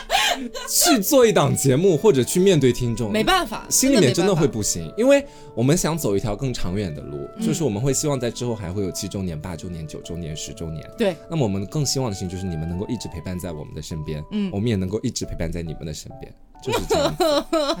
[0.69, 5.25] 去做一档节目或者去面对听众，没办法，心里面真的会不行，因为
[5.55, 10.83] 我们想走一条更长远的路，就是我们会希望在之后还会有七周年、八周年、九周年、十周年。
[10.97, 16.33] 对，那么我们更希望的事情就是你们能够一直陪伴在我们的身边，嗯，我们也能够一直陪伴在你们的身边，
[16.63, 17.23] 就是这样子。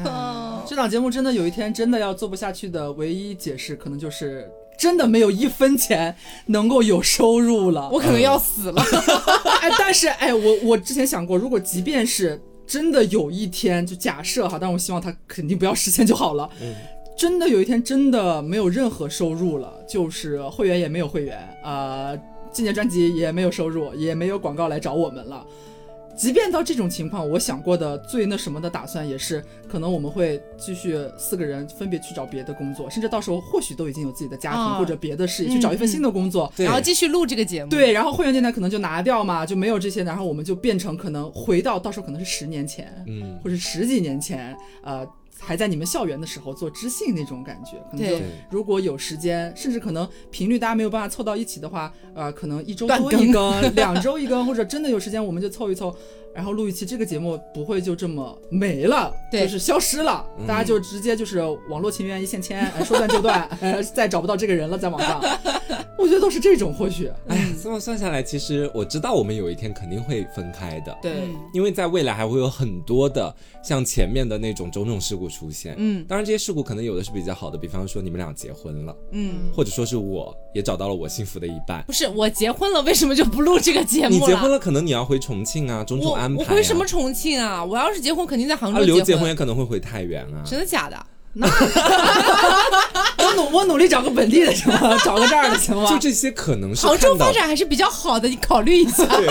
[0.67, 4.49] 这档节目真的有一天真的要做不下去的唯一解释，可能就是
[4.81, 6.15] 真的没有一分钱
[6.47, 7.87] 能够有收入了。
[7.91, 8.81] 我可能要死了。
[9.61, 16.49] 哎，但是哎，我我之前想过，如果即便是真的有一天，就假设哈，但我希望它肯定不要实现就好了。
[16.59, 16.73] 嗯
[17.15, 22.17] 真的有一天真的没有任何收入了，就是会员也没有会员，呃，
[22.51, 25.45] 纪念专辑也没有收入，也没有广告来找我们了。
[26.21, 36.53] 即便到这种情况，我想过的最那什么的打算也是，可能我们会继续四个人分别去找别的工作，甚至到时候或许都已经有自己的家庭、啊或者别的事业，去找一份新的工作。
[36.55, 45.03] 对然后继续录这个节目。，对，然后会员电台可能就拿掉嘛，就没有这些，然后我们就变成可能回到到时候可能是十年前，嗯，或者十几年前，呃，
[45.43, 55.93] 还在你们校园的时候做知性那种感觉，可能就对如果有时间，甚至可能频率大家没有办法凑到一起的话，呃，可能一周多一更，两周一更，或者真的有时间我们就凑一凑。
[56.33, 59.41] 然后录一期这个节目不会就这么没了，对。
[59.41, 65.19] 就是消失了，大家就直接就是网络情缘一线牵，呃 说断就断，呃， 再找不到这个人了，在网上，
[65.97, 67.35] 我觉得都是这种，或许，哎。
[67.35, 73.33] 呀，这么算下来，其实我知道我们有一天肯定会分开的，对，嗯因为在未来还会有很多的
[73.63, 75.75] 像前面的那种种种事故出现。
[75.77, 76.05] 嗯。
[76.07, 81.83] 当然这些事故可能有的是比较好的，比方说你们俩结婚了，嗯，或者说是我也找到了我幸福的一半。
[81.87, 84.19] 不是我结婚了，为什么就不录这个节目了？
[84.19, 86.45] 你结婚了，可能你要回重庆啊，种种我安排、啊。
[86.47, 87.63] 我回什么重庆啊？
[87.63, 88.79] 我要是结婚，肯定在杭啊？
[88.79, 89.21] 州刘结婚。
[89.21, 90.43] 婚也可能会回太原啊。
[90.45, 91.05] 真的假的？
[93.17, 94.97] 我努我努力找个本地的行吗？
[95.05, 95.89] 找个这儿的行吗？
[95.89, 99.05] 就这些可能是杭州发展还是比较好的，你考虑一下。
[99.05, 99.27] 对，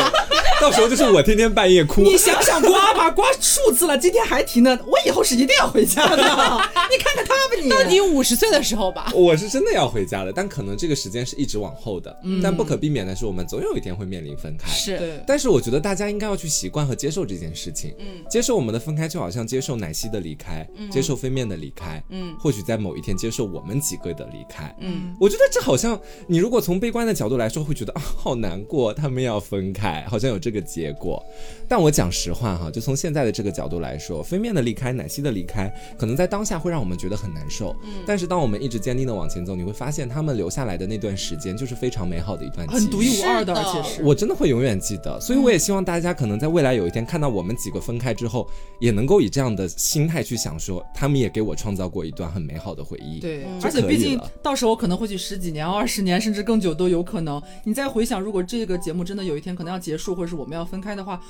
[0.61, 2.01] 到时候就是我天天半夜哭。
[2.01, 4.79] 你想想瓜吧，瓜数次了，今天还提呢。
[4.87, 6.17] 我以后是一定要回家的。
[6.91, 9.13] 你看看他吧你，到你五十岁的时候吧。
[9.15, 12.17] 我是真的要回家了，但可能这个时间是一直往后的。
[12.43, 14.71] 但不可避免的是，我们总有一天会面临分开。
[14.71, 22.37] 是，对，但是我觉得大家应该要去习惯和接受这件事情，嗯，接受我们的分开，就好像接受奶昔的离开，接受飞面的离开，嗯。
[22.39, 31.23] 或许在某一天接受我们几个的离开，嗯，我觉得这好像你如果从悲观的角度来说，会觉得啊好难过，他们要分开，好像有这个结果。
[31.69, 48.49] 但我讲实话哈，就从现在的这个角度来说，飞面的离开，奶昔的离开，可能在当下会让我们觉得很难受，嗯，但是当我们一直坚定的往前走，你会发现他们留下来的那段时间就是非常美好的一段记忆，很独一无二的而且是我真的会永远记得，所以我也希望大家可能在未来有一天看到我们几个分开之后，
[48.81, 57.43] 也能够以这样的心态去想说，他们也给我创造过一段很美好的回忆。，对，嗯而且毕竟到时候可能会去十几年、二十年，甚至更久都有可能。
[57.65, 61.21] 你再回想，如果这个节目真的有一天可能要结束，或者是我们要分开的话，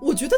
[0.00, 0.36] 我觉得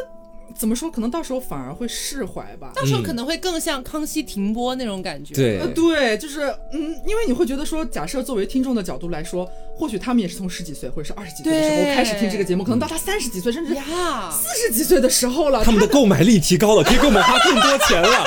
[0.55, 2.71] 怎么说，可能到时候反而会释怀吧。
[2.75, 5.33] 到时候可能会更像康熙停播那种感觉。
[5.33, 6.41] 对呃，对，就是
[6.71, 18.23] 嗯，因为你会觉得说，假设作为听众的角度来说，或许他们也是从十几岁或者是二十几岁的时候开始听这个节目，可能到他三十几岁甚至，四十几岁的时候了，他们的购买力提高了，可以给我们花更多钱了。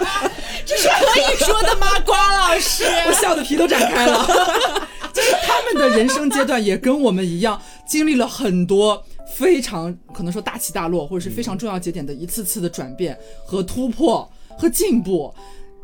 [0.66, 2.84] 这是可以说的吗，瓜老师？
[3.08, 4.24] 我笑的皮都展开了。
[5.12, 15.32] 就是他们的人生阶段也跟我们一样，经历了很多非常可能说大起大落，或者是非常重要节点的一次次的转变和突破和进步。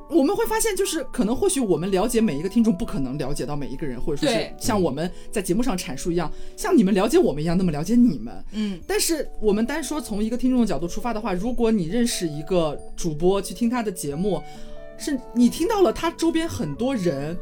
[0.09, 8.33] 我们会发现，就是可能或许我们了解每一个听众，不可能了解到每一个人，或者说是像我们在节目上阐述一样，像你们了解我们一样那么了解你们。
[8.53, 14.41] 嗯，但是我们单说从一个听众的角度出发的话，如果你认识一个主播去听他的节目，
[14.97, 17.37] 是你听到了他周边很多人，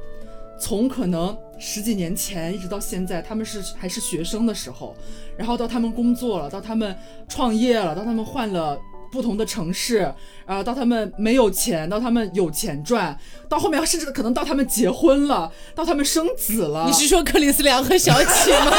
[0.59, 4.95] 从可能十几年前一直到现在，他们是还是学生的时候，
[5.37, 6.97] 然后到他们工作了，到他们
[7.29, 8.79] 创业了，到他们换了。
[9.13, 10.13] 不同的城市，
[10.45, 13.17] 啊、到他们没有钱，到他们有钱赚，
[13.49, 16.85] 到后面甚至可能到他们结婚了，到他们生子了。
[16.89, 18.73] 你是说克里斯良和小启吗？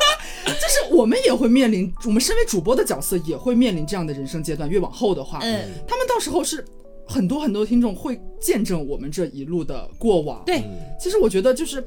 [0.46, 4.66] 就是我们也会面临，我们身为主播的角色也会面临这样的人生阶段。
[4.70, 6.64] 越往后的话，嗯，他们到时候是
[7.06, 10.42] 很多很多听众会见证我们这一路的过往。
[10.46, 10.62] 对，
[10.98, 11.84] 其实我觉得就是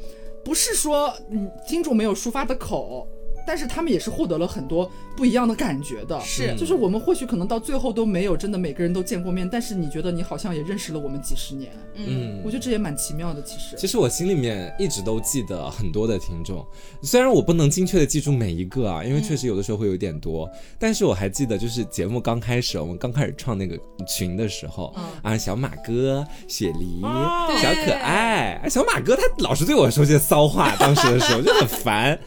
[0.47, 3.05] 不是说嗯金主没有抒发的口。
[3.47, 6.19] 但是他们也是获得了很多不一样的感觉的。
[6.19, 6.53] 是。
[6.57, 12.41] 就是我们或许可能到最后都没有真的每个人都见过面，但是你觉得你好像也认识了我们几十年，嗯。
[12.43, 13.41] 我觉得这也蛮奇妙的。
[13.41, 16.65] 其实，其实我心里面一直都记得很多的听众，
[17.01, 27.45] 虽然我不能精确的记住每一个啊，因为确实有的时候会有点多，但是我还记得就是节目刚开始，我们刚开始创那个群的时候，啊，小马哥、雪梨、哦。
[27.61, 32.19] 小可爱，哎小马哥他老是对我说些骚话，当时的时候就很烦，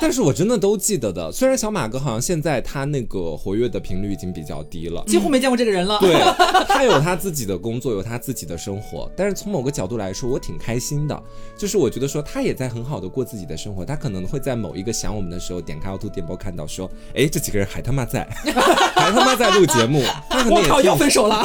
[0.00, 1.30] 但是我真的都记得的。
[1.30, 5.98] 虽然小马哥好像现在他那个活跃的频率已经比较低了，几乎没见过这个人了。
[6.00, 6.14] 对
[6.68, 11.22] 他有他自己的工作，有他自己的生活，但是从某个角度来说，我挺开心的。
[11.56, 18.26] 就是我觉得说他也在很好的过自己的生活，他可能会在某一个想我们的时候，点开凹凸电波看到说，哎，这几个人还他妈在，
[18.94, 21.44] 还他妈在录节目，他可能我靠，也挺要分手了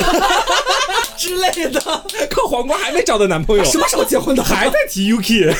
[1.18, 1.80] 之类的，
[2.30, 4.44] 靠黄瓜还没找到男朋友，什么时候结婚的？
[4.44, 5.54] 还在提 Yuki。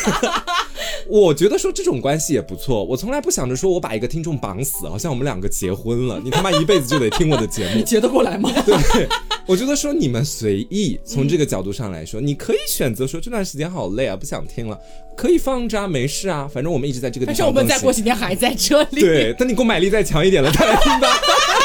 [1.08, 7.84] 我觉得说这种关系也不错，我从来不想着说我把一个听众绑死，好像我们两个结婚了， 你他妈一辈子就得听我的节目你。
[7.84, 8.50] 结得过来吗？
[8.66, 9.08] 对，
[9.46, 14.80] 我觉得说你们随意，从这个角度上来说，你可以选择说这段时间好累啊，不想听了，
[15.16, 17.50] 可以放着啊，没事啊，反正我们一直在这个地但是方。
[17.50, 19.02] 我们再过几天还在这里。
[19.02, 21.08] 对，等你购买力再强一点了再来听吧。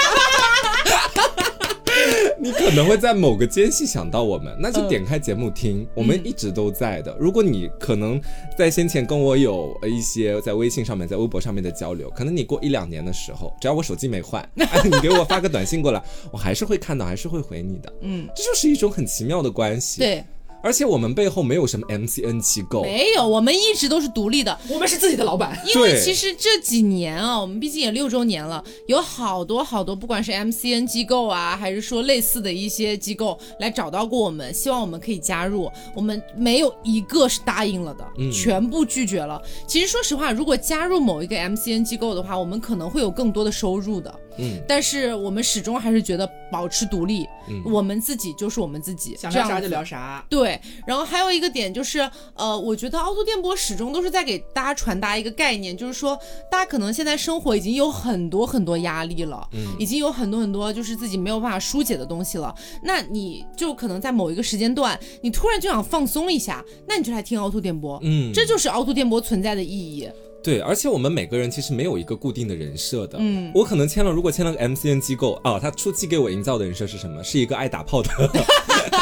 [2.49, 7.15] 你可能会在某个间隙想到我们，那就点开节目听，我们一直都在的。
[7.21, 8.19] 如果你可能
[8.57, 16.03] 在先前跟我有呃一些在微信上面、在微博上面的交流，可能你过一两年的时候，只要我手机没换，哎， 你给我发个短信过来，
[16.33, 17.93] 我还是会看到，还是会回你的。
[18.01, 20.25] 嗯，这就是一种很奇妙的关系。，对，
[20.63, 24.59] 而且我们背后没有什么 MCN 机构，没有，我们一直都是独立的。
[24.69, 25.59] 我们是自己的老板。
[25.67, 39.41] 因为其实这几年啊，我们毕竟也六周年了，有好多好多，不管是 MCN 机构啊，还是说类似的一些机构来找到过我们，希望我们可以加入，我们没有一个是答应了的，全部拒绝了。
[39.67, 44.15] 其实说实话，如果加入某一个 MCN 机构的话，我们可能会有更多的收入的。
[44.41, 47.27] 嗯，但是我们始终还是觉得保持独立，
[47.65, 50.25] 我们自己就是我们自己，想聊啥就聊啥。
[50.31, 50.48] 对，
[50.87, 56.19] 然后还有一个点就是，呃，我觉得凹凸电波始终都是在给大家传达一个概念，就是说，
[56.51, 62.55] 大家可能现在生活已经有很多很多压力了，嗯，已经有很多很多就是自己没有办法疏解的东西了，
[62.85, 70.09] 那你就可能在某一个时间段，你突然就想放松一下，那你就来听凹凸电波，嗯这就是凹凸电波存在的意义。
[70.41, 73.19] 对，而且我们每个人其实没有一个固定的人设的。
[73.21, 77.23] 嗯，我可能签了，如果签了个 MCN 机构啊，他初期给我营造的人设是什么？
[77.25, 78.09] 是一个爱打炮的，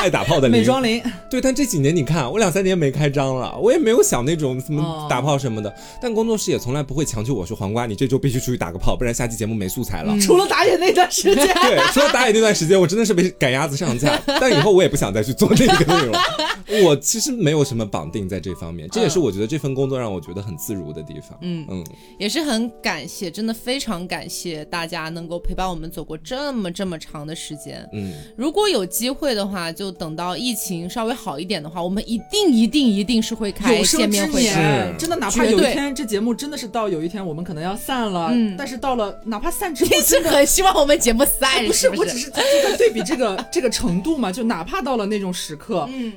[0.07, 5.74] 爱打炮的零美妆林，对，但这几年你看，我两三年没开张了，我也没有想那种什么哦打炮什么的。
[6.01, 10.16] 但工作室也从来不会强求我说黄瓜，你这周必须出去打个炮，不然下期节目没素材了。
[10.20, 14.16] 除了打野那段时间， 对，除了打野那段时间，我真的是被赶鸭子上架。
[14.27, 16.15] 但以后我也不想再去做那个内容。
[16.85, 21.37] 我其实没有什么绑定在这方面，这也是我觉得这份工作让我觉得很自如的地方。
[21.41, 21.85] 嗯嗯，
[22.19, 27.89] 也是很感谢，真的非常感谢大家能够陪伴我们走过这么这么长的时间。
[27.93, 34.40] 嗯，如果有机会的话，就等到疫情稍微好一点的话，我们一定一定一定是会开有生之见面会的。
[34.40, 40.31] 年，真的，哪怕有一天这节目真的是到有一天我们可能要散了，嗯但是到了哪怕散之后你是真的。
[40.31, 46.12] 很希望我们节目散，不是，不我只是就在对比这个 这个程度嘛，就哪怕到了那种时刻，嗯，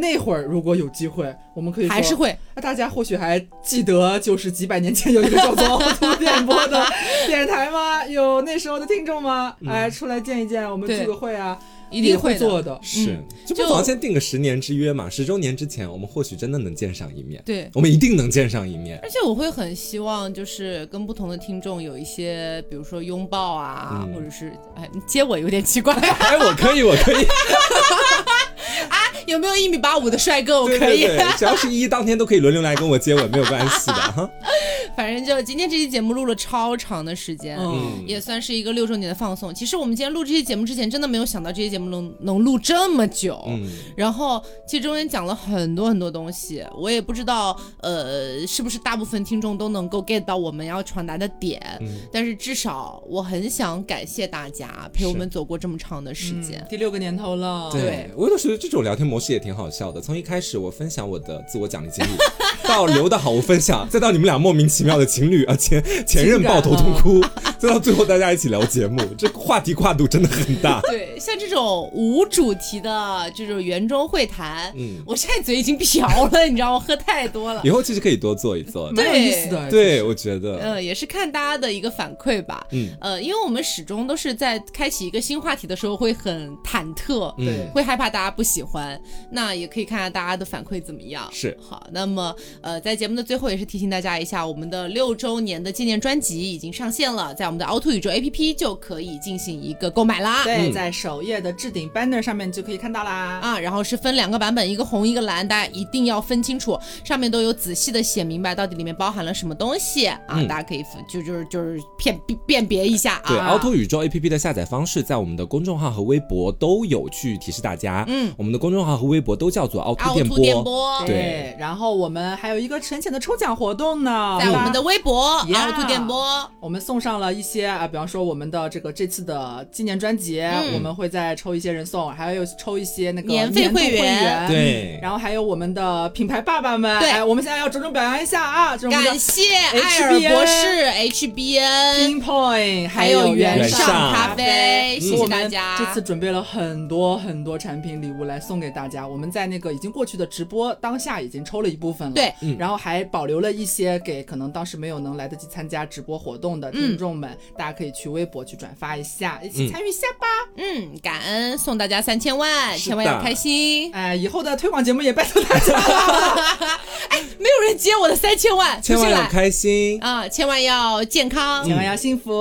[0.00, 6.84] 那会儿如果有机会，我们可以说还是会那大家或许还记得，就是几百年前有一个叫做凹 凸电波的
[7.26, 8.04] 电台吗？
[8.06, 9.54] 有那时候的听众吗？
[9.66, 11.58] 哎，出来见一见，我们聚个会啊，
[11.94, 12.34] 一定会。
[12.34, 12.78] 做的。
[12.82, 13.16] 是，
[13.46, 17.40] 就不就妨先定个十年之约嘛，十周年之前，我们或许真的能见上一面。
[17.46, 18.98] 对，我们一定能见上一面。
[19.02, 27.24] 而且我会很希望，就是跟不同的听众有一些，比如说拥抱啊，嗯或者是哎，你接我有点奇怪， 哎，我可以，我可以，
[28.90, 30.60] 啊有没有一米八五的帅哥？
[30.60, 31.06] 我可以。
[31.06, 34.28] 对对，只要是一当天都可以轮流来跟我接吻，没有关系的哈。
[34.96, 39.54] 反正就今天这期节目录了超长的时间，嗯也算是一个六周年的放送。
[39.54, 43.42] 其实我们今天录这期节目之前，真的没有想到这期节目能能录这么久。
[43.48, 51.60] 嗯，然后其实中间讲了很多很多东西，我也不知道，呃，是不是大部分听众都能够 get 到我们要传达的点。
[51.80, 56.60] 嗯但是至少我很想感谢大家陪我们走过这么长的时间。
[56.60, 60.00] 嗯第六个年头了，对我有的时候这种聊天模式也挺好笑的。
[60.00, 62.10] 从一开始我分享我的自我奖励经历，
[62.68, 67.20] 到刘的好物分享，再到你们俩莫名其妙的情侣啊前前任抱头痛哭，
[67.58, 70.80] 再到 最后大家一起聊节目，这话题跨度真的很大。
[70.90, 76.84] 对，像这种无主题的这种圆桌会谈，嗯我现在嘴已经瓢了，你知道吗？
[76.86, 77.70] 喝太多了以。
[77.70, 78.94] 后其实可以多做一做的。
[78.94, 79.70] 蛮有意思的。
[79.70, 82.64] 对，我觉得，呃，也是看大家的一个反馈吧。
[82.70, 89.00] 嗯呃，因为我们始终都是在开启一个新话题的时候会很忐忑，嗯，会害怕大家不喜欢。
[89.30, 91.28] 那也可以看看大家的反馈怎么样。
[91.32, 100.42] 是好，那么呃，在节目的最后也是提醒大家一下，我们的六周年的纪念专辑已经上线了，在我们的凹凸宇宙 APP 就可以进行一个购买啦。
[100.44, 103.38] 对，嗯在首页的置顶 banner 上面就可以看到啦。
[103.42, 113.46] 啊，然后是分两个版本，一个红一个蓝，大家一定要分清楚，上面都有仔细的写明白到底里面包含了什么东西啊，嗯大家可以分就就是就是辨辨辨别一下啊对，啊。
[113.48, 118.04] 凹凸宇宙 APP 的下载方式在我们的公众号和微博都有去提示大家。
[118.08, 121.04] 嗯，我们的公众号和微博都叫做凹凸电凹凸电波。
[121.06, 130.74] 对然后我们还有一个沉潜的抽奖活动呢，在我们的微博呀凹凸电波，我们送上了一些啊，比方说我们的这个这次的纪念专辑，嗯。
[130.74, 134.22] 我们会再抽一些人送，还有抽一些那个免费会会员。
[134.22, 134.48] 员。
[134.48, 134.98] 对。
[135.00, 137.10] 然后还有我们的品牌爸爸们，对。
[137.10, 145.76] 哎，我们现在要着重表扬一下啊，就是我们的感谢艾尔博士 HBN，Pinpoint，还有有原上咖啡，谢谢我们大家。
[145.78, 149.06] 这次准备了很多很多产品礼物来送给大家。
[149.06, 152.56] 我们在那个已经过去的直播当下已经抽了一部分了，对，嗯。
[152.58, 160.26] 然后还保留了一些给可能当时没有能来得及参加直播活动的听众们，大家可以去微博去转发一下，一起参与一下吧。
[160.56, 163.92] 嗯，感恩送大家三千万，千万要开心。
[163.92, 166.78] 哎，以后的推广节目也拜托大家了。
[167.36, 171.64] 没有人接我的三千万，千万要开心啊，千万要健康。
[171.64, 172.32] 千万要幸福。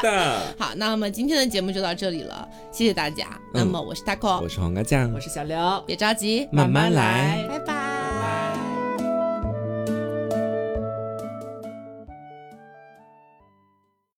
[0.00, 0.54] 的。
[0.56, 3.26] 好，那么今天的节目就到这里了，谢谢大家。
[3.52, 8.15] 那么我是 taco，我是黄瓜酱我，是小刘，别着急，慢慢来拜拜。